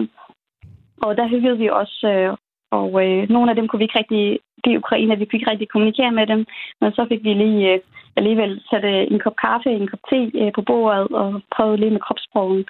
og 1.02 1.16
der 1.16 1.28
hyggede 1.28 1.58
vi 1.58 1.68
også 1.68 2.06
øh, 2.14 2.36
og 2.78 2.90
øh, 3.04 3.28
nogle 3.30 3.50
af 3.50 3.56
dem 3.56 3.68
kunne 3.68 3.78
vi 3.78 3.84
ikke 3.84 3.98
rigtig, 3.98 4.38
de 4.64 4.78
ukrainer, 4.82 5.16
vi 5.16 5.24
kunne 5.24 5.38
ikke 5.38 5.50
rigtig 5.50 5.68
kommunikere 5.68 6.12
med 6.18 6.26
dem. 6.32 6.40
Men 6.80 6.92
så 6.92 7.02
fik 7.10 7.22
vi 7.24 7.32
lige 7.34 7.72
øh, 7.72 7.78
alligevel 8.16 8.52
sat 8.70 8.84
øh, 8.84 9.02
en 9.12 9.20
kop 9.24 9.36
kaffe, 9.46 9.70
en 9.70 9.88
kop 9.92 10.02
te 10.10 10.20
øh, 10.40 10.52
på 10.56 10.62
bordet 10.68 11.08
og 11.22 11.42
prøvet 11.54 11.80
lige 11.80 11.94
med 11.96 12.00
kropsprogen. 12.06 12.64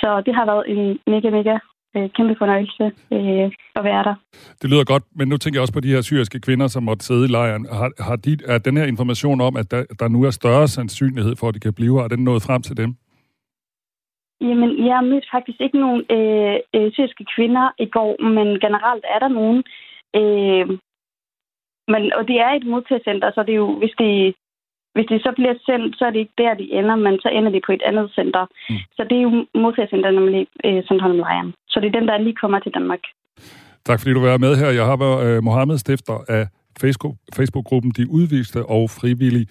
Så 0.00 0.22
det 0.26 0.34
har 0.34 0.46
været 0.46 0.64
en 0.72 0.98
mega, 1.12 1.30
mega 1.38 1.56
øh, 1.96 2.08
kæmpe 2.16 2.34
fornøjelse 2.38 2.84
øh, 3.16 3.46
at 3.78 3.84
være 3.84 4.04
der. 4.08 4.14
Det 4.62 4.70
lyder 4.70 4.84
godt, 4.84 5.04
men 5.18 5.28
nu 5.28 5.36
tænker 5.36 5.56
jeg 5.58 5.62
også 5.62 5.76
på 5.78 5.80
de 5.80 5.94
her 5.94 6.00
syriske 6.00 6.40
kvinder, 6.40 6.66
som 6.66 6.82
måtte 6.82 7.04
sidde 7.04 7.24
i 7.24 7.28
lejren. 7.36 7.66
Har, 7.72 7.90
har 8.08 8.16
de, 8.16 8.38
er 8.46 8.58
den 8.58 8.76
her 8.76 8.84
information 8.84 9.40
om, 9.40 9.56
at 9.56 9.70
der, 9.70 9.84
der 10.00 10.08
nu 10.08 10.22
er 10.22 10.30
større 10.30 10.68
sandsynlighed 10.68 11.36
for, 11.36 11.48
at 11.48 11.54
de 11.54 11.60
kan 11.60 11.74
blive 11.74 11.96
her, 11.96 12.04
er 12.04 12.08
den 12.08 12.24
nået 12.24 12.42
frem 12.42 12.62
til 12.62 12.76
dem? 12.76 12.90
Jamen, 14.40 14.86
jeg 14.86 14.94
har 14.94 15.06
mødt 15.12 15.26
faktisk 15.34 15.60
ikke 15.60 15.80
nogen 15.84 16.02
øh, 16.16 16.56
øh, 16.76 16.92
syriske 16.92 17.24
kvinder 17.34 17.66
i 17.78 17.86
går, 17.96 18.12
men 18.34 18.48
generelt 18.64 19.04
er 19.14 19.18
der 19.24 19.28
nogen. 19.40 19.60
Øh, 20.20 20.78
men, 21.92 22.02
og 22.18 22.22
det 22.28 22.36
er 22.46 22.50
et 22.50 22.66
modtagelsescenter, 22.72 23.30
så 23.34 23.40
det 23.46 23.52
er 23.52 23.62
jo, 23.64 23.78
hvis 23.78 23.94
det, 23.98 24.34
hvis 24.94 25.06
det 25.10 25.22
så 25.22 25.32
bliver 25.38 25.54
sendt, 25.68 25.98
så 25.98 26.02
er 26.06 26.10
det 26.12 26.18
ikke 26.24 26.38
der, 26.38 26.54
de 26.54 26.72
ender, 26.78 26.96
men 26.96 27.14
så 27.22 27.28
ender 27.28 27.50
de 27.50 27.60
på 27.66 27.72
et 27.72 27.82
andet 27.88 28.06
center. 28.18 28.44
Mm. 28.70 28.76
Så 28.96 29.02
det 29.08 29.16
er 29.18 29.22
jo 29.28 29.32
modtagelsescenter, 29.62 30.10
nemlig 30.10 30.46
øh, 30.64 30.80
Sandholm 30.86 31.16
Lejren. 31.16 31.54
Så 31.68 31.80
det 31.80 31.86
er 31.86 31.98
den, 31.98 32.08
der 32.08 32.18
lige 32.18 32.40
kommer 32.42 32.58
til 32.58 32.72
Danmark. 32.74 33.02
Tak 33.84 34.00
fordi 34.00 34.12
du 34.14 34.20
var 34.20 34.38
med 34.38 34.56
her. 34.56 34.70
Jeg 34.70 34.86
har 34.86 34.96
været 34.96 35.20
øh, 35.26 35.42
Mohammed, 35.42 35.78
stifter 35.78 36.18
af 36.28 36.44
Facebook-gruppen 37.36 37.90
De 37.98 38.10
Udviste 38.10 38.60
og 38.66 38.90
Frivillige 38.90 39.46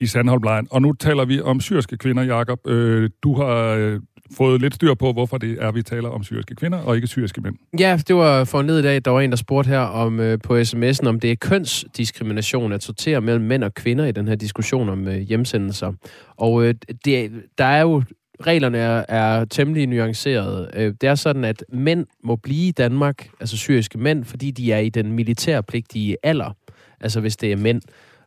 i 0.00 0.06
Sandholmlejren. 0.06 0.68
Og 0.70 0.82
nu 0.82 0.92
taler 0.92 1.24
vi 1.24 1.40
om 1.40 1.60
syriske 1.60 1.96
kvinder, 1.96 2.22
Jakob. 2.22 2.58
Øh, 2.66 3.10
du 3.22 3.34
har 3.34 3.56
øh, 3.80 4.00
fået 4.36 4.60
lidt 4.60 4.74
styr 4.74 4.94
på, 4.94 5.12
hvorfor 5.12 5.38
det 5.38 5.56
er, 5.60 5.72
vi 5.72 5.82
taler 5.82 6.08
om 6.08 6.24
syriske 6.24 6.54
kvinder 6.54 6.78
og 6.78 6.96
ikke 6.96 7.06
syriske 7.06 7.40
mænd. 7.40 7.56
Ja, 7.78 8.00
det 8.08 8.16
var 8.16 8.44
for 8.44 8.62
ned 8.62 8.78
i 8.78 8.82
dag, 8.82 9.04
der 9.04 9.10
var 9.10 9.20
en, 9.20 9.30
der 9.30 9.36
spurgte 9.36 9.68
her 9.68 9.78
om 9.78 10.20
øh, 10.20 10.38
på 10.44 10.60
sms'en, 10.60 11.06
om 11.08 11.20
det 11.20 11.30
er 11.30 11.36
kønsdiskrimination 11.36 12.72
at 12.72 12.82
sortere 12.82 13.20
mellem 13.20 13.44
mænd 13.44 13.64
og 13.64 13.74
kvinder 13.74 14.04
i 14.04 14.12
den 14.12 14.28
her 14.28 14.34
diskussion 14.34 14.88
om 14.88 15.08
øh, 15.08 15.18
hjemsendelser. 15.18 15.92
Og 16.36 16.64
øh, 16.64 16.74
det, 17.04 17.32
der 17.58 17.64
er 17.64 17.80
jo 17.80 18.02
reglerne 18.46 18.78
er, 18.78 19.04
er 19.08 19.44
temmelig 19.44 19.86
nuancerede. 19.86 20.70
Øh, 20.74 20.94
det 21.00 21.08
er 21.08 21.14
sådan, 21.14 21.44
at 21.44 21.64
mænd 21.72 22.06
må 22.24 22.36
blive 22.36 22.68
i 22.68 22.72
Danmark, 22.72 23.28
altså 23.40 23.56
syriske 23.56 23.98
mænd, 23.98 24.24
fordi 24.24 24.50
de 24.50 24.72
er 24.72 24.78
i 24.78 24.88
den 24.88 25.12
militærpligtige 25.12 26.16
alder. 26.22 26.56
Altså 27.00 27.20
hvis 27.20 27.36
det 27.36 27.52
er 27.52 27.56
mænd. 27.56 27.82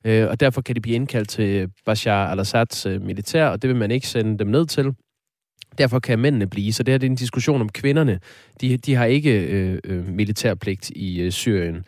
Øh, 0.06 0.28
og 0.30 0.40
derfor 0.40 0.62
kan 0.62 0.76
de 0.76 0.82
blive 0.82 0.96
indkaldt 0.96 1.30
til 1.30 1.70
Bashar 1.86 2.36
al-Assads 2.36 2.86
øh, 2.90 3.02
militær, 3.02 3.48
og 3.48 3.62
det 3.62 3.68
vil 3.68 3.78
man 3.78 3.92
ikke 3.92 4.08
sende 4.08 4.40
dem 4.40 4.48
ned 4.48 4.66
til. 4.66 4.94
Derfor 5.78 6.00
kan 6.00 6.20
mændene 6.20 6.48
blive. 6.48 6.74
Så 6.74 6.84
det 6.84 6.92
her 6.92 6.98
det 6.98 7.08
er 7.08 7.12
en 7.12 7.16
diskussion 7.16 7.62
om 7.62 7.70
kvinderne. 7.70 8.20
De, 8.62 8.78
de 8.78 8.96
har 8.96 9.06
ikke 9.06 9.42
øh, 9.42 9.80
øh, 9.84 10.08
militærpligt 10.08 10.90
i 10.90 11.22
øh, 11.22 11.32
Syrien. 11.32 11.84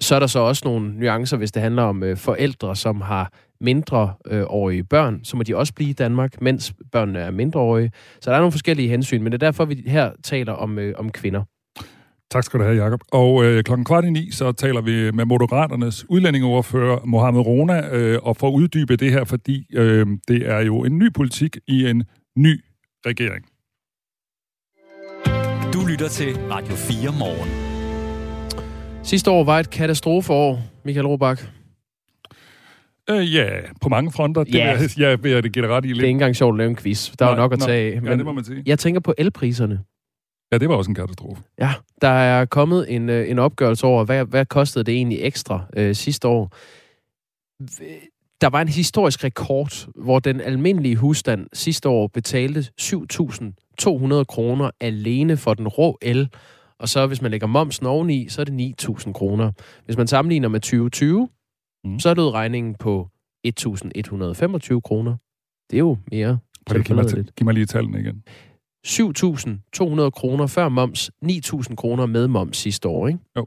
Så 0.00 0.14
er 0.14 0.18
der 0.18 0.26
så 0.26 0.38
også 0.38 0.62
nogle 0.64 0.98
nuancer, 0.98 1.36
hvis 1.36 1.52
det 1.52 1.62
handler 1.62 1.82
om 1.82 2.02
øh, 2.02 2.16
forældre, 2.16 2.76
som 2.76 3.00
har 3.00 3.32
mindreårige 3.60 4.78
øh, 4.78 4.84
børn, 4.84 5.20
så 5.24 5.36
må 5.36 5.42
de 5.42 5.56
også 5.56 5.74
blive 5.74 5.90
i 5.90 5.92
Danmark, 5.92 6.42
mens 6.42 6.72
børnene 6.92 7.18
er 7.18 7.30
mindreårige. 7.30 7.92
Så 8.20 8.30
der 8.30 8.36
er 8.36 8.40
nogle 8.40 8.52
forskellige 8.52 8.88
hensyn, 8.88 9.22
men 9.22 9.32
det 9.32 9.42
er 9.42 9.46
derfor, 9.46 9.64
vi 9.64 9.82
her 9.86 10.10
taler 10.22 10.52
om, 10.52 10.78
øh, 10.78 10.94
om 10.98 11.10
kvinder. 11.10 11.44
Tak 12.30 12.44
skal 12.44 12.60
du 12.60 12.64
have, 12.64 12.84
Jacob. 12.84 13.00
Og 13.12 13.44
øh, 13.44 13.64
klokken 13.64 13.84
kvart 13.84 14.04
i 14.04 14.10
ni, 14.10 14.30
så 14.30 14.52
taler 14.52 14.80
vi 14.80 15.10
med 15.10 15.24
Moderaternes 15.24 16.06
udlændingeordfører 16.08 16.98
Mohamed 17.04 17.40
Rona, 17.40 17.96
øh, 17.96 18.18
og 18.22 18.36
for 18.36 18.48
at 18.48 18.52
uddybe 18.52 18.96
det 18.96 19.12
her, 19.12 19.24
fordi 19.24 19.66
øh, 19.74 20.06
det 20.28 20.48
er 20.48 20.60
jo 20.60 20.84
en 20.84 20.98
ny 20.98 21.12
politik 21.12 21.56
i 21.66 21.86
en 21.86 22.04
ny 22.36 22.60
regering. 23.06 23.44
Du 25.72 25.86
lytter 25.86 26.08
til 26.08 26.36
Radio 26.36 26.74
4 26.74 27.12
morgen. 27.18 27.50
Sidste 29.04 29.30
år 29.30 29.44
var 29.44 29.58
et 29.58 29.70
katastrofeår, 29.70 30.58
Michael 30.84 31.06
Robach. 31.06 31.44
Øh, 33.10 33.34
ja, 33.34 33.48
på 33.80 33.88
mange 33.88 34.12
fronter. 34.12 34.44
Det 34.44 34.54
ja. 34.54 34.78
vil 34.78 34.90
jeg, 34.96 35.24
jeg 35.24 35.42
vil 35.42 35.52
give 35.52 35.68
ret 35.68 35.84
i 35.84 35.88
lidt. 35.88 35.96
Det 35.96 36.02
er 36.02 36.06
ikke 36.06 36.10
engang 36.10 36.36
sjovt 36.36 36.54
at 36.54 36.58
lave 36.58 36.70
en 36.70 36.76
quiz. 36.76 37.10
Der 37.18 37.26
er 37.26 37.36
nok 37.36 37.52
at 37.52 37.60
tage 37.60 37.94
af. 37.94 38.02
Men 38.02 38.10
ja, 38.10 38.16
det 38.16 38.24
må 38.24 38.32
man 38.32 38.44
sige. 38.44 38.62
Jeg 38.66 38.78
tænker 38.78 39.00
på 39.00 39.14
elpriserne. 39.18 39.80
Ja, 40.52 40.58
det 40.58 40.68
var 40.68 40.74
også 40.74 40.90
en 40.90 40.94
katastrofe. 40.94 41.42
Ja, 41.58 41.70
der 42.02 42.08
er 42.08 42.44
kommet 42.44 42.94
en, 42.94 43.08
øh, 43.08 43.30
en 43.30 43.38
opgørelse 43.38 43.86
over, 43.86 44.04
hvad, 44.04 44.24
hvad 44.24 44.46
kostede 44.46 44.84
det 44.84 44.94
egentlig 44.94 45.18
ekstra 45.22 45.64
øh, 45.76 45.94
sidste 45.94 46.28
år. 46.28 46.52
Der 48.40 48.48
var 48.48 48.62
en 48.62 48.68
historisk 48.68 49.24
rekord, 49.24 49.88
hvor 49.94 50.18
den 50.18 50.40
almindelige 50.40 50.96
husstand 50.96 51.46
sidste 51.52 51.88
år 51.88 52.06
betalte 52.06 52.60
7.200 52.60 54.24
kroner 54.24 54.70
alene 54.80 55.36
for 55.36 55.54
den 55.54 55.68
rå 55.68 55.98
el. 56.02 56.28
Og 56.78 56.88
så 56.88 57.06
hvis 57.06 57.22
man 57.22 57.30
lægger 57.30 57.46
momsen 57.46 57.86
oveni, 57.86 58.28
så 58.28 58.40
er 58.40 58.44
det 58.44 58.74
9.000 58.82 59.12
kroner. 59.12 59.52
Hvis 59.84 59.96
man 59.96 60.06
sammenligner 60.06 60.48
med 60.48 60.60
2020, 60.60 61.28
mm. 61.84 61.98
så 61.98 62.14
lød 62.14 62.30
regningen 62.30 62.74
på 62.74 63.08
1.125 63.46 64.80
kroner. 64.80 65.16
Det 65.70 65.76
er 65.76 65.78
jo 65.78 65.96
mere. 66.10 66.38
Prøv, 66.66 66.82
giv, 66.82 66.96
mig, 66.96 67.04
giv 67.36 67.44
mig 67.44 67.54
lige 67.54 67.66
tallene 67.66 68.00
igen. 68.00 68.22
7.200 68.86 70.10
kroner 70.10 70.46
før 70.46 70.68
moms, 70.68 71.10
9.000 71.24 71.74
kroner 71.74 72.06
med 72.06 72.28
moms 72.28 72.56
sidste 72.56 72.88
år, 72.88 73.08
ikke? 73.08 73.18
Jo. 73.36 73.46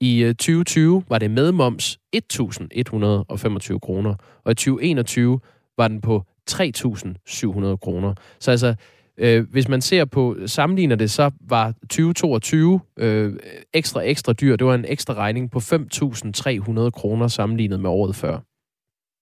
I 0.00 0.34
2020 0.38 1.04
var 1.08 1.18
det 1.18 1.30
med 1.30 1.52
moms 1.52 1.98
1.125 2.16 3.78
kroner, 3.78 4.14
og 4.44 4.52
i 4.52 4.54
2021 4.54 5.40
var 5.76 5.88
den 5.88 6.00
på 6.00 6.24
3.700 6.50 7.76
kroner. 7.76 8.14
Så 8.38 8.50
altså, 8.50 8.74
øh, 9.18 9.50
hvis 9.50 9.68
man 9.68 9.80
ser 9.80 10.04
på, 10.04 10.36
sammenligner 10.46 10.96
det, 10.96 11.10
så 11.10 11.30
var 11.40 11.74
2022 11.80 12.80
øh, 12.96 13.36
ekstra 13.72 14.02
ekstra 14.02 14.32
dyr. 14.32 14.56
Det 14.56 14.66
var 14.66 14.74
en 14.74 14.84
ekstra 14.88 15.14
regning 15.14 15.50
på 15.50 15.58
5.300 15.58 16.90
kroner 16.90 17.28
sammenlignet 17.28 17.80
med 17.80 17.90
året 17.90 18.16
før. 18.16 18.40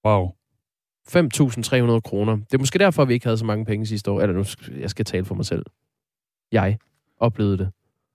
Wow. 0.07 0.31
5.300 1.09 2.01
kroner. 2.01 2.37
Det 2.37 2.55
er 2.55 2.59
måske 2.59 2.79
derfor, 2.79 3.05
vi 3.05 3.14
ikke 3.14 3.27
havde 3.27 3.39
så 3.39 3.45
mange 3.45 3.64
penge 3.64 3.87
sidste 3.87 4.11
år. 4.11 4.20
Eller 4.20 4.37
nu, 4.37 4.45
jeg 4.81 4.91
skal 4.91 5.05
tale 5.05 5.25
for 5.25 5.35
mig 5.35 5.47
selv. 5.47 5.66
Jeg 6.53 6.79
oplevede 7.20 7.59
det. 7.59 7.70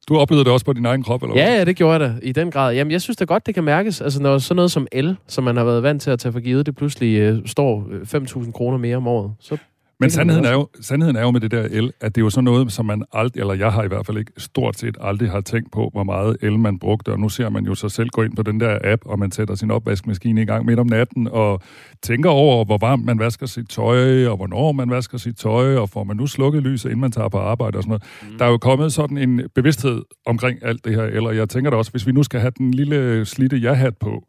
Du 0.09 0.17
oplevede 0.17 0.45
det 0.45 0.53
også 0.53 0.65
på 0.65 0.73
din 0.73 0.85
egen 0.85 1.03
krop, 1.03 1.23
eller 1.23 1.33
hvad? 1.33 1.43
Ja, 1.43 1.53
ja, 1.53 1.65
det 1.65 1.75
gjorde 1.75 1.91
jeg 1.93 1.99
da, 1.99 2.13
i 2.23 2.31
den 2.31 2.51
grad. 2.51 2.73
Jamen, 2.73 2.91
jeg 2.91 3.01
synes 3.01 3.17
da 3.17 3.25
godt, 3.25 3.45
det 3.45 3.55
kan 3.55 3.63
mærkes. 3.63 4.01
Altså, 4.01 4.21
når 4.21 4.37
sådan 4.37 4.55
noget 4.55 4.71
som 4.71 4.87
el, 4.91 5.17
som 5.27 5.43
man 5.43 5.57
har 5.57 5.63
været 5.63 5.83
vant 5.83 6.01
til 6.01 6.11
at 6.11 6.19
tage 6.19 6.31
for 6.31 6.39
givet, 6.39 6.65
det 6.65 6.75
pludselig 6.75 7.19
øh, 7.19 7.37
står 7.45 7.87
øh, 7.91 8.01
5.000 8.01 8.51
kroner 8.51 8.77
mere 8.77 8.97
om 8.97 9.07
året, 9.07 9.31
så 9.39 9.57
men 9.99 10.09
sandheden 10.09 10.45
er, 10.45 10.51
jo, 10.51 10.67
sandheden 10.81 11.15
er 11.15 11.21
jo 11.21 11.31
med 11.31 11.41
det 11.41 11.51
der 11.51 11.67
el, 11.71 11.91
at 12.01 12.15
det 12.15 12.21
er 12.21 12.25
jo 12.25 12.29
sådan 12.29 12.43
noget, 12.43 12.71
som 12.71 12.85
man 12.85 13.03
aldrig, 13.13 13.41
eller 13.41 13.53
jeg 13.53 13.71
har 13.71 13.83
i 13.83 13.87
hvert 13.87 14.05
fald 14.05 14.17
ikke 14.17 14.31
stort 14.37 14.77
set 14.77 14.97
aldrig 15.01 15.31
har 15.31 15.41
tænkt 15.41 15.71
på, 15.71 15.89
hvor 15.93 16.03
meget 16.03 16.37
el 16.41 16.59
man 16.59 16.79
brugte. 16.79 17.11
Og 17.11 17.19
nu 17.19 17.29
ser 17.29 17.49
man 17.49 17.65
jo 17.65 17.75
sig 17.75 17.91
selv 17.91 18.09
gå 18.09 18.21
ind 18.21 18.35
på 18.35 18.43
den 18.43 18.59
der 18.59 18.77
app, 18.83 19.01
og 19.05 19.19
man 19.19 19.31
sætter 19.31 19.55
sin 19.55 19.71
opvaskemaskine 19.71 20.41
i 20.41 20.45
gang 20.45 20.65
midt 20.65 20.79
om 20.79 20.87
natten, 20.87 21.27
og 21.27 21.61
tænker 22.03 22.29
over, 22.29 22.65
hvor 22.65 22.77
varmt 22.77 23.05
man 23.05 23.19
vasker 23.19 23.45
sit 23.45 23.69
tøj, 23.69 24.25
og 24.27 24.37
hvornår 24.37 24.71
man 24.71 24.89
vasker 24.89 25.17
sit 25.17 25.37
tøj, 25.37 25.75
og 25.75 25.89
får 25.89 26.03
man 26.03 26.17
nu 26.17 26.27
slukket 26.27 26.63
lyset, 26.63 26.89
inden 26.89 27.01
man 27.01 27.11
tager 27.11 27.29
på 27.29 27.37
arbejde 27.37 27.77
og 27.77 27.83
sådan 27.83 27.89
noget. 27.89 28.31
Mm. 28.31 28.37
Der 28.37 28.45
er 28.45 28.49
jo 28.49 28.57
kommet 28.57 28.93
sådan 28.93 29.17
en 29.17 29.41
bevidsthed 29.55 30.01
omkring 30.25 30.59
alt 30.61 30.85
det 30.85 30.95
her 30.95 31.03
el, 31.03 31.25
og 31.25 31.35
jeg 31.35 31.49
tænker 31.49 31.71
da 31.71 31.77
også, 31.77 31.91
hvis 31.91 32.07
vi 32.07 32.11
nu 32.11 32.23
skal 32.23 32.39
have 32.39 32.51
den 32.57 32.71
lille 32.71 33.25
slitte 33.25 33.57
ja-hat 33.57 33.97
på, 33.97 34.23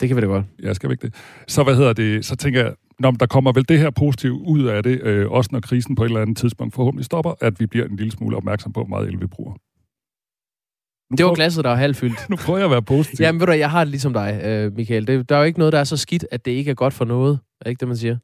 det 0.00 0.08
kan 0.08 0.16
vi 0.16 0.20
da 0.20 0.26
godt. 0.26 0.44
Ja, 0.62 0.74
skal 0.74 0.90
ikke 0.90 1.06
det? 1.06 1.14
Så 1.48 1.62
hvad 1.62 1.76
hedder 1.76 1.92
det? 1.92 2.24
Så 2.24 2.36
tænker 2.36 2.60
jeg, 2.60 2.72
Nå, 3.02 3.10
men 3.10 3.20
der 3.20 3.26
kommer 3.26 3.52
vel 3.52 3.68
det 3.68 3.78
her 3.78 3.90
positive 3.90 4.32
ud 4.32 4.64
af 4.64 4.82
det, 4.82 5.00
øh, 5.02 5.30
også 5.30 5.48
når 5.52 5.60
krisen 5.60 5.94
på 5.94 6.04
et 6.04 6.08
eller 6.08 6.20
andet 6.20 6.36
tidspunkt 6.36 6.74
forhåbentlig 6.74 7.04
stopper, 7.04 7.34
at 7.40 7.60
vi 7.60 7.66
bliver 7.66 7.86
en 7.86 7.96
lille 7.96 8.12
smule 8.12 8.36
opmærksom 8.36 8.72
på, 8.72 8.80
hvor 8.80 8.88
meget 8.88 9.08
el 9.08 9.20
vi 9.20 9.26
bruger. 9.26 9.52
Nu 11.10 11.16
det 11.16 11.26
var 11.26 11.34
glasset, 11.34 11.64
der 11.64 11.70
var 11.70 11.76
halvfyldt. 11.76 12.26
nu 12.30 12.36
prøver 12.36 12.58
jeg 12.58 12.64
at 12.64 12.70
være 12.70 12.82
positiv. 12.82 13.24
Jamen 13.24 13.40
ved 13.40 13.46
du, 13.46 13.52
jeg 13.52 13.70
har 13.70 13.84
det 13.84 13.90
ligesom 13.90 14.12
dig, 14.12 14.40
øh, 14.44 14.76
Michael. 14.76 15.06
Det, 15.06 15.28
der 15.28 15.34
er 15.34 15.38
jo 15.40 15.44
ikke 15.44 15.58
noget, 15.58 15.72
der 15.72 15.78
er 15.78 15.84
så 15.84 15.96
skidt, 15.96 16.26
at 16.30 16.44
det 16.44 16.50
ikke 16.50 16.70
er 16.70 16.74
godt 16.74 16.94
for 16.94 17.04
noget. 17.04 17.38
Er 17.60 17.70
ikke 17.70 17.80
det, 17.80 17.88
man 17.88 17.96
siger? 17.96 18.16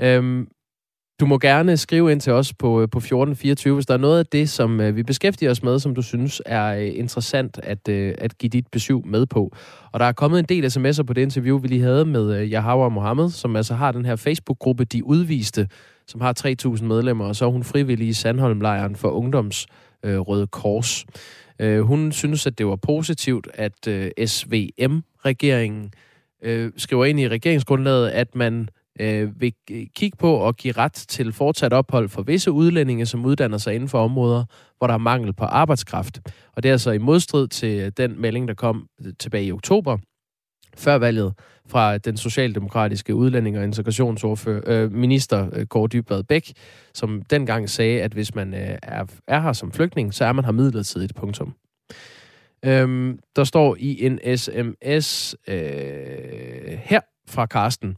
Øhm, 0.00 0.48
du 1.20 1.26
må 1.26 1.38
gerne 1.38 1.76
skrive 1.76 2.12
ind 2.12 2.20
til 2.20 2.32
os 2.32 2.54
på, 2.54 2.82
øh, 2.82 2.88
på 2.88 2.98
1424, 2.98 3.74
hvis 3.74 3.86
der 3.86 3.94
er 3.94 3.98
noget 3.98 4.18
af 4.18 4.26
det, 4.26 4.50
som 4.50 4.80
øh, 4.80 4.96
vi 4.96 5.02
beskæftiger 5.02 5.50
os 5.50 5.62
med, 5.62 5.78
som 5.78 5.94
du 5.94 6.02
synes 6.02 6.42
er 6.46 6.74
øh, 6.74 6.90
interessant 6.94 7.58
at, 7.62 7.88
at 7.88 8.38
give 8.38 8.50
dit 8.50 8.66
besøg 8.72 9.06
med 9.06 9.26
på. 9.26 9.52
Og 9.92 10.00
der 10.00 10.06
er 10.06 10.12
kommet 10.12 10.38
en 10.38 10.44
del 10.44 10.64
sms'er 10.64 11.02
på 11.02 11.12
det 11.12 11.22
interview, 11.22 11.58
vi 11.58 11.68
lige 11.68 11.82
havde 11.82 12.04
med 12.04 12.52
Yahawa 12.52 12.88
Mohammed, 12.88 13.30
som 13.30 13.56
altså 13.56 13.74
har 13.74 13.92
den 13.92 14.04
her 14.04 14.16
Facebook-gruppe 14.16 14.84
De 14.84 15.04
Udviste, 15.04 15.68
som 16.06 16.20
har 16.20 16.56
3.000 16.66 16.84
medlemmer, 16.84 17.24
og 17.24 17.36
så 17.36 17.44
er 17.44 17.50
hun 17.50 17.64
frivillig 17.64 18.08
i 18.08 18.12
Sandholmlejren 18.12 18.96
for 18.96 19.08
Ungdoms 19.08 19.66
øh, 20.02 20.18
Røde 20.18 20.46
Kors. 20.46 21.06
Øh, 21.58 21.80
hun 21.80 22.12
synes, 22.12 22.46
at 22.46 22.58
det 22.58 22.66
var 22.66 22.76
positivt, 22.76 23.48
at 23.54 23.88
øh, 23.88 24.10
SVM-regeringen 24.26 25.90
øh, 26.42 26.72
skriver 26.76 27.04
ind 27.04 27.20
i 27.20 27.28
regeringsgrundlaget, 27.28 28.08
at 28.08 28.34
man 28.34 28.68
øh, 29.00 29.40
vil 29.40 29.52
kigge 29.96 30.16
på 30.16 30.34
og 30.34 30.56
give 30.56 30.72
ret 30.72 30.92
til 30.92 31.32
fortsat 31.32 31.72
ophold 31.72 32.08
for 32.08 32.22
visse 32.22 32.52
udlændinge, 32.52 33.06
som 33.06 33.24
uddanner 33.24 33.58
sig 33.58 33.74
inden 33.74 33.88
for 33.88 34.04
områder, 34.04 34.44
hvor 34.78 34.86
der 34.86 34.94
er 34.94 34.98
mangel 34.98 35.32
på 35.32 35.44
arbejdskraft. 35.44 36.20
Og 36.52 36.62
det 36.62 36.68
er 36.68 36.72
altså 36.72 36.90
i 36.90 36.98
modstrid 36.98 37.48
til 37.48 37.80
øh, 37.80 37.92
den 37.96 38.20
melding, 38.20 38.48
der 38.48 38.54
kom 38.54 38.88
øh, 39.04 39.12
tilbage 39.18 39.44
i 39.44 39.52
oktober, 39.52 39.98
før 40.76 40.98
valget, 40.98 41.34
fra 41.68 41.98
den 41.98 42.16
socialdemokratiske 42.16 43.14
udlænding- 43.14 43.58
og 43.58 43.64
integrationsordfører, 43.64 44.62
øh, 44.66 44.92
minister 44.92 45.48
øh, 45.52 45.66
Kåre 45.66 45.88
Dybvad 45.88 46.22
Bæk, 46.22 46.52
som 46.94 47.22
dengang 47.22 47.70
sagde, 47.70 48.02
at 48.02 48.12
hvis 48.12 48.34
man 48.34 48.54
øh, 48.54 48.78
er, 48.82 49.04
er 49.28 49.40
her 49.40 49.52
som 49.52 49.72
flygtning, 49.72 50.14
så 50.14 50.24
er 50.24 50.32
man 50.32 50.44
her 50.44 50.52
midlertidigt, 50.52 51.14
punktum. 51.14 51.54
Øhm, 52.64 53.18
der 53.36 53.44
står 53.44 53.76
i 53.78 54.06
en 54.06 54.36
sms 54.36 55.34
øh, 55.48 55.56
her 56.78 57.00
fra 57.28 57.46
Karsten, 57.46 57.96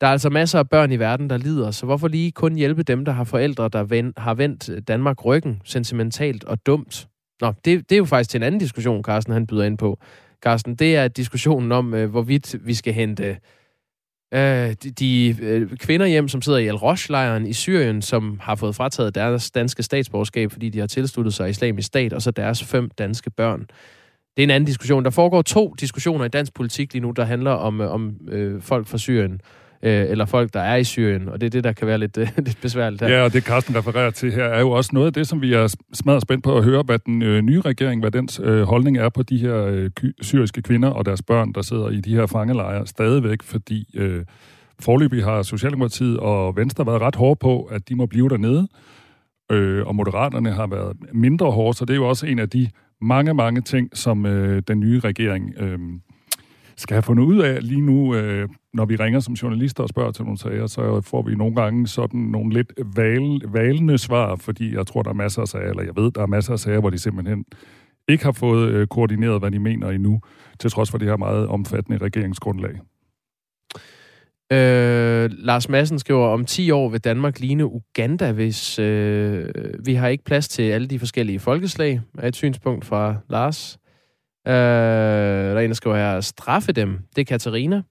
der 0.00 0.06
er 0.06 0.10
altså 0.10 0.30
masser 0.30 0.58
af 0.58 0.68
børn 0.68 0.92
i 0.92 0.98
verden, 0.98 1.30
der 1.30 1.36
lider, 1.36 1.70
så 1.70 1.86
hvorfor 1.86 2.08
lige 2.08 2.32
kun 2.32 2.54
hjælpe 2.54 2.82
dem, 2.82 3.04
der 3.04 3.12
har 3.12 3.24
forældre, 3.24 3.68
der 3.68 3.84
ven, 3.84 4.12
har 4.16 4.34
vendt 4.34 4.88
Danmark 4.88 5.24
ryggen, 5.24 5.60
sentimentalt 5.64 6.44
og 6.44 6.66
dumt? 6.66 7.08
Nå, 7.40 7.52
det, 7.64 7.90
det 7.90 7.92
er 7.92 7.98
jo 7.98 8.04
faktisk 8.04 8.30
til 8.30 8.38
en 8.38 8.42
anden 8.42 8.60
diskussion, 8.60 9.04
Carsten 9.04 9.32
han 9.32 9.46
byder 9.46 9.64
ind 9.64 9.78
på. 9.78 9.98
Carsten, 10.42 10.74
det 10.74 10.96
er 10.96 11.08
diskussionen 11.08 11.72
om, 11.72 11.94
øh, 11.94 12.10
hvorvidt 12.10 12.66
vi 12.66 12.74
skal 12.74 12.92
hente 12.92 13.38
øh, 14.34 14.40
de, 14.82 14.90
de 14.90 15.36
øh, 15.42 15.76
kvinder 15.76 16.06
hjem, 16.06 16.28
som 16.28 16.42
sidder 16.42 16.58
i 16.58 16.66
Al-Rosh-lejren 16.66 17.46
i 17.46 17.52
Syrien, 17.52 18.02
som 18.02 18.38
har 18.42 18.54
fået 18.54 18.74
frataget 18.74 19.14
deres 19.14 19.50
danske 19.50 19.82
statsborgerskab, 19.82 20.52
fordi 20.52 20.68
de 20.68 20.78
har 20.78 20.86
tilsluttet 20.86 21.34
sig 21.34 21.50
islamisk 21.50 21.86
stat, 21.86 22.12
og 22.12 22.22
så 22.22 22.30
deres 22.30 22.64
fem 22.64 22.90
danske 22.90 23.30
børn. 23.30 23.60
Det 24.36 24.42
er 24.42 24.44
en 24.44 24.50
anden 24.50 24.66
diskussion. 24.66 25.04
Der 25.04 25.10
foregår 25.10 25.42
to 25.42 25.74
diskussioner 25.80 26.24
i 26.24 26.28
dansk 26.28 26.54
politik 26.54 26.92
lige 26.92 27.02
nu, 27.02 27.10
der 27.10 27.24
handler 27.24 27.50
om, 27.50 27.80
øh, 27.80 27.90
om 27.90 28.16
øh, 28.28 28.62
folk 28.62 28.86
fra 28.86 28.98
Syrien 28.98 29.40
øh, 29.82 30.10
eller 30.10 30.24
folk, 30.24 30.54
der 30.54 30.60
er 30.60 30.76
i 30.76 30.84
Syrien, 30.84 31.28
og 31.28 31.40
det 31.40 31.46
er 31.46 31.50
det, 31.50 31.64
der 31.64 31.72
kan 31.72 31.86
være 31.86 31.98
lidt, 31.98 32.18
øh, 32.22 32.28
lidt 32.36 32.58
besværligt 32.62 33.02
her. 33.02 33.08
Ja, 33.08 33.22
og 33.22 33.32
det 33.32 33.44
Carsten 33.44 33.76
refererer 33.76 34.10
til 34.10 34.32
her, 34.32 34.44
er 34.44 34.60
jo 34.60 34.70
også 34.70 34.90
noget 34.92 35.06
af 35.06 35.12
det, 35.12 35.28
som 35.28 35.42
vi 35.42 35.52
er 35.52 35.76
smadret 35.92 36.22
spændt 36.22 36.44
på 36.44 36.56
at 36.56 36.64
høre, 36.64 36.82
hvad 36.82 36.98
den 36.98 37.22
øh, 37.22 37.42
nye 37.42 37.60
regering, 37.60 38.00
hvad 38.00 38.10
dens 38.10 38.40
øh, 38.44 38.62
holdning 38.62 38.98
er 38.98 39.08
på 39.08 39.22
de 39.22 39.38
her 39.38 39.56
øh, 39.56 39.90
syriske 40.20 40.62
kvinder 40.62 40.88
og 40.88 41.04
deres 41.04 41.22
børn, 41.22 41.52
der 41.52 41.62
sidder 41.62 41.88
i 41.88 42.00
de 42.00 42.14
her 42.14 42.26
fangelejre 42.26 42.86
stadigvæk, 42.86 43.42
fordi 43.42 43.84
øh, 43.96 44.24
forløbig 44.80 45.24
har 45.24 45.42
Socialdemokratiet 45.42 46.18
og 46.18 46.56
Venstre 46.56 46.86
været 46.86 47.00
ret 47.00 47.16
hårde 47.16 47.38
på, 47.38 47.62
at 47.62 47.88
de 47.88 47.94
må 47.94 48.06
blive 48.06 48.28
dernede, 48.28 48.68
øh, 49.52 49.86
og 49.86 49.94
Moderaterne 49.94 50.52
har 50.52 50.66
været 50.66 50.96
mindre 51.12 51.50
hårde, 51.50 51.76
så 51.76 51.84
det 51.84 51.92
er 51.92 51.96
jo 51.96 52.08
også 52.08 52.26
en 52.26 52.38
af 52.38 52.50
de 52.50 52.70
mange, 53.00 53.34
mange 53.34 53.60
ting, 53.60 53.96
som 53.96 54.26
øh, 54.26 54.62
den 54.68 54.80
nye 54.80 55.00
regering 55.00 55.54
øh, 55.58 55.78
skal 56.78 56.94
have 56.94 57.02
fundet 57.02 57.24
ud 57.24 57.38
af 57.38 57.68
lige 57.68 57.80
nu, 57.80 58.14
øh, 58.14 58.48
når 58.74 58.84
vi 58.84 58.96
ringer 58.96 59.20
som 59.20 59.34
journalister 59.34 59.82
og 59.82 59.88
spørger 59.88 60.12
til 60.12 60.24
nogle 60.24 60.38
sager, 60.38 60.66
så 60.66 61.00
får 61.00 61.22
vi 61.22 61.34
nogle 61.34 61.54
gange 61.54 61.86
sådan 61.86 62.20
nogle 62.20 62.52
lidt 62.52 62.72
val, 62.96 63.40
valende 63.52 63.98
svar, 63.98 64.36
fordi 64.36 64.74
jeg 64.74 64.86
tror, 64.86 65.02
der 65.02 65.10
er 65.10 65.14
masser 65.14 65.42
af 65.42 65.48
sager, 65.48 65.70
eller 65.70 65.82
jeg 65.82 65.96
ved, 65.96 66.10
der 66.10 66.22
er 66.22 66.26
masser 66.26 66.52
af 66.52 66.58
sager, 66.58 66.80
hvor 66.80 66.90
de 66.90 66.98
simpelthen 66.98 67.44
ikke 68.08 68.24
har 68.24 68.32
fået 68.32 68.70
øh, 68.70 68.86
koordineret, 68.86 69.40
hvad 69.40 69.50
de 69.50 69.58
mener 69.58 69.88
endnu, 69.88 70.20
til 70.60 70.70
trods 70.70 70.90
for 70.90 70.98
det 70.98 71.08
her 71.08 71.16
meget 71.16 71.46
omfattende 71.46 71.98
regeringsgrundlag. 71.98 72.80
Øh, 74.52 75.30
Lars 75.32 75.68
Madsen 75.68 75.98
skriver, 75.98 76.26
om 76.26 76.44
10 76.44 76.70
år 76.70 76.88
vil 76.88 77.04
Danmark 77.04 77.40
ligne 77.40 77.66
Uganda, 77.66 78.32
hvis 78.32 78.78
øh, 78.78 79.48
vi 79.84 79.94
har 79.94 80.08
ikke 80.08 80.24
plads 80.24 80.48
til 80.48 80.62
alle 80.62 80.86
de 80.86 80.98
forskellige 80.98 81.38
folkeslag, 81.38 82.00
er 82.18 82.28
et 82.28 82.36
synspunkt 82.36 82.84
fra 82.84 83.16
Lars. 83.28 83.78
Øh, 84.48 84.54
der 84.54 85.54
er 85.54 85.58
en, 85.58 85.70
der 85.70 85.74
skriver 85.74 85.96
her, 85.96 86.20
straffe 86.20 86.72
dem. 86.72 86.98
Det 87.16 87.20
er 87.20 87.24
Katarina. 87.24 87.82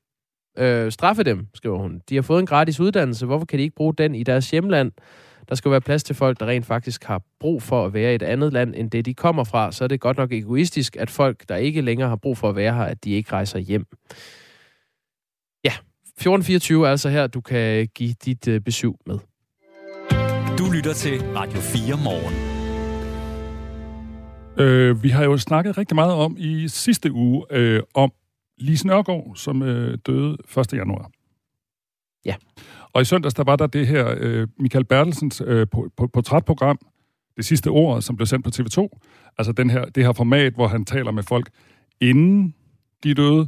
Øh, 0.57 0.91
straffe 0.91 1.23
dem, 1.23 1.47
skriver 1.53 1.77
hun. 1.77 2.01
De 2.09 2.15
har 2.15 2.21
fået 2.21 2.39
en 2.39 2.45
gratis 2.45 2.79
uddannelse. 2.79 3.25
Hvorfor 3.25 3.45
kan 3.45 3.59
de 3.59 3.63
ikke 3.63 3.75
bruge 3.75 3.93
den 3.93 4.15
i 4.15 4.23
deres 4.23 4.51
hjemland? 4.51 4.91
Der 5.49 5.55
skal 5.55 5.71
være 5.71 5.81
plads 5.81 6.03
til 6.03 6.15
folk, 6.15 6.39
der 6.39 6.45
rent 6.45 6.65
faktisk 6.65 7.03
har 7.03 7.21
brug 7.39 7.63
for 7.63 7.85
at 7.85 7.93
være 7.93 8.11
i 8.11 8.15
et 8.15 8.23
andet 8.23 8.53
land, 8.53 8.73
end 8.77 8.91
det 8.91 9.05
de 9.05 9.13
kommer 9.13 9.43
fra. 9.43 9.71
Så 9.71 9.83
er 9.83 9.87
det 9.87 9.99
godt 9.99 10.17
nok 10.17 10.31
egoistisk, 10.31 10.95
at 10.95 11.09
folk, 11.09 11.49
der 11.49 11.55
ikke 11.55 11.81
længere 11.81 12.09
har 12.09 12.15
brug 12.15 12.37
for 12.37 12.49
at 12.49 12.55
være 12.55 12.73
her, 12.73 12.83
at 12.83 13.03
de 13.03 13.11
ikke 13.11 13.31
rejser 13.31 13.59
hjem. 13.59 13.85
Ja, 15.63 15.73
1424 16.03 16.87
er 16.87 16.91
altså 16.91 17.09
her, 17.09 17.27
du 17.27 17.41
kan 17.41 17.87
give 17.95 18.15
dit 18.25 18.47
øh, 18.47 18.61
besøg 18.61 18.93
med. 19.05 19.19
Du 20.57 20.71
lytter 20.71 20.93
til 20.93 21.21
Radio 21.35 21.59
4 21.59 21.97
morgen. 22.03 22.56
Øh, 24.59 25.03
vi 25.03 25.09
har 25.09 25.23
jo 25.23 25.37
snakket 25.37 25.77
rigtig 25.77 25.95
meget 25.95 26.13
om 26.13 26.35
i 26.39 26.67
sidste 26.67 27.11
uge 27.11 27.45
øh, 27.51 27.81
om 27.93 28.11
Lise 28.57 28.87
Nørgaard, 28.87 29.31
som 29.35 29.61
øh, 29.61 29.97
døde 30.05 30.37
1. 30.57 30.73
januar. 30.73 31.11
Ja. 32.25 32.35
Og 32.93 33.01
i 33.01 33.05
søndags, 33.05 33.33
der 33.33 33.43
var 33.43 33.55
der 33.55 33.67
det 33.67 33.87
her 33.87 34.15
øh, 34.17 34.47
Michael 34.59 34.85
Bertelsens 34.85 35.41
øh, 35.45 35.67
portrætprogram, 36.13 36.79
det 37.37 37.45
sidste 37.45 37.67
ord, 37.67 38.01
som 38.01 38.15
blev 38.15 38.25
sendt 38.25 38.43
på 38.45 38.51
TV2. 38.55 38.99
Altså 39.37 39.51
den 39.51 39.69
her, 39.69 39.85
det 39.85 40.05
her 40.05 40.13
format, 40.13 40.53
hvor 40.53 40.67
han 40.67 40.85
taler 40.85 41.11
med 41.11 41.23
folk, 41.23 41.49
inden 42.01 42.55
de 43.03 43.11
er 43.11 43.15
døde, 43.15 43.47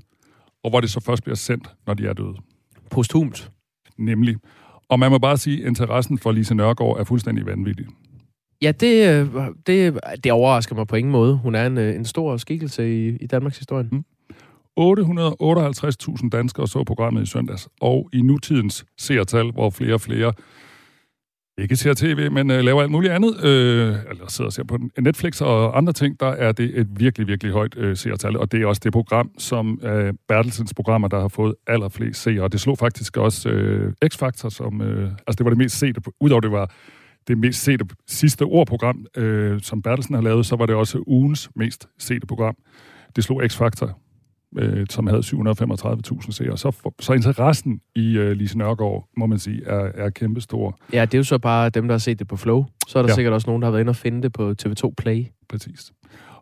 og 0.63 0.69
hvor 0.69 0.81
det 0.81 0.89
så 0.89 0.99
først 0.99 1.23
bliver 1.23 1.35
sendt, 1.35 1.69
når 1.87 1.93
de 1.93 2.07
er 2.07 2.13
døde. 2.13 2.35
Posthumt. 2.91 3.51
Nemlig. 3.97 4.37
Og 4.89 4.99
man 4.99 5.11
må 5.11 5.17
bare 5.17 5.37
sige, 5.37 5.61
at 5.61 5.67
interessen 5.67 6.17
for 6.17 6.31
Lise 6.31 6.55
Nørgaard 6.55 6.99
er 6.99 7.03
fuldstændig 7.03 7.45
vanvittig. 7.45 7.85
Ja, 8.61 8.71
det, 8.71 9.09
øh, 9.09 9.27
det, 9.67 9.99
det 10.23 10.31
overrasker 10.31 10.75
mig 10.75 10.87
på 10.87 10.95
ingen 10.95 11.11
måde. 11.11 11.35
Hun 11.35 11.55
er 11.55 11.65
en, 11.65 11.77
øh, 11.77 11.95
en 11.95 12.05
stor 12.05 12.37
skikkelse 12.37 12.89
i, 12.89 13.15
i 13.15 13.27
Danmarks 13.27 13.57
historie. 13.57 13.89
Mm. 13.91 14.03
858.000 14.79 16.29
danskere 16.29 16.67
så 16.67 16.83
programmet 16.83 17.23
i 17.23 17.25
søndags, 17.25 17.69
og 17.81 18.09
i 18.13 18.21
nutidens 18.21 18.85
seertal, 18.97 19.51
hvor 19.51 19.69
flere 19.69 19.93
og 19.93 20.01
flere 20.01 20.33
ikke 21.57 21.75
ser 21.75 21.93
tv, 21.93 22.31
men 22.31 22.51
øh, 22.51 22.59
laver 22.59 22.81
alt 22.81 22.91
muligt 22.91 23.13
andet, 23.13 23.43
øh, 23.43 23.95
eller 24.09 24.27
sidder 24.27 24.47
og 24.47 24.53
ser 24.53 24.63
på 24.63 24.77
Netflix 24.99 25.41
og 25.41 25.77
andre 25.77 25.93
ting, 25.93 26.19
der 26.19 26.27
er 26.27 26.51
det 26.51 26.79
et 26.79 26.87
virkelig, 26.99 27.27
virkelig 27.27 27.53
højt 27.53 27.77
øh, 27.77 27.97
seertal, 27.97 28.37
og 28.37 28.51
det 28.51 28.61
er 28.61 28.65
også 28.65 28.81
det 28.83 28.93
program, 28.93 29.31
som 29.37 29.79
øh, 29.83 30.13
Bertelsens 30.27 30.73
programmer, 30.73 31.07
der 31.07 31.19
har 31.19 31.27
fået 31.27 31.55
allerflest 31.67 32.21
seere, 32.21 32.43
og 32.43 32.51
det 32.51 32.61
slog 32.61 32.77
faktisk 32.77 33.17
også 33.17 33.49
øh, 33.49 33.93
X-Factor, 34.05 34.49
som, 34.49 34.81
øh, 34.81 35.11
altså 35.27 35.37
det 35.37 35.43
var 35.43 35.49
det 35.49 35.57
mest 35.57 35.79
sete, 35.79 36.01
udover 36.19 36.41
det 36.41 36.51
var 36.51 36.71
det 37.27 37.37
mest 37.37 37.63
sete 37.63 37.85
sidste 38.07 38.43
ordprogram, 38.43 39.05
øh, 39.17 39.61
som 39.61 39.81
Bertelsen 39.81 40.15
har 40.15 40.21
lavet, 40.21 40.45
så 40.45 40.55
var 40.55 40.65
det 40.65 40.75
også 40.75 41.03
ugens 41.07 41.49
mest 41.55 41.87
sete 41.97 42.27
program. 42.27 42.55
Det 43.15 43.23
slog 43.23 43.43
X-Factor, 43.43 43.91
øh, 44.57 44.85
som 44.89 45.07
havde 45.07 45.21
735.000 45.21 46.31
seere. 46.31 46.57
Så, 46.57 46.91
så 46.99 47.13
interessen 47.13 47.81
i 47.95 48.17
øh, 48.17 48.31
Lise 48.31 48.57
Nørgaard, 48.57 49.07
må 49.17 49.25
man 49.25 49.39
sige, 49.39 49.65
er, 49.65 50.05
er 50.05 50.09
kæmpestor. 50.09 50.79
Ja, 50.93 51.01
det 51.05 51.13
er 51.13 51.17
jo 51.17 51.23
så 51.23 51.37
bare 51.37 51.69
dem, 51.69 51.87
der 51.87 51.93
har 51.93 51.99
set 51.99 52.19
det 52.19 52.27
på 52.27 52.37
Flow. 52.37 52.65
Så 52.87 52.99
er 52.99 53.03
der 53.03 53.09
ja. 53.09 53.15
sikkert 53.15 53.33
også 53.33 53.47
nogen, 53.47 53.61
der 53.61 53.65
har 53.65 53.71
været 53.71 53.81
inde 53.81 53.89
og 53.89 53.95
finde 53.95 54.21
det 54.21 54.33
på 54.33 54.53
TV2 54.61 54.93
Play. 54.97 55.25
Præcis. 55.49 55.91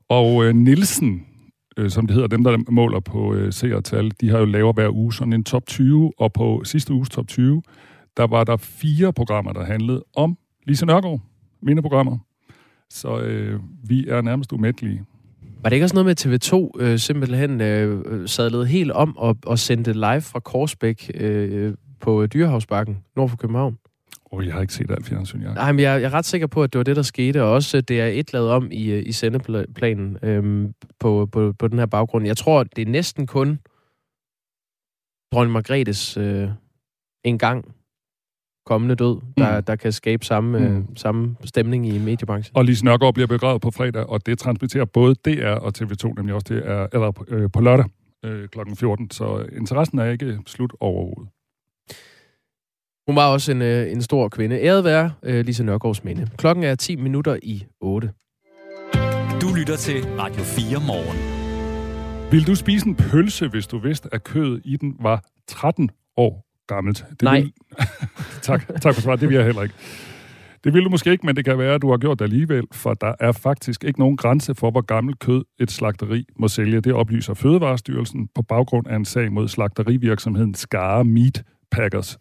Og 0.09 0.45
øh, 0.45 0.55
Nielsen, 0.55 1.25
øh, 1.78 1.89
som 1.89 2.07
det 2.07 2.13
hedder, 2.13 2.28
dem, 2.28 2.43
der 2.43 2.71
måler 2.71 2.99
på 2.99 3.34
øh, 3.34 3.53
seertal, 3.53 4.11
de 4.21 4.30
har 4.30 4.39
jo 4.39 4.45
lavet 4.45 4.75
hver 4.75 4.89
uge 4.89 5.13
sådan 5.13 5.34
en 5.34 5.43
top 5.43 5.65
20, 5.65 6.11
og 6.17 6.34
på 6.34 6.61
sidste 6.63 6.93
uges 6.93 7.09
top 7.09 7.28
20, 7.28 7.61
der 8.17 8.28
var 8.28 8.43
der 8.43 8.57
fire 8.57 9.13
programmer, 9.13 9.53
der 9.53 9.65
handlede 9.65 10.03
om 10.15 10.38
Lise 10.68 10.86
Nørgaard, 10.86 11.22
mine 11.61 11.82
programmer. 11.82 12.18
Så 12.89 13.20
øh, 13.20 13.59
vi 13.84 14.07
er 14.07 14.22
nærmest 14.22 14.53
umættelige. 14.53 15.03
Var 15.61 15.70
det 15.70 15.76
ikke 15.76 15.86
også 15.86 15.95
noget 15.95 16.05
med 16.05 16.22
TV2 16.22 16.82
øh, 16.84 16.99
simpelthen 16.99 17.61
øh, 17.61 18.28
sadlede 18.28 18.65
helt 18.65 18.91
om 18.91 19.18
og, 19.18 19.38
og 19.45 19.59
sendte 19.59 19.93
live 19.93 20.22
fra 20.22 20.39
Korsbæk 20.39 21.11
øh, 21.13 21.74
på 21.99 22.26
Dyrehavsbakken 22.26 22.97
nord 23.15 23.30
for 23.30 23.38
København? 23.38 23.78
Og 24.26 24.45
jeg 24.45 24.53
har 24.53 24.61
ikke 24.61 24.74
set 24.74 24.91
alt 24.91 25.05
fjernsyn, 25.05 25.41
jeg. 25.41 25.53
Nej, 25.53 25.72
men 25.72 25.80
jeg, 25.80 26.01
jeg 26.01 26.07
er 26.07 26.13
ret 26.13 26.26
sikker 26.26 26.47
på, 26.47 26.63
at 26.63 26.74
det 26.74 26.80
var 26.80 26.84
det, 26.84 26.95
der 26.95 27.01
skete, 27.01 27.43
og 27.43 27.51
også 27.51 27.82
det 27.82 28.01
er 28.01 28.07
et 28.07 28.34
lavet 28.34 28.49
om 28.49 28.72
i, 28.72 28.91
øh, 28.91 29.03
i 29.05 29.11
sendeplanen 29.11 30.18
øh, 30.24 30.70
på, 30.99 31.30
på, 31.32 31.53
på 31.59 31.68
den 31.68 31.80
her 31.80 31.86
baggrund. 31.86 32.26
Jeg 32.26 32.38
tror, 32.38 32.63
det 32.63 32.82
er 32.88 32.91
næsten 32.91 33.28
kun 33.28 33.59
dronning 35.34 35.53
Margrethes 35.53 36.18
øh, 36.18 36.49
en 37.24 37.38
gang 37.38 37.76
kommende 38.68 38.95
død, 38.95 39.18
der, 39.38 39.57
mm. 39.57 39.63
der 39.63 39.76
kan 39.76 39.91
skabe 39.91 40.26
samme, 40.26 40.59
mm. 40.59 40.78
øh, 40.78 40.84
samme 40.95 41.36
stemning 41.45 41.88
i 41.88 41.99
mediebranchen. 41.99 42.57
Og 42.57 42.65
Lise 42.65 42.86
Nørgaard 42.86 43.13
bliver 43.13 43.28
begravet 43.28 43.61
på 43.61 43.72
fredag, 43.72 44.09
og 44.09 44.26
det 44.26 44.39
transmitterer 44.39 44.86
både 44.86 45.15
DR 45.15 45.47
og 45.47 45.74
TV2, 45.78 46.13
nemlig 46.18 46.36
også 46.36 46.45
det 46.49 46.61
er, 46.65 46.88
eller 46.93 47.24
øh, 47.28 47.49
på 47.53 47.61
lørdag 47.61 47.86
øh, 48.26 48.47
kl. 48.47 48.59
14, 48.76 49.11
så 49.11 49.45
interessen 49.57 49.99
er 49.99 50.05
ikke 50.05 50.39
slut 50.45 50.74
overhovedet. 50.80 51.28
Hun 53.07 53.15
var 53.15 53.28
også 53.28 53.51
en, 53.51 53.61
øh, 53.61 53.91
en 53.91 54.01
stor 54.01 54.30
kvinde. 54.30 54.55
Æret 54.55 54.84
være 54.84 55.11
øh, 55.24 55.45
Lise 55.45 55.63
Nørgaards 55.63 56.03
minde. 56.03 56.28
Klokken 56.38 56.63
er 56.63 56.76
10 56.76 56.95
minutter 56.95 57.38
i 57.43 57.65
8. 57.82 58.11
Du 59.41 59.53
lytter 59.57 59.76
til 59.78 60.05
Radio 60.20 60.43
4 60.43 60.80
morgen. 60.88 61.38
Vil 62.32 62.47
du 62.47 62.55
spise 62.55 62.88
en 62.88 62.95
pølse, 62.95 63.47
hvis 63.47 63.68
du 63.68 63.78
vidste, 63.78 64.09
at 64.11 64.24
kødet 64.24 64.61
i 64.65 64.78
den 64.78 64.95
var 64.99 65.24
13 65.47 65.89
år 66.18 66.46
gammelt? 66.68 67.05
Det 67.09 67.22
Nej. 67.22 67.39
Vil... 67.39 67.53
tak, 68.41 68.68
tak 68.82 68.93
for 68.93 69.01
svaret. 69.01 69.22
Det 69.22 69.30
vil 69.30 69.36
jeg 69.36 69.45
heller 69.45 69.63
ikke. 69.63 69.76
Det 70.63 70.74
vil 70.74 70.84
du 70.84 70.89
måske 70.89 71.11
ikke, 71.11 71.26
men 71.26 71.36
det 71.36 71.45
kan 71.45 71.57
være, 71.57 71.74
at 71.74 71.82
du 71.82 71.89
har 71.89 71.97
gjort 71.97 72.20
det 72.20 72.26
alligevel, 72.26 72.63
for 72.72 72.93
der 72.93 73.13
er 73.20 73.32
faktisk 73.32 73.84
ikke 73.84 73.99
nogen 73.99 74.18
grænse 74.18 74.55
for, 74.55 74.72
hvor 74.72 74.82
gammel 74.82 75.15
kød 75.15 75.43
et 75.59 75.72
slagteri 75.72 76.26
må 76.39 76.47
sælge. 76.47 76.82
Det 76.82 76.93
oplyser 76.93 77.34
Fødevarestyrelsen 77.34 78.30
på 78.36 78.41
baggrund 78.41 78.88
af 78.88 78.95
en 78.95 79.05
sag 79.05 79.32
mod 79.32 79.47
slagterivirksomheden 79.47 80.53
Skare 80.53 81.05
Meat 81.05 81.43
Packers. 81.72 82.18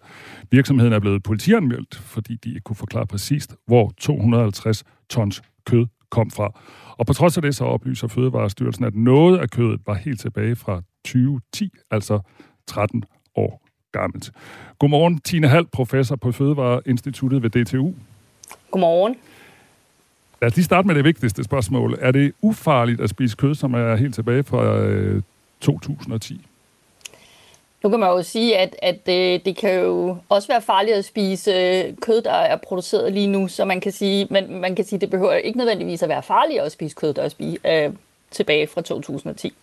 Virksomheden 0.50 0.92
er 0.92 0.98
blevet 0.98 1.22
politianmeldt, 1.22 1.94
fordi 1.94 2.36
de 2.36 2.48
ikke 2.48 2.60
kunne 2.60 2.76
forklare 2.76 3.06
præcist, 3.06 3.56
hvor 3.66 3.92
250 3.98 4.84
tons 5.10 5.42
kød 5.66 5.86
kom 6.10 6.30
fra. 6.30 6.60
Og 6.98 7.06
på 7.06 7.12
trods 7.12 7.36
af 7.36 7.42
det, 7.42 7.54
så 7.54 7.64
oplyser 7.64 8.08
Fødevarestyrelsen, 8.08 8.84
at 8.84 8.94
noget 8.94 9.38
af 9.38 9.50
kødet 9.50 9.80
var 9.86 9.94
helt 9.94 10.20
tilbage 10.20 10.56
fra 10.56 10.82
2010, 11.04 11.70
altså 11.90 12.20
13 12.66 13.04
år 13.36 13.65
gammelt. 13.92 14.32
Godmorgen, 14.78 15.20
Tine 15.20 15.48
Hall, 15.48 15.66
professor 15.66 16.16
på 16.16 16.32
Fødevareinstituttet 16.32 17.42
ved 17.42 17.50
DTU. 17.50 17.92
Godmorgen. 18.70 19.16
Lad 20.40 20.50
os 20.50 20.56
lige 20.56 20.64
starte 20.64 20.86
med 20.86 20.94
det 20.94 21.04
vigtigste 21.04 21.44
spørgsmål. 21.44 21.98
Er 22.00 22.12
det 22.12 22.32
ufarligt 22.40 23.00
at 23.00 23.10
spise 23.10 23.36
kød, 23.36 23.54
som 23.54 23.74
er 23.74 23.96
helt 23.96 24.14
tilbage 24.14 24.42
fra 24.42 24.78
øh, 24.78 25.22
2010? 25.60 26.46
Nu 27.82 27.90
kan 27.90 28.00
man 28.00 28.08
jo 28.08 28.22
sige, 28.22 28.58
at, 28.58 28.76
at 28.82 29.06
det, 29.06 29.34
øh, 29.34 29.40
det 29.44 29.56
kan 29.56 29.80
jo 29.80 30.16
også 30.28 30.48
være 30.48 30.62
farligt 30.62 30.96
at 30.96 31.04
spise 31.04 31.50
øh, 31.50 31.96
kød, 31.96 32.22
der 32.22 32.32
er 32.32 32.56
produceret 32.56 33.12
lige 33.12 33.26
nu, 33.26 33.48
så 33.48 33.64
man 33.64 33.80
kan 33.80 33.92
sige, 33.92 34.26
man, 34.30 34.60
man 34.60 34.74
kan 34.76 34.84
sige, 34.84 34.98
det 34.98 35.10
behøver 35.10 35.32
ikke 35.32 35.58
nødvendigvis 35.58 36.02
at 36.02 36.08
være 36.08 36.22
farligt 36.22 36.60
at 36.60 36.72
spise 36.72 36.94
kød, 36.94 37.14
der 37.14 37.22
er 37.22 37.28
spise, 37.28 37.58
øh, 37.64 37.92
tilbage 38.30 38.66
fra 38.66 38.80
2010. 38.80 39.54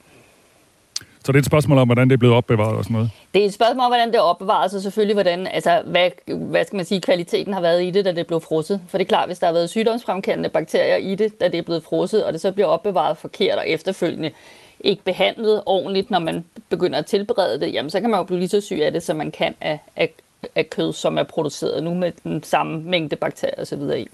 Så 1.26 1.32
det 1.32 1.38
er 1.38 1.40
et 1.42 1.46
spørgsmål 1.46 1.78
om, 1.78 1.88
hvordan 1.88 2.10
det 2.10 2.14
er 2.14 2.18
blevet 2.18 2.36
opbevaret 2.36 2.78
og 2.78 2.84
sådan 2.84 2.94
noget? 2.94 3.10
Det 3.34 3.42
er 3.42 3.46
et 3.46 3.54
spørgsmål 3.54 3.84
om, 3.84 3.90
hvordan 3.90 4.08
det 4.08 4.16
er 4.16 4.22
opbevaret, 4.22 4.74
og 4.74 4.82
selvfølgelig, 4.82 5.14
hvordan, 5.14 5.48
altså, 5.48 5.82
hvad, 5.86 6.10
hvad 6.36 6.66
skal 6.66 6.76
man 6.76 6.86
sige, 6.86 7.02
kvaliteten 7.02 7.54
har 7.54 7.62
været 7.62 7.84
i 7.84 7.92
det, 7.92 8.06
da 8.06 8.12
det 8.12 8.28
blev 8.28 8.42
frosset. 8.42 8.82
For 8.88 8.98
det 8.98 9.06
er 9.06 9.10
klart, 9.10 9.30
hvis 9.30 9.40
der 9.40 9.48
har 9.48 9.54
været 9.54 9.70
sygdomsfremkaldende 9.70 10.50
bakterier 10.50 10.96
i 10.96 11.16
det, 11.16 11.42
da 11.42 11.48
det 11.48 11.58
er 11.58 11.62
blevet 11.62 11.84
frosset, 11.84 12.26
og 12.26 12.34
det 12.34 12.42
så 12.42 12.52
bliver 12.52 12.68
opbevaret 12.68 13.18
forkert 13.18 13.58
og 13.58 13.70
efterfølgende 13.70 14.32
ikke 14.80 15.04
behandlet 15.04 15.62
ordentligt, 15.66 16.12
når 16.12 16.20
man 16.20 16.46
begynder 16.70 17.00
at 17.00 17.06
tilberede 17.06 17.60
det, 17.60 17.74
jamen 17.74 17.90
så 17.90 18.02
kan 18.02 18.10
man 18.10 18.20
jo 18.20 18.24
blive 18.24 18.40
lige 18.40 18.50
så 18.50 18.62
syg 18.62 18.80
af 18.82 18.92
det, 18.92 19.04
som 19.04 19.16
man 19.16 19.32
kan 19.32 19.56
af, 19.62 19.80
af, 19.96 20.14
af 20.56 20.70
kød, 20.70 20.94
som 20.94 21.18
er 21.18 21.24
produceret 21.24 21.84
nu 21.84 21.94
med 21.94 22.12
den 22.24 22.44
samme 22.44 22.82
mængde 22.82 23.16
bakterier 23.16 23.62
osv. 23.62 23.82
i. 23.82 24.08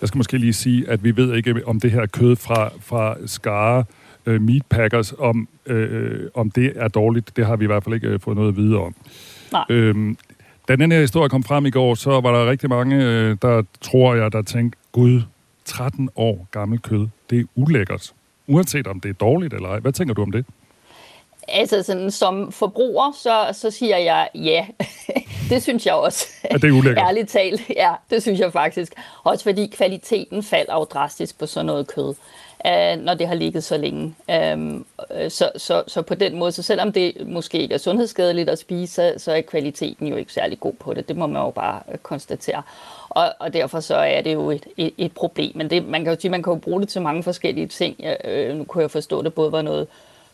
Jeg 0.00 0.08
skal 0.08 0.18
måske 0.18 0.38
lige 0.38 0.52
sige, 0.52 0.90
at 0.90 1.04
vi 1.04 1.16
ved 1.16 1.36
ikke, 1.36 1.62
om 1.66 1.80
det 1.80 1.90
her 1.90 2.06
kød 2.06 2.36
fra, 2.36 2.70
fra 2.80 3.16
skare 3.26 3.84
øh, 4.26 4.42
meatpackers, 4.42 5.14
om, 5.18 5.48
øh, 5.66 6.20
om 6.34 6.50
det 6.50 6.72
er 6.76 6.88
dårligt. 6.88 7.36
Det 7.36 7.46
har 7.46 7.56
vi 7.56 7.64
i 7.64 7.66
hvert 7.66 7.84
fald 7.84 7.94
ikke 7.94 8.08
øh, 8.08 8.20
fået 8.20 8.36
noget 8.36 8.48
at 8.48 8.56
vide 8.56 8.76
om. 8.76 8.94
Nej. 9.52 9.64
Øhm, 9.70 10.16
da 10.68 10.76
den 10.76 10.92
her 10.92 11.00
historie 11.00 11.28
kom 11.28 11.42
frem 11.42 11.66
i 11.66 11.70
går, 11.70 11.94
så 11.94 12.10
var 12.20 12.32
der 12.32 12.50
rigtig 12.50 12.68
mange, 12.68 12.96
øh, 12.96 13.36
der 13.42 13.62
tror 13.80 14.14
jeg, 14.14 14.32
der 14.32 14.42
tænkte, 14.42 14.78
gud, 14.92 15.22
13 15.64 16.08
år 16.16 16.48
gammel 16.50 16.78
kød, 16.78 17.08
det 17.30 17.40
er 17.40 17.44
ulækkert. 17.54 18.12
Uanset 18.46 18.86
om 18.86 19.00
det 19.00 19.08
er 19.08 19.12
dårligt 19.12 19.54
eller 19.54 19.68
ej. 19.68 19.78
Hvad 19.78 19.92
tænker 19.92 20.14
du 20.14 20.22
om 20.22 20.32
det? 20.32 20.46
Altså 21.48 21.82
sådan, 21.82 22.10
som 22.10 22.52
forbruger, 22.52 23.12
så, 23.22 23.46
så 23.52 23.70
siger 23.70 23.96
jeg 23.96 24.28
ja. 24.34 24.66
det 25.50 25.62
synes 25.62 25.86
jeg 25.86 25.94
også. 25.94 26.26
Er 26.44 26.58
det 26.58 26.70
ulækkert? 26.70 27.04
Ærligt 27.08 27.28
talt, 27.28 27.70
ja, 27.76 27.92
det 28.10 28.22
synes 28.22 28.40
jeg 28.40 28.52
faktisk. 28.52 28.92
Også 29.24 29.44
fordi 29.44 29.66
kvaliteten 29.66 30.42
falder 30.42 30.74
jo 30.74 30.84
drastisk 30.84 31.38
på 31.38 31.46
sådan 31.46 31.66
noget 31.66 31.86
kød 31.86 32.14
uh, 32.64 33.04
når 33.04 33.14
det 33.14 33.28
har 33.28 33.34
ligget 33.34 33.64
så 33.64 33.76
længe. 33.76 34.14
Um, 34.54 34.86
så, 35.28 35.50
så, 35.56 35.82
så 35.86 36.02
på 36.02 36.14
den 36.14 36.38
måde, 36.38 36.52
så 36.52 36.62
selvom 36.62 36.92
det 36.92 37.26
måske 37.26 37.58
ikke 37.58 37.74
er 37.74 37.78
sundhedsskadeligt 37.78 38.48
at 38.48 38.58
spise, 38.58 38.94
så, 38.94 39.14
så 39.16 39.32
er 39.32 39.40
kvaliteten 39.40 40.06
jo 40.06 40.16
ikke 40.16 40.32
særlig 40.32 40.60
god 40.60 40.72
på 40.72 40.94
det. 40.94 41.08
Det 41.08 41.16
må 41.16 41.26
man 41.26 41.42
jo 41.42 41.50
bare 41.50 41.80
uh, 41.88 41.94
konstatere. 41.94 42.62
Og, 43.08 43.34
og 43.38 43.52
derfor 43.52 43.80
så 43.80 43.96
er 43.96 44.20
det 44.20 44.34
jo 44.34 44.50
et, 44.50 44.66
et, 44.76 44.92
et 44.98 45.12
problem. 45.12 45.52
Men 45.54 45.70
det, 45.70 45.88
man 45.88 46.04
kan 46.04 46.14
jo 46.14 46.20
sige, 46.20 46.30
man 46.30 46.42
kan 46.42 46.52
jo 46.52 46.58
bruge 46.58 46.80
det 46.80 46.88
til 46.88 47.02
mange 47.02 47.22
forskellige 47.22 47.66
ting. 47.66 47.96
Uh, 48.00 48.56
nu 48.56 48.64
kunne 48.64 48.82
jeg 48.82 48.90
forstå, 48.90 49.18
at 49.18 49.24
det 49.24 49.34
både 49.34 49.52
var 49.52 49.62
noget 49.62 49.86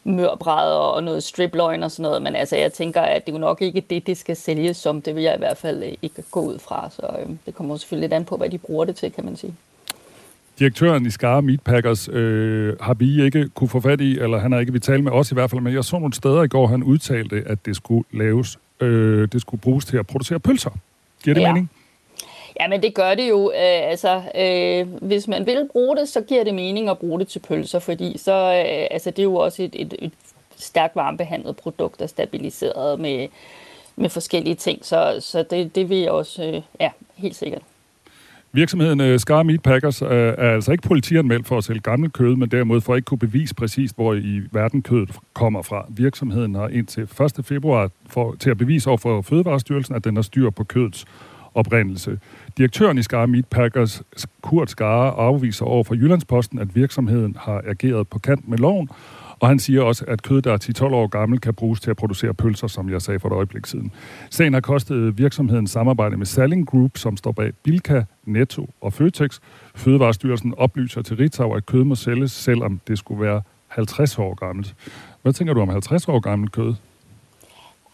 mørbrædder 0.05 0.77
og 0.77 1.05
noget 1.05 1.23
stripløgn 1.23 1.83
og 1.83 1.91
sådan 1.91 2.03
noget, 2.03 2.23
men 2.23 2.37
altså 2.37 2.57
jeg 2.57 2.73
tænker, 2.73 3.01
at 3.01 3.27
det 3.27 3.33
er 3.33 3.37
jo 3.37 3.41
nok 3.41 3.63
ikke 3.63 3.81
det, 3.91 4.07
det 4.07 4.17
skal 4.17 4.37
sælges 4.37 4.77
som. 4.77 5.03
Det 5.03 5.15
vil 5.15 5.23
jeg 5.23 5.35
i 5.35 5.39
hvert 5.39 5.57
fald 5.57 5.83
ikke 6.03 6.23
gå 6.31 6.41
ud 6.41 6.59
fra, 6.59 6.91
så 6.91 7.03
øh, 7.21 7.31
det 7.47 7.55
kommer 7.55 7.77
selvfølgelig 7.77 8.09
lidt 8.09 8.17
an 8.17 8.25
på, 8.25 8.37
hvad 8.37 8.49
de 8.49 8.59
bruger 8.59 8.85
det 8.85 8.97
til, 8.97 9.13
kan 9.13 9.25
man 9.25 9.37
sige 9.37 9.55
direktøren 10.59 11.07
i 11.07 11.11
Skare 11.11 11.43
Meatpackers 11.43 12.09
øh, 12.09 12.77
har 12.81 12.95
vi 12.95 13.25
ikke 13.25 13.49
kunne 13.49 13.69
få 13.69 13.81
fat 13.81 14.01
i, 14.01 14.19
eller 14.19 14.39
han 14.39 14.53
har 14.53 14.59
ikke 14.59 14.73
vil 14.73 14.81
tale 14.81 15.03
med 15.03 15.13
os 15.13 15.31
i 15.31 15.35
hvert 15.35 15.51
fald, 15.51 15.61
men 15.61 15.75
jeg 15.75 15.85
så 15.85 15.99
nogle 15.99 16.15
steder 16.15 16.43
i 16.43 16.49
går, 16.49 16.67
han 16.67 16.83
udtalte, 16.83 17.43
at 17.47 17.67
det 17.67 17.77
skulle 17.77 18.05
laves, 18.13 18.59
øh, 18.81 19.29
det 19.33 19.41
skulle 19.41 19.61
bruges 19.61 19.85
til 19.85 19.97
at 19.97 20.07
producere 20.07 20.41
pølser. 20.41 20.71
Giver 21.25 21.35
det 21.35 21.41
ja. 21.41 21.53
mening? 21.53 21.71
Ja, 22.61 22.69
men 22.69 22.83
det 22.83 22.95
gør 22.95 23.15
det 23.15 23.29
jo. 23.29 23.51
Øh, 23.51 23.91
altså, 23.91 24.23
øh, 24.35 25.03
hvis 25.03 25.29
man 25.29 25.47
vil 25.47 25.69
bruge 25.73 25.97
det, 25.97 26.09
så 26.09 26.21
giver 26.21 26.45
det 26.45 26.55
mening 26.55 26.89
at 26.89 26.99
bruge 26.99 27.21
det 27.21 27.29
til 27.29 27.39
pølser, 27.39 27.79
fordi 27.79 28.19
så, 28.19 28.33
øh, 28.33 28.87
altså, 28.91 29.11
det 29.11 29.19
er 29.19 29.23
jo 29.23 29.35
også 29.35 29.63
et, 29.63 29.75
et, 29.75 29.95
et 29.99 30.13
stærkt 30.57 30.97
varmebehandlet 30.97 31.57
produkt, 31.57 31.99
der 31.99 32.05
er 32.05 32.09
stabiliseret 32.09 33.01
med, 33.01 33.29
med 33.97 34.09
forskellige 34.09 34.55
ting, 34.55 34.85
så, 34.85 35.17
så 35.21 35.45
det, 35.51 35.75
det 35.75 35.89
vil 35.89 35.99
jeg 35.99 36.11
også, 36.11 36.45
øh, 36.45 36.63
ja, 36.81 36.91
helt 37.17 37.37
sikkert. 37.37 37.63
Virksomheden 38.55 39.01
øh, 39.01 39.19
Scar 39.19 39.43
Meat 39.43 39.63
Packers 39.63 40.03
øh, 40.03 40.09
er 40.11 40.55
altså 40.55 40.73
ikke 40.73 40.89
politianmeldt 40.89 41.47
for 41.47 41.59
at 41.59 41.65
sælge 41.65 41.81
gammel 41.81 42.11
kød, 42.11 42.37
men 42.37 42.49
derimod 42.49 42.81
for 42.81 42.93
at 42.93 42.97
ikke 42.97 43.07
kunne 43.07 43.19
bevise 43.19 43.55
præcist, 43.55 43.95
hvor 43.97 44.15
i 44.15 44.41
verden 44.51 44.83
kødet 44.83 45.11
kommer 45.33 45.63
fra. 45.63 45.87
Virksomheden 45.89 46.55
har 46.55 46.69
indtil 46.69 47.03
1. 47.03 47.45
februar 47.45 47.91
for, 48.09 48.35
til 48.41 48.51
at 48.51 48.59
bevise 48.59 48.89
over 48.89 48.97
for 48.97 49.23
Fødevarestyrelsen, 49.23 49.95
at 49.95 50.05
den 50.05 50.17
har 50.17 50.23
styr 50.23 50.51
på 50.51 50.65
kødets 50.65 51.05
oprindelse. 51.55 52.19
Direktøren 52.59 52.99
i 52.99 53.03
Skar 53.03 53.27
Meat 53.27 53.47
Packers, 53.47 54.03
Kurt 54.43 54.71
Skare, 54.71 55.11
afviser 55.11 55.65
over 55.65 55.85
for 55.85 55.95
Jyllandsposten, 55.95 56.59
at 56.59 56.77
virksomheden 56.77 57.37
har 57.41 57.63
ageret 57.67 58.09
på 58.09 58.19
kant 58.19 58.49
med 58.49 58.59
loven, 58.59 58.89
og 59.43 59.49
han 59.49 59.59
siger 59.59 59.83
også, 59.83 60.05
at 60.09 60.23
kød, 60.23 60.43
der 60.43 60.53
er 60.53 60.83
10-12 60.83 60.85
år 60.85 61.07
gammel, 61.07 61.41
kan 61.41 61.55
bruges 61.55 61.81
til 61.81 61.91
at 61.91 61.97
producere 61.97 62.35
pølser, 62.35 62.67
som 62.67 62.91
jeg 62.91 63.03
sagde 63.03 63.21
for 63.21 63.29
et 63.29 63.33
øjeblik 63.33 63.67
siden. 63.67 63.93
Sagen 64.31 64.53
har 64.55 64.61
kostet 64.61 65.19
virksomheden 65.19 65.67
samarbejde 65.67 66.17
med 66.17 66.27
Salling 66.27 66.67
Group, 66.67 66.99
som 66.99 67.17
står 67.17 67.33
bag 67.33 67.53
Bilka, 67.63 68.03
Netto 68.25 68.71
og 68.81 68.93
Føtex. 68.93 69.39
Fødevarestyrelsen 69.75 70.55
oplyser 70.57 71.03
til 71.03 71.17
Ritzau, 71.17 71.53
at 71.53 71.67
kød 71.67 71.85
må 71.85 71.95
sælges, 71.95 72.33
selvom 72.33 72.81
det 72.89 72.99
skulle 72.99 73.23
være 73.23 73.43
50 73.69 74.19
år 74.19 74.35
gammelt. 74.35 74.75
Hvad 75.23 75.33
tænker 75.33 75.55
du 75.55 75.61
om 75.61 75.69
50 75.69 76.09
år 76.09 76.21
gammelt 76.21 76.53
kød? 76.53 76.75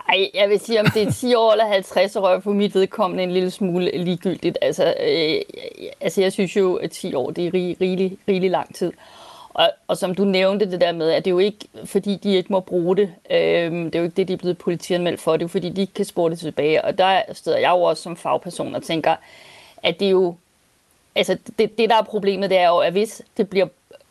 Ej, 0.08 0.30
jeg 0.34 0.48
vil 0.48 0.60
sige, 0.60 0.80
om 0.80 0.86
det 0.86 1.02
er 1.02 1.12
10 1.12 1.34
år 1.34 1.52
eller 1.52 1.66
50 1.66 2.16
år, 2.16 2.40
for 2.40 2.52
mit 2.52 2.74
vedkommende 2.74 3.22
en 3.22 3.30
lille 3.30 3.50
smule 3.50 4.04
ligegyldigt. 4.04 4.58
Altså, 4.62 4.94
øh, 5.00 5.40
altså 6.00 6.20
jeg 6.20 6.32
synes 6.32 6.56
jo, 6.56 6.74
at 6.74 6.90
10 6.90 7.14
år, 7.14 7.30
det 7.30 7.46
er 7.46 7.54
rig, 7.54 7.76
rigelig, 7.80 8.18
rigelig 8.28 8.50
lang 8.50 8.74
tid. 8.74 8.92
Og, 9.54 9.70
og 9.88 9.96
som 9.96 10.14
du 10.14 10.24
nævnte 10.24 10.70
det 10.70 10.80
der 10.80 10.92
med, 10.92 11.10
at 11.10 11.24
det 11.24 11.30
er 11.30 11.34
jo 11.34 11.38
ikke, 11.38 11.58
fordi 11.84 12.16
de 12.16 12.34
ikke 12.34 12.52
må 12.52 12.60
bruge 12.60 12.96
det. 12.96 13.14
Øhm, 13.30 13.84
det 13.84 13.94
er 13.94 13.98
jo 13.98 14.04
ikke 14.04 14.16
det, 14.16 14.28
de 14.28 14.32
er 14.32 14.36
blevet 14.36 14.58
politianmeldt 14.58 15.20
for. 15.20 15.32
Det 15.32 15.42
er 15.42 15.44
jo 15.44 15.48
fordi, 15.48 15.70
de 15.70 15.80
ikke 15.80 15.94
kan 15.94 16.04
spore 16.04 16.30
det 16.30 16.38
tilbage. 16.38 16.84
Og 16.84 16.98
der 16.98 17.22
steder 17.32 17.58
jeg 17.58 17.70
jo 17.70 17.82
også 17.82 18.02
som 18.02 18.16
fagperson 18.16 18.74
og 18.74 18.82
tænker, 18.82 19.16
at 19.82 20.00
det 20.00 20.06
er 20.06 20.12
jo... 20.12 20.34
Altså, 21.14 21.38
det, 21.58 21.78
det 21.78 21.90
der 21.90 21.96
er 21.96 22.02
problemet, 22.02 22.50
det 22.50 22.58
er 22.58 22.68
jo, 22.68 22.78
at 22.78 22.92
hvis 22.92 23.22
det 23.36 23.50
bliver 23.50 23.66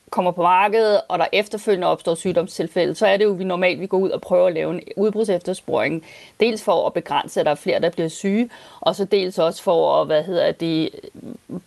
kommer 0.10 0.32
på 0.32 0.42
markedet, 0.42 1.02
og 1.08 1.20
der 1.20 1.26
efterfølgende 1.34 1.88
opstår 1.88 2.16
sygdomstilfælde, 2.16 2.96
så 2.96 3.08
er 3.08 3.18
det 3.18 3.26
jo, 3.26 3.30
vi 3.30 3.44
normalt 3.44 3.80
vi 3.80 3.88
går 3.88 3.98
ud 3.98 4.10
og 4.10 4.22
prøver 4.22 4.48
at 4.48 4.54
lave 4.54 4.74
en 4.74 4.82
udbrudseftersporing. 4.98 6.04
Dels 6.40 6.64
for 6.64 6.88
at 6.88 6.94
begrænse, 6.94 7.40
at 7.40 7.46
der 7.46 7.52
er 7.52 7.56
flere, 7.56 7.80
der 7.80 7.90
bliver 7.90 8.10
syge, 8.10 8.50
og 8.80 8.96
så 8.96 9.06
dels 9.06 9.40
også 9.40 9.64
for 9.64 10.02
at 10.02 10.08
hvad 10.08 10.24
hedder 10.24 10.52
det, 10.52 10.90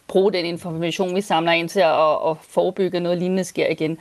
bruge 0.08 0.32
den 0.32 0.44
information, 0.44 1.14
vi 1.14 1.20
samler 1.20 1.52
ind 1.52 1.68
til 1.68 1.80
at, 1.80 2.30
at 2.30 2.36
forebygge, 2.40 2.96
at 2.96 3.02
noget 3.02 3.18
lignende 3.18 3.44
sker 3.44 3.68
igen. 3.68 3.98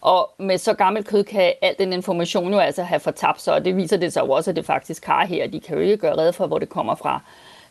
Og 0.00 0.30
med 0.38 0.58
så 0.58 0.74
gammelt 0.74 1.06
kød 1.06 1.24
kan 1.24 1.52
al 1.62 1.74
den 1.78 1.92
information 1.92 2.52
jo 2.52 2.58
altså 2.58 2.82
have 2.82 3.00
fortabt 3.00 3.40
sig, 3.40 3.54
og 3.54 3.64
det 3.64 3.76
viser 3.76 3.96
det 3.96 4.12
sig 4.12 4.20
jo 4.20 4.30
også, 4.30 4.50
at 4.50 4.56
det 4.56 4.64
faktisk 4.64 5.04
har 5.04 5.26
her. 5.26 5.46
De 5.46 5.60
kan 5.60 5.76
jo 5.76 5.82
ikke 5.82 5.96
gøre 5.96 6.16
red 6.16 6.32
for, 6.32 6.46
hvor 6.46 6.58
det 6.58 6.68
kommer 6.68 6.94
fra. 6.94 7.20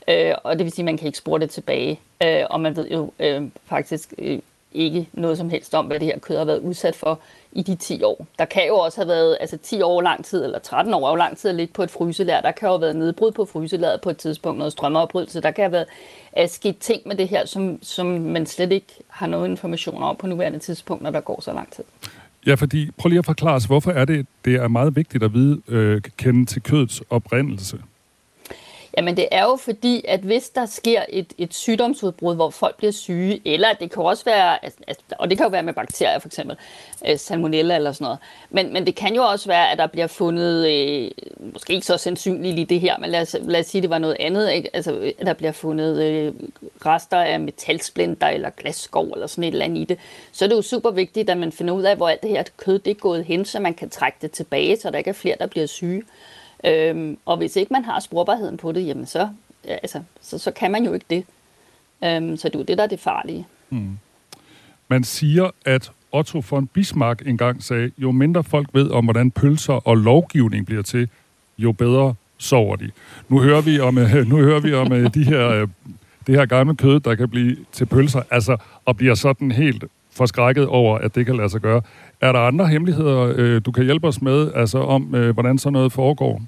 Øh, 0.08 0.34
og 0.44 0.58
det 0.58 0.66
vil 0.66 0.72
sige, 0.72 0.84
at 0.84 0.86
man 0.86 0.98
kan 0.98 1.08
ikke 1.08 1.18
spore 1.18 1.40
det 1.40 1.50
tilbage. 1.50 2.00
Øh, 2.24 2.44
og 2.50 2.60
man 2.60 2.76
ved 2.76 2.90
jo 2.90 3.12
øh, 3.20 3.44
faktisk 3.66 4.14
øh, 4.18 4.40
ikke 4.76 5.10
noget 5.14 5.38
som 5.38 5.50
helst 5.50 5.76
om, 5.76 5.86
hvad 5.86 6.00
det 6.00 6.06
her 6.06 6.20
kød 6.20 6.38
har 6.38 6.46
været 6.46 6.60
udsat 6.60 6.96
for 6.96 7.20
i 7.52 7.62
de 7.62 7.76
10 7.76 8.04
år. 8.04 8.28
Der 8.40 8.46
kan 8.46 8.68
jo 8.68 8.76
også 8.76 8.98
have 9.02 9.08
været, 9.08 9.38
altså 9.40 9.58
10 9.58 9.82
år 9.82 10.02
lang 10.02 10.26
tid, 10.26 10.44
eller 10.44 10.60
13 10.60 10.94
år 10.94 11.08
er 11.08 11.10
jo 11.10 11.16
lang 11.16 11.38
tid 11.38 11.50
at 11.50 11.56
ligge 11.56 11.74
på 11.74 11.84
et 11.84 11.92
fryselær. 11.92 12.42
Der 12.42 12.52
kan 12.52 12.68
jo 12.68 12.74
have 12.74 12.82
været 12.82 12.96
nedbrud 12.96 13.32
på 13.32 13.46
fryselæret 13.46 14.02
på 14.02 14.10
et 14.10 14.18
tidspunkt, 14.18 14.58
noget 14.58 14.72
strømmeoprydelse. 14.72 15.42
Der 15.42 15.52
kan 15.52 15.64
have 15.64 15.72
været 15.72 15.86
er 16.36 16.48
sket 16.48 16.78
ting 16.78 17.02
med 17.06 17.16
det 17.16 17.28
her, 17.28 17.46
som, 17.46 17.80
som 17.82 18.06
man 18.08 18.46
slet 18.46 18.72
ikke 18.72 18.94
har 19.08 19.28
noget 19.28 19.50
information 19.50 20.04
om 20.04 20.16
på 20.16 20.28
nuværende 20.28 20.60
tidspunkt, 20.60 21.04
når 21.04 21.12
der 21.12 21.22
går 21.22 21.42
så 21.42 21.54
lang 21.54 21.72
tid. 21.72 21.84
Ja, 22.46 22.56
fordi 22.56 22.92
prøv 22.98 23.10
lige 23.10 23.20
at 23.20 23.26
forklare 23.26 23.56
os, 23.56 23.66
hvorfor 23.66 23.92
er 23.92 24.06
det, 24.06 24.28
det 24.46 24.56
er 24.56 24.68
meget 24.68 24.96
vigtigt 24.96 25.24
at 25.24 25.34
vide, 25.34 25.62
øh, 25.68 26.02
kende 26.18 26.46
til 26.46 26.64
kødets 26.64 27.04
oprindelse? 27.10 27.78
Jamen 28.98 29.18
det 29.18 29.28
er 29.32 29.44
jo 29.44 29.56
fordi, 29.56 30.06
at 30.08 30.20
hvis 30.20 30.50
der 30.50 30.66
sker 30.66 31.04
et, 31.10 31.34
et 31.38 31.54
sygdomsudbrud, 31.54 32.36
hvor 32.36 32.50
folk 32.50 32.78
bliver 32.78 32.92
syge, 32.92 33.42
eller 33.46 33.74
det 33.74 33.92
kan 33.92 34.04
også 34.04 34.26
være, 34.26 34.66
altså, 34.66 34.80
altså, 34.88 35.04
og 35.20 35.30
det 35.30 35.38
kan 35.38 35.46
jo 35.46 35.50
være 35.50 35.64
med 35.64 35.74
bakterier 35.74 36.20
for 36.20 36.28
eksempel, 36.28 36.58
øh, 37.08 37.18
salmonella 37.18 37.76
eller 37.76 37.92
sådan 37.92 38.06
noget, 38.06 38.20
men, 38.50 38.74
men 38.74 38.86
det 38.86 38.96
kan 38.96 39.16
jo 39.16 39.24
også 39.24 39.48
være, 39.48 39.72
at 39.72 39.78
der 39.78 39.88
bliver 39.88 40.08
fundet, 40.08 40.68
øh, 40.68 41.12
måske 41.54 41.74
ikke 41.74 41.86
så 41.86 41.98
sandsynligt 41.98 42.60
i 42.60 42.64
det 42.64 42.80
her, 42.80 42.98
men 42.98 43.10
lad 43.10 43.22
os, 43.22 43.36
lad 43.42 43.60
os 43.60 43.66
sige, 43.66 43.82
det 43.82 43.90
var 43.90 43.98
noget 43.98 44.18
andet, 44.20 44.52
ikke? 44.52 44.70
altså 44.74 45.14
at 45.20 45.26
der 45.26 45.34
bliver 45.34 45.52
fundet 45.52 46.04
øh, 46.04 46.34
rester 46.86 47.18
af 47.18 47.40
metalsplinter 47.40 48.28
eller 48.28 48.50
glasskov 48.50 49.06
eller 49.14 49.28
sådan 49.28 49.44
et 49.44 49.52
eller 49.52 49.66
andet 49.66 49.82
i 49.82 49.86
det, 49.86 49.98
så 50.32 50.46
er 50.46 50.50
det 50.50 50.56
jo 50.56 50.62
super 50.62 50.92
vigtigt, 50.92 51.30
at 51.30 51.38
man 51.38 51.52
finder 51.52 51.74
ud 51.74 51.84
af, 51.84 51.96
hvor 51.96 52.10
alt 52.10 52.24
det 52.24 52.30
her 52.30 52.44
kød 52.58 52.80
det 52.80 52.92
er 52.92 52.96
gået 52.96 53.26
hen, 53.26 53.46
så 53.46 53.60
man 53.60 53.74
kan 53.74 53.90
trække 53.90 54.18
det 54.22 54.32
tilbage, 54.32 54.78
så 54.78 54.92
der 54.92 54.98
ikke 54.98 55.10
er 55.10 55.14
flere, 55.14 55.36
der 55.40 55.48
bliver 55.48 55.66
syge. 55.66 56.04
Øhm, 56.66 57.18
og 57.26 57.38
hvis 57.38 57.56
ikke 57.56 57.74
man 57.74 57.86
har 57.86 58.00
sporbarheden 58.00 58.58
på 58.58 58.72
det, 58.72 58.88
jamen 58.88 59.06
så, 59.06 59.30
ja, 59.66 59.74
altså, 59.74 60.02
så, 60.22 60.38
så 60.38 60.52
kan 60.52 60.72
man 60.72 60.86
jo 60.86 60.94
ikke 60.94 61.06
det. 61.10 61.26
Øhm, 62.04 62.38
så 62.38 62.50
det 62.50 62.56
er 62.56 62.60
jo 62.60 62.66
det, 62.66 62.78
der 62.78 62.84
er 62.84 62.88
det 62.88 63.00
farlige. 63.00 63.48
Mm. 63.70 63.98
Man 64.88 65.04
siger, 65.04 65.50
at 65.66 65.92
Otto 66.12 66.44
von 66.50 66.68
Bismarck 66.68 67.28
engang 67.28 67.64
sagde, 67.64 67.92
jo 67.98 68.12
mindre 68.12 68.44
folk 68.44 68.68
ved 68.74 68.92
om, 68.92 69.04
hvordan 69.04 69.32
pølser 69.32 69.74
og 69.74 69.98
lovgivning 69.98 70.66
bliver 70.66 70.82
til, 70.82 71.10
jo 71.58 71.72
bedre 71.72 72.16
sover 72.38 72.76
de. 72.76 72.92
Nu 73.30 73.40
hører 73.40 73.62
vi 73.62 73.80
om, 73.80 73.98
øh, 73.98 74.16
nu 74.30 74.36
hører 74.36 74.60
vi 74.60 74.74
om 74.74 74.94
øh, 74.94 75.14
de 75.14 75.24
her, 75.24 75.50
øh, 75.50 75.68
det 76.28 76.36
her 76.36 76.46
gamle 76.46 76.76
kød, 76.76 77.00
der 77.00 77.16
kan 77.16 77.30
blive 77.30 77.58
til 77.72 77.86
pølser, 77.86 78.22
altså, 78.32 78.58
og 78.86 78.98
bliver 78.98 79.16
sådan 79.16 79.52
helt 79.52 79.84
forskrækket 80.12 80.68
over, 80.68 80.98
at 80.98 81.16
det 81.16 81.26
kan 81.26 81.36
lade 81.36 81.50
sig 81.50 81.62
gøre. 81.62 81.82
Er 82.22 82.32
der 82.32 82.40
andre 82.40 82.68
hemmeligheder, 82.68 83.60
du 83.60 83.72
kan 83.72 83.84
hjælpe 83.84 84.08
os 84.08 84.22
med, 84.22 84.52
altså 84.56 84.78
om, 84.80 85.04
hvordan 85.04 85.58
sådan 85.58 85.74
noget 85.74 85.92
foregår? 85.92 86.42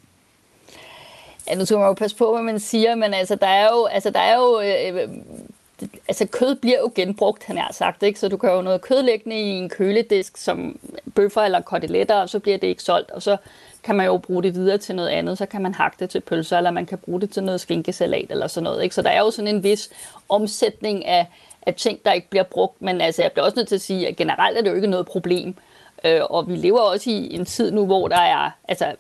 Ja, 1.49 1.55
nu 1.55 1.65
skal 1.65 1.77
man 1.77 1.87
jo 1.87 1.93
passe 1.93 2.17
på, 2.17 2.31
hvad 2.31 2.43
man 2.43 2.59
siger, 2.59 2.95
men 2.95 3.13
altså, 3.13 3.35
der 3.35 3.47
er 3.47 3.69
jo, 3.73 3.85
altså, 3.85 4.09
der 4.09 4.19
er 4.19 4.35
jo 4.35 4.61
øh, 4.61 5.03
øh 5.03 5.09
altså 6.07 6.27
kød 6.31 6.55
bliver 6.55 6.77
jo 6.79 6.91
genbrugt, 6.95 7.43
han 7.43 7.57
har 7.57 7.73
sagt, 7.73 8.03
ikke? 8.03 8.19
så 8.19 8.27
du 8.27 8.37
kan 8.37 8.49
jo 8.49 8.61
noget 8.61 8.81
kød 8.81 9.01
liggende 9.01 9.41
i 9.41 9.49
en 9.49 9.69
køledisk 9.69 10.37
som 10.37 10.79
bøffer 11.15 11.41
eller 11.41 11.61
koteletter, 11.61 12.15
og 12.15 12.29
så 12.29 12.39
bliver 12.39 12.57
det 12.57 12.67
ikke 12.67 12.83
solgt, 12.83 13.11
og 13.11 13.21
så 13.21 13.37
kan 13.83 13.95
man 13.95 14.05
jo 14.05 14.17
bruge 14.17 14.43
det 14.43 14.55
videre 14.55 14.77
til 14.77 14.95
noget 14.95 15.09
andet, 15.09 15.37
så 15.37 15.45
kan 15.45 15.61
man 15.61 15.73
hakke 15.73 15.97
det 15.99 16.09
til 16.09 16.19
pølser, 16.19 16.57
eller 16.57 16.71
man 16.71 16.85
kan 16.85 16.97
bruge 16.97 17.21
det 17.21 17.29
til 17.29 17.43
noget 17.43 17.61
skinkesalat 17.61 18.31
eller 18.31 18.47
sådan 18.47 18.63
noget. 18.63 18.83
Ikke? 18.83 18.95
Så 18.95 19.01
der 19.01 19.09
er 19.09 19.19
jo 19.19 19.31
sådan 19.31 19.55
en 19.55 19.63
vis 19.63 19.89
omsætning 20.29 21.05
af, 21.05 21.27
af 21.61 21.75
ting, 21.75 21.99
der 22.05 22.13
ikke 22.13 22.29
bliver 22.29 22.43
brugt, 22.43 22.81
men 22.81 23.01
altså, 23.01 23.21
jeg 23.21 23.31
bliver 23.31 23.45
også 23.45 23.55
nødt 23.55 23.67
til 23.67 23.75
at 23.75 23.81
sige, 23.81 24.07
at 24.07 24.15
generelt 24.15 24.57
er 24.57 24.61
det 24.61 24.69
jo 24.69 24.75
ikke 24.75 24.87
noget 24.87 25.05
problem. 25.05 25.55
Øh, 26.05 26.21
og 26.29 26.47
vi 26.47 26.55
lever 26.55 26.79
også 26.79 27.09
i 27.09 27.35
en 27.35 27.45
tid 27.45 27.71
nu, 27.71 27.85
hvor 27.85 28.07
der 28.07 28.19
er, 28.19 28.51
altså, 28.67 28.95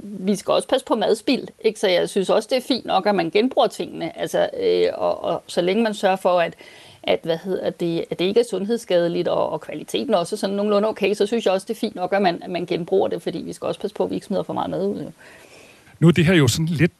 vi 0.00 0.36
skal 0.36 0.52
også 0.52 0.68
passe 0.68 0.86
på 0.86 0.94
madspil, 0.94 1.48
ikke? 1.64 1.80
så 1.80 1.88
jeg 1.88 2.08
synes 2.08 2.30
også, 2.30 2.48
det 2.50 2.56
er 2.56 2.66
fint 2.68 2.84
nok, 2.84 3.06
at 3.06 3.14
man 3.14 3.30
genbruger 3.30 3.66
tingene, 3.66 4.18
altså, 4.18 4.50
øh, 4.62 4.88
og, 4.94 5.24
og 5.24 5.42
så 5.46 5.60
længe 5.60 5.82
man 5.82 5.94
sørger 5.94 6.16
for, 6.16 6.40
at, 6.40 6.54
at, 7.02 7.20
hvad 7.22 7.38
hedder 7.44 7.70
det, 7.70 8.04
at 8.10 8.18
det 8.18 8.24
ikke 8.24 8.40
er 8.40 8.44
sundhedsskadeligt, 8.50 9.28
og, 9.28 9.50
og 9.50 9.60
kvaliteten 9.60 10.14
også 10.14 10.34
er 10.34 10.38
sådan 10.38 10.56
nogenlunde 10.56 10.88
okay, 10.88 11.14
så 11.14 11.26
synes 11.26 11.44
jeg 11.44 11.52
også, 11.52 11.64
det 11.68 11.74
er 11.74 11.80
fint 11.80 11.94
nok, 11.94 12.12
at 12.12 12.22
man, 12.22 12.42
at 12.42 12.50
man 12.50 12.66
genbruger 12.66 13.08
det, 13.08 13.22
fordi 13.22 13.38
vi 13.38 13.52
skal 13.52 13.66
også 13.66 13.80
passe 13.80 13.96
på, 13.96 14.04
at 14.04 14.10
vi 14.10 14.14
ikke 14.14 14.26
smider 14.26 14.42
for 14.42 14.52
meget 14.52 14.70
mad 14.70 14.86
ud. 14.86 15.12
Nu 16.00 16.08
er 16.08 16.12
det 16.12 16.26
her 16.26 16.34
jo 16.34 16.48
sådan 16.48 16.66
lidt 16.66 16.92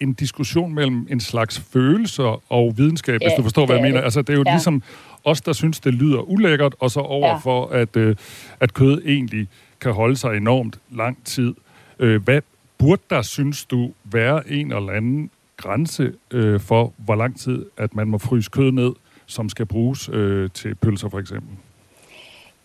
en 0.00 0.12
diskussion 0.12 0.74
mellem 0.74 1.06
en 1.10 1.20
slags 1.20 1.62
følelser 1.72 2.42
og 2.48 2.74
videnskab, 2.76 3.20
ja, 3.20 3.26
hvis 3.26 3.36
du 3.36 3.42
forstår, 3.42 3.66
hvad 3.66 3.76
jeg 3.76 3.82
mener. 3.82 4.00
Altså, 4.00 4.22
det 4.22 4.30
er 4.30 4.34
jo 4.34 4.42
ja. 4.46 4.52
ligesom 4.52 4.82
os, 5.24 5.40
der 5.40 5.52
synes, 5.52 5.80
det 5.80 5.94
lyder 5.94 6.20
ulækkert, 6.20 6.74
og 6.80 6.90
så 6.90 7.00
over 7.00 7.28
ja. 7.28 7.36
for, 7.36 7.66
at, 7.66 7.96
øh, 7.96 8.16
at 8.60 8.74
kød 8.74 9.02
egentlig 9.06 9.48
kan 9.80 9.92
holde 9.92 10.16
sig 10.16 10.36
enormt 10.36 10.78
lang 10.90 11.24
tid. 11.24 11.54
Øh, 11.98 12.22
hvad 12.22 12.40
burde 12.78 13.02
der, 13.10 13.22
synes 13.22 13.64
du, 13.64 13.92
være 14.04 14.50
en 14.50 14.72
eller 14.72 14.92
anden 14.92 15.30
grænse 15.56 16.12
øh, 16.30 16.60
for, 16.60 16.92
hvor 16.96 17.14
lang 17.14 17.40
tid, 17.40 17.66
at 17.76 17.94
man 17.94 18.08
må 18.08 18.18
fryse 18.18 18.50
kød 18.50 18.72
ned, 18.72 18.92
som 19.26 19.48
skal 19.48 19.66
bruges 19.66 20.10
øh, 20.12 20.50
til 20.50 20.74
pølser 20.74 21.08
for 21.08 21.18
eksempel? 21.18 21.56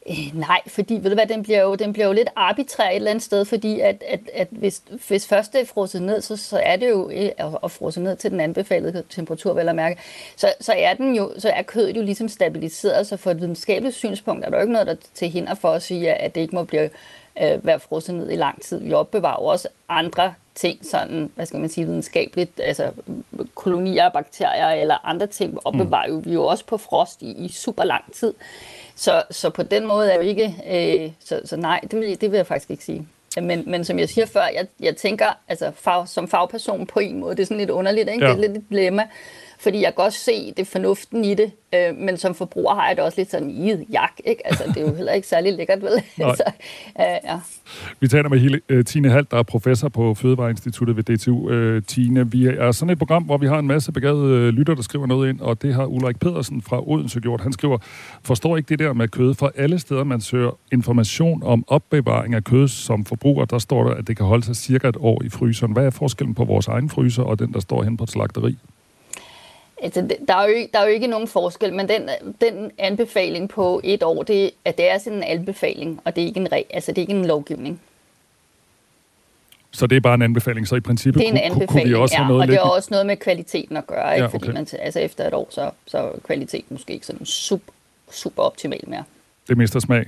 Øh, 0.09 0.39
nej, 0.39 0.61
fordi 0.67 0.93
ved 0.93 1.09
du 1.09 1.13
hvad, 1.13 1.27
den 1.27 1.43
bliver 1.43 1.61
jo, 1.61 1.75
den 1.75 1.93
bliver 1.93 2.05
jo 2.05 2.13
lidt 2.13 2.29
arbitrær 2.35 2.89
et 2.89 2.95
eller 2.95 3.11
andet 3.11 3.23
sted, 3.23 3.45
fordi 3.45 3.79
at, 3.79 4.03
at, 4.07 4.19
at 4.33 4.47
hvis, 4.51 4.81
hvis 5.07 5.27
først 5.27 5.53
det 5.53 5.61
er 5.61 5.65
frosset 5.65 6.01
ned, 6.01 6.21
så, 6.21 6.37
så 6.37 6.59
er 6.63 6.75
det 6.75 6.89
jo 6.89 7.11
at, 7.37 7.57
at 7.63 7.71
frose 7.71 8.01
ned 8.01 8.15
til 8.15 8.31
den 8.31 8.39
anbefalede 8.39 9.03
temperatur, 9.09 9.53
vel 9.53 9.69
at 9.69 9.75
mærke, 9.75 10.01
så, 10.35 10.53
så, 10.61 10.73
er 10.77 10.93
den 10.93 11.15
jo, 11.15 11.31
så 11.37 11.49
er 11.49 11.61
kødet 11.61 11.97
jo 11.97 12.01
ligesom 12.01 12.29
stabiliseret, 12.29 13.07
så 13.07 13.17
for 13.17 13.31
et 13.31 13.41
videnskabeligt 13.41 13.95
synspunkt 13.95 14.45
er 14.45 14.49
der 14.49 14.57
jo 14.57 14.61
ikke 14.61 14.73
noget, 14.73 14.87
der 14.87 14.95
til 15.13 15.29
hinder 15.29 15.55
for 15.55 15.69
at 15.69 15.83
sige, 15.83 16.13
at 16.13 16.35
det 16.35 16.41
ikke 16.41 16.55
må 16.55 16.63
blive, 16.63 16.89
øh, 17.41 17.65
være 17.65 17.79
frosset 17.79 18.15
ned 18.15 18.31
i 18.31 18.35
lang 18.35 18.61
tid. 18.61 18.79
Vi 18.79 18.93
opbevarer 18.93 19.41
jo 19.41 19.45
også 19.45 19.67
andre 19.89 20.33
ting, 20.55 20.85
sådan, 20.85 21.31
hvad 21.35 21.45
skal 21.45 21.59
man 21.59 21.69
sige, 21.69 21.85
videnskabeligt, 21.85 22.59
altså 22.59 22.91
kolonier 23.55 24.05
af 24.05 24.13
bakterier 24.13 24.69
eller 24.69 25.05
andre 25.05 25.27
ting, 25.27 25.57
opbevarer 25.65 26.11
mm. 26.11 26.25
vi 26.25 26.33
jo 26.33 26.45
også 26.45 26.65
på 26.65 26.77
frost 26.77 27.21
i, 27.21 27.45
i 27.45 27.47
super 27.47 27.83
lang 27.83 28.13
tid. 28.13 28.33
Så, 28.97 29.23
så 29.31 29.49
på 29.49 29.63
den 29.63 29.87
måde 29.87 30.11
er 30.11 30.15
jo 30.15 30.21
ikke... 30.21 30.55
Øh, 30.69 31.11
så, 31.19 31.41
så 31.45 31.55
nej, 31.57 31.79
det 31.91 31.99
vil, 31.99 32.21
det 32.21 32.31
vil 32.31 32.37
jeg 32.37 32.47
faktisk 32.47 32.71
ikke 32.71 32.83
sige. 32.83 33.07
Men, 33.41 33.63
men 33.67 33.85
som 33.85 33.99
jeg 33.99 34.09
siger 34.09 34.25
før, 34.25 34.41
jeg, 34.41 34.67
jeg 34.79 34.97
tænker 34.97 35.27
altså 35.47 35.71
fag, 35.75 36.07
som 36.07 36.27
fagperson 36.27 36.87
på 36.87 36.99
en 36.99 37.19
måde, 37.19 37.35
det 37.35 37.41
er 37.41 37.45
sådan 37.45 37.57
lidt 37.57 37.69
underligt, 37.69 38.09
ikke? 38.09 38.25
Ja. 38.25 38.31
det 38.31 38.37
er 38.37 38.47
lidt 38.47 38.57
et 38.57 38.63
dilemma, 38.69 39.07
fordi 39.59 39.81
jeg 39.81 39.95
kan 39.95 40.05
også 40.05 40.19
se 40.19 40.53
det 40.57 40.67
fornuften 40.67 41.25
i 41.25 41.33
det, 41.33 41.51
øh, 41.73 41.97
men 41.97 42.17
som 42.17 42.35
forbruger 42.35 42.75
har 42.75 42.87
jeg 42.87 42.95
det 42.95 43.05
også 43.05 43.21
lidt 43.21 43.31
sådan, 43.31 43.49
i 43.49 43.71
jak, 43.93 44.11
ikke? 44.25 44.47
Altså, 44.47 44.63
det 44.67 44.77
er 44.77 44.81
jo 44.81 44.95
heller 44.95 45.13
ikke 45.13 45.27
særlig 45.27 45.53
lækkert, 45.53 45.81
vel? 45.81 45.91
så, 46.37 46.43
øh, 46.99 47.05
ja. 47.23 47.39
Vi 47.99 48.07
taler 48.07 48.29
med 48.29 48.39
hele, 48.39 48.61
uh, 48.73 48.83
Tine 48.83 49.09
Halt, 49.09 49.31
der 49.31 49.37
er 49.37 49.43
professor 49.43 49.89
på 49.89 50.13
Fødevareinstituttet 50.13 50.97
ved 50.97 51.03
DTU. 51.03 51.49
Øh, 51.49 51.83
Tine, 51.83 52.31
vi 52.31 52.45
er 52.45 52.71
sådan 52.71 52.89
et 52.89 52.97
program, 52.97 53.23
hvor 53.23 53.37
vi 53.37 53.47
har 53.47 53.59
en 53.59 53.67
masse 53.67 53.91
begavede 53.91 54.47
uh, 54.47 54.53
lytter, 54.53 54.75
der 54.75 54.81
skriver 54.81 55.05
noget 55.05 55.29
ind, 55.29 55.39
og 55.39 55.61
det 55.61 55.73
har 55.73 55.85
Ulrik 55.85 56.19
Pedersen 56.19 56.61
fra 56.61 56.89
Odense 56.89 57.19
gjort. 57.19 57.41
Han 57.41 57.53
skriver, 57.53 57.77
forstår 58.23 58.57
ikke 58.57 58.69
det 58.69 58.79
der 58.79 58.93
med 58.93 59.07
kød, 59.07 59.33
for 59.33 59.51
alle 59.55 59.79
steder, 59.79 60.03
man 60.03 60.21
søger 60.21 60.57
information 60.71 61.43
om 61.43 61.63
opbevaring 61.67 62.33
af 62.33 62.43
kød 62.43 62.67
som 62.67 63.05
forbruger, 63.05 63.45
der 63.45 63.59
står 63.59 63.83
der, 63.83 63.91
at 63.91 64.07
det 64.07 64.17
kan 64.17 64.25
holde 64.25 64.45
sig 64.45 64.55
cirka 64.55 64.87
et 64.87 64.97
år 64.99 65.21
i 65.23 65.29
fryseren. 65.29 65.73
Hvad 65.73 65.85
er 65.85 65.89
forskellen 65.89 66.35
på 66.35 66.45
vores 66.45 66.67
egen 66.67 66.89
fryser 66.89 67.23
og 67.23 67.39
den, 67.39 67.53
der 67.53 67.59
står 67.59 67.83
hen 67.83 67.97
på 67.97 68.03
et 68.03 68.11
slagteri? 68.11 68.57
Altså, 69.84 70.09
der, 70.28 70.36
er 70.36 70.47
jo, 70.47 70.53
ikke, 70.53 70.69
der 70.73 70.80
er 70.80 70.84
jo 70.84 70.89
ikke 70.89 71.07
nogen 71.07 71.28
forskel, 71.28 71.73
men 71.73 71.89
den, 71.89 72.09
den 72.41 72.71
anbefaling 72.78 73.49
på 73.49 73.82
et 73.84 74.03
år, 74.03 74.23
det, 74.23 74.51
at 74.65 74.78
det 74.78 74.91
er 74.91 74.97
sådan 74.97 75.17
en 75.17 75.23
anbefaling, 75.23 76.01
og 76.05 76.15
det 76.15 76.23
er 76.23 76.28
ikke 76.28 76.39
en, 76.39 76.47
altså, 76.69 76.91
det 76.91 76.97
er 76.97 77.01
ikke 77.01 77.13
en 77.13 77.25
lovgivning. 77.25 77.82
Så 79.71 79.88
det 79.88 79.95
er 79.95 79.99
bare 79.99 80.13
en 80.13 80.21
anbefaling, 80.21 80.67
så 80.67 80.75
i 80.75 80.80
princippet 80.80 81.19
det 81.19 81.28
er 81.28 81.32
en 81.32 81.38
anbefaling, 81.38 81.69
kunne 81.69 81.84
vi 81.84 81.93
også 81.93 82.15
ja, 82.15 82.17
have 82.17 82.28
noget 82.28 82.41
og 82.41 82.47
det 82.47 82.57
har 82.57 82.69
også 82.69 82.88
noget 82.91 83.05
med 83.05 83.17
kvaliteten 83.17 83.78
at 83.78 83.88
gøre, 83.88 84.13
ikke? 84.13 84.23
Ja, 84.23 84.28
okay. 84.28 84.39
fordi 84.39 84.53
man, 84.53 84.67
altså 84.80 84.99
efter 84.99 85.28
et 85.28 85.34
år, 85.34 85.47
så, 85.49 85.71
så 85.86 85.97
er 85.97 86.19
kvaliteten 86.23 86.67
måske 86.69 86.93
ikke 86.93 87.05
sådan 87.05 87.25
super, 87.25 87.73
super 88.11 88.43
optimal 88.43 88.84
mere. 88.88 89.03
Det 89.47 89.57
mister 89.57 89.80
smag? 89.80 90.05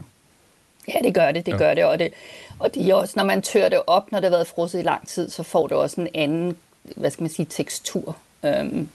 Ja, 0.88 1.00
det 1.04 1.14
gør 1.14 1.32
det, 1.32 1.46
det 1.46 1.52
ja. 1.52 1.58
gør 1.58 1.74
det, 1.74 1.86
og 1.86 2.00
det, 2.00 2.14
og 2.60 2.74
det 2.74 2.90
er 2.90 2.96
også, 2.96 3.14
når 3.18 3.24
man 3.24 3.42
tør 3.42 3.70
det 3.70 3.82
op, 3.88 4.12
når 4.12 4.20
det 4.20 4.30
har 4.30 4.38
været 4.38 4.48
frosset 4.48 4.80
i 4.80 4.84
lang 4.84 5.08
tid, 5.08 5.30
så 5.30 5.44
får 5.44 5.68
det 5.68 5.78
også 5.78 6.02
en 6.02 6.08
anden, 6.14 6.58
hvad 6.96 7.12
skal 7.12 7.24
man 7.24 7.30
sige, 7.30 7.46
tekstur. 7.50 8.18
Øhm, 8.46 8.90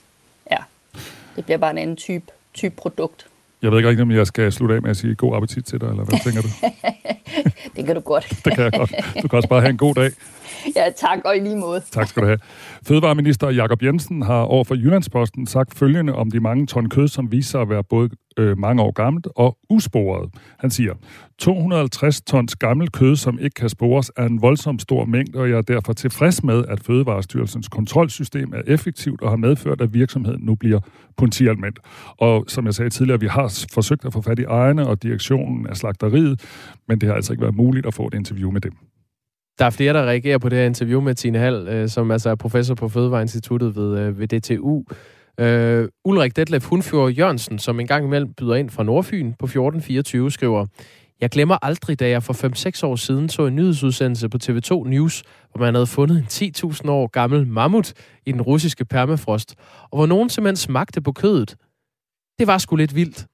det 1.35 1.45
bliver 1.45 1.57
bare 1.57 1.71
en 1.71 1.77
anden 1.77 1.95
type, 1.95 2.25
type 2.53 2.75
produkt. 2.75 3.27
Jeg 3.61 3.71
ved 3.71 3.79
ikke 3.79 3.89
rigtig, 3.89 4.01
om 4.01 4.11
jeg 4.11 4.27
skal 4.27 4.51
slutte 4.51 4.75
af 4.75 4.81
med 4.81 4.89
at 4.89 4.97
sige 4.97 5.15
god 5.15 5.35
appetit 5.35 5.65
til 5.65 5.81
dig, 5.81 5.87
eller 5.87 6.03
hvad 6.03 6.19
tænker 6.23 6.41
du? 6.41 6.47
det 7.75 7.85
kan 7.85 7.95
du 7.95 8.01
godt. 8.01 8.29
det 8.45 8.53
kan 8.55 8.63
jeg 8.63 8.73
godt. 8.73 8.93
Du 9.21 9.27
kan 9.27 9.37
også 9.37 9.49
bare 9.49 9.61
have 9.61 9.69
en 9.69 9.77
god 9.77 9.95
dag. 9.95 10.11
Ja, 10.75 10.89
tak, 10.95 11.19
og 11.25 11.37
i 11.37 11.39
lige 11.39 11.55
måde. 11.55 11.81
Tak 11.91 12.07
skal 12.07 12.21
du 12.21 12.27
have. 12.27 12.39
Fødevareminister 12.87 13.49
Jakob 13.49 13.83
Jensen 13.83 14.21
har 14.21 14.41
over 14.41 14.63
for 14.63 14.75
Jyllandsposten 14.75 15.47
sagt 15.47 15.77
følgende 15.77 16.13
om 16.13 16.31
de 16.31 16.39
mange 16.39 16.67
ton 16.67 16.89
kød, 16.89 17.07
som 17.07 17.31
viser 17.31 17.51
sig 17.51 17.61
at 17.61 17.69
være 17.69 17.83
både 17.83 18.09
øh, 18.37 18.57
mange 18.57 18.81
år 18.81 18.91
gammelt 18.91 19.27
og 19.35 19.57
usporet. 19.69 20.29
Han 20.59 20.69
siger, 20.71 20.93
250 21.39 22.21
tons 22.21 22.55
gammelt 22.55 22.91
kød, 22.91 23.15
som 23.15 23.39
ikke 23.39 23.53
kan 23.53 23.69
spores, 23.69 24.11
er 24.17 24.25
en 24.25 24.41
voldsom 24.41 24.79
stor 24.79 25.05
mængde, 25.05 25.39
og 25.39 25.49
jeg 25.49 25.57
er 25.57 25.61
derfor 25.61 25.93
tilfreds 25.93 26.43
med, 26.43 26.65
at 26.67 26.79
Fødevarestyrelsens 26.79 27.67
kontrolsystem 27.67 28.53
er 28.53 28.61
effektivt 28.67 29.21
og 29.21 29.29
har 29.29 29.37
medført, 29.37 29.81
at 29.81 29.93
virksomheden 29.93 30.41
nu 30.45 30.55
bliver 30.55 30.79
politialment. 31.17 31.79
Og 32.17 32.45
som 32.47 32.65
jeg 32.65 32.73
sagde 32.73 32.89
tidligere, 32.89 33.19
vi 33.19 33.27
har 33.27 33.65
forsøgt 33.73 34.05
at 34.05 34.13
få 34.13 34.21
fat 34.21 34.39
i 34.39 34.43
ejerne 34.43 34.87
og 34.87 35.03
direktionen 35.03 35.67
af 35.67 35.77
slagteriet, 35.77 36.41
men 36.87 37.01
det 37.01 37.09
har 37.09 37.15
altså 37.15 37.33
ikke 37.33 37.41
været 37.41 37.55
muligt 37.55 37.85
at 37.85 37.93
få 37.93 38.07
et 38.07 38.13
interview 38.13 38.51
med 38.51 38.61
dem. 38.61 38.71
Der 39.59 39.65
er 39.65 39.69
flere, 39.69 39.93
der 39.93 40.03
reagerer 40.03 40.37
på 40.37 40.49
det 40.49 40.57
her 40.57 40.65
interview 40.65 41.01
med 41.01 41.15
Tine 41.15 41.37
Hall, 41.37 41.67
øh, 41.67 41.89
som 41.89 42.11
altså 42.11 42.29
er 42.29 42.35
professor 42.35 42.75
på 42.75 42.89
Fødevareinstituttet 42.89 43.75
ved, 43.75 43.99
øh, 43.99 44.19
ved 44.19 44.27
DTU. 44.27 44.83
Øh, 45.39 45.89
Ulrik 46.05 46.35
Detlef 46.35 46.65
Hundfjord 46.65 47.11
Jørgensen, 47.11 47.59
som 47.59 47.79
en 47.79 47.87
gang 47.87 48.05
imellem 48.05 48.33
byder 48.33 48.55
ind 48.55 48.69
fra 48.69 48.83
Nordfyn 48.83 49.33
på 49.39 49.45
1424, 49.45 50.31
skriver, 50.31 50.65
Jeg 51.21 51.29
glemmer 51.29 51.57
aldrig, 51.61 51.99
da 51.99 52.09
jeg 52.09 52.23
for 52.23 52.33
5-6 52.33 52.83
år 52.83 52.95
siden 52.95 53.29
så 53.29 53.45
en 53.45 53.55
nyhedsudsendelse 53.55 54.29
på 54.29 54.37
TV2 54.43 54.83
News, 54.83 55.23
hvor 55.51 55.59
man 55.59 55.73
havde 55.73 55.87
fundet 55.87 56.17
en 56.17 56.51
10.000 56.53 56.89
år 56.89 57.07
gammel 57.07 57.47
mammut 57.47 57.93
i 58.25 58.31
den 58.31 58.41
russiske 58.41 58.85
permafrost, 58.85 59.55
og 59.81 59.97
hvor 59.97 60.05
nogen 60.05 60.29
simpelthen 60.29 60.55
smagte 60.55 61.01
på 61.01 61.11
kødet. 61.11 61.55
Det 62.39 62.47
var 62.47 62.57
sgu 62.57 62.75
lidt 62.75 62.95
vildt. 62.95 63.25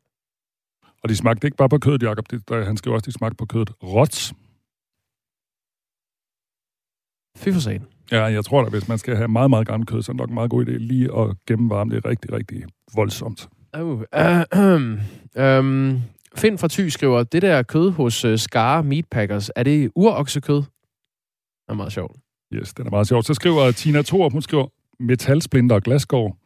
Og 1.04 1.10
de 1.10 1.16
smagte 1.16 1.48
ikke 1.48 1.58
bare 1.58 1.70
på 1.70 1.78
kødet, 1.78 2.04
Jacob. 2.04 2.32
Det, 2.32 2.50
der, 2.50 2.66
han 2.66 2.78
skrev 2.78 2.94
også, 2.94 3.06
de 3.06 3.12
smagte 3.12 3.36
på 3.36 3.46
kødet. 3.46 3.72
Rots. 3.84 4.34
Fy 7.42 7.50
for 7.50 7.60
sagen. 7.60 7.86
Ja, 8.12 8.24
jeg 8.24 8.46
tror 8.46 8.64
da, 8.64 8.70
hvis 8.70 8.88
man 8.88 8.98
skal 8.98 9.16
have 9.16 9.28
meget, 9.28 9.50
meget 9.50 9.68
gammel 9.68 9.88
kød, 9.88 10.02
så 10.02 10.12
er 10.12 10.14
det 10.14 10.20
nok 10.20 10.30
en 10.30 10.34
meget 10.34 10.50
god 10.50 10.66
idé 10.66 10.72
lige 10.72 11.18
at 11.18 11.36
gennemvarme 11.48 11.96
det 11.96 12.06
rigtig, 12.06 12.34
rigtig 12.34 12.64
voldsomt. 12.96 13.50
Uh, 13.78 13.84
uh, 13.84 14.00
um, 15.60 16.02
Finn 16.36 16.58
fra 16.58 16.68
Thy 16.68 16.88
skriver, 16.88 17.24
det 17.24 17.42
der 17.42 17.64
kød 17.64 17.92
hos 17.92 18.26
uh, 18.26 18.36
Skare 18.36 18.84
Meatpackers, 18.84 19.52
er 19.56 19.64
det 19.64 19.92
uroksekød? 19.96 20.56
Det 20.56 20.66
er 21.70 21.74
meget 21.74 21.92
sjovt. 21.92 22.16
Yes, 22.54 22.74
det 22.74 22.86
er 22.86 22.90
meget 22.90 23.08
sjovt. 23.08 23.26
Så 23.26 23.34
skriver 23.34 23.72
Tina 23.72 24.02
Thor, 24.02 24.30
hun 24.30 24.42
skriver, 24.42 24.68
metalsplinter 25.00 25.76
og 25.76 25.82
glasgård. 25.82 26.38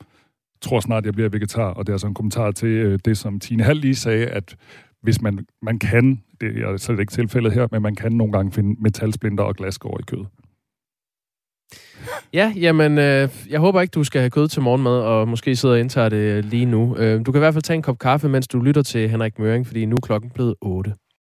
tror 0.61 0.79
snart, 0.79 1.05
jeg 1.05 1.13
bliver 1.13 1.29
vegetar, 1.29 1.73
og 1.73 1.87
det 1.87 1.93
er 1.93 1.97
så 1.97 2.07
en 2.07 2.13
kommentar 2.13 2.51
til 2.51 2.87
uh, 2.87 2.99
det, 3.05 3.17
som 3.17 3.39
Tine 3.39 3.63
Hall 3.63 3.79
lige 3.79 3.95
sagde, 3.95 4.27
at 4.27 4.55
hvis 5.01 5.21
man, 5.21 5.45
man 5.61 5.79
kan, 5.79 6.23
det 6.41 6.57
er 6.57 6.77
slet 6.77 6.99
ikke 6.99 7.11
tilfældet 7.11 7.53
her, 7.53 7.67
men 7.71 7.81
man 7.81 7.95
kan 7.95 8.11
nogle 8.11 8.33
gange 8.33 8.51
finde 8.51 8.81
metalsplinter 8.81 9.43
og 9.43 9.55
glasgård 9.55 9.99
i 9.99 10.03
kød. 10.03 10.25
Ja, 12.33 12.53
jamen, 12.55 12.97
øh, 12.97 13.29
jeg 13.49 13.59
håber 13.59 13.81
ikke, 13.81 13.91
du 13.91 14.03
skal 14.03 14.21
have 14.21 14.29
kød 14.29 14.47
til 14.47 14.61
morgenmad, 14.61 14.99
og 14.99 15.27
måske 15.27 15.55
sidder 15.55 15.75
og 15.75 15.79
indtager 15.79 16.09
det 16.09 16.17
øh, 16.17 16.43
lige 16.43 16.65
nu. 16.65 16.95
Øh, 16.97 17.25
du 17.25 17.31
kan 17.31 17.39
i 17.39 17.43
hvert 17.43 17.53
fald 17.53 17.63
tage 17.63 17.75
en 17.75 17.81
kop 17.81 17.99
kaffe, 17.99 18.29
mens 18.29 18.47
du 18.47 18.59
lytter 18.59 18.81
til 18.81 19.09
Henrik 19.09 19.39
Møring, 19.39 19.67
fordi 19.67 19.85
nu 19.85 19.95
er 19.95 20.01
klokken 20.01 20.29
blevet 20.29 20.55
8. 20.61 20.93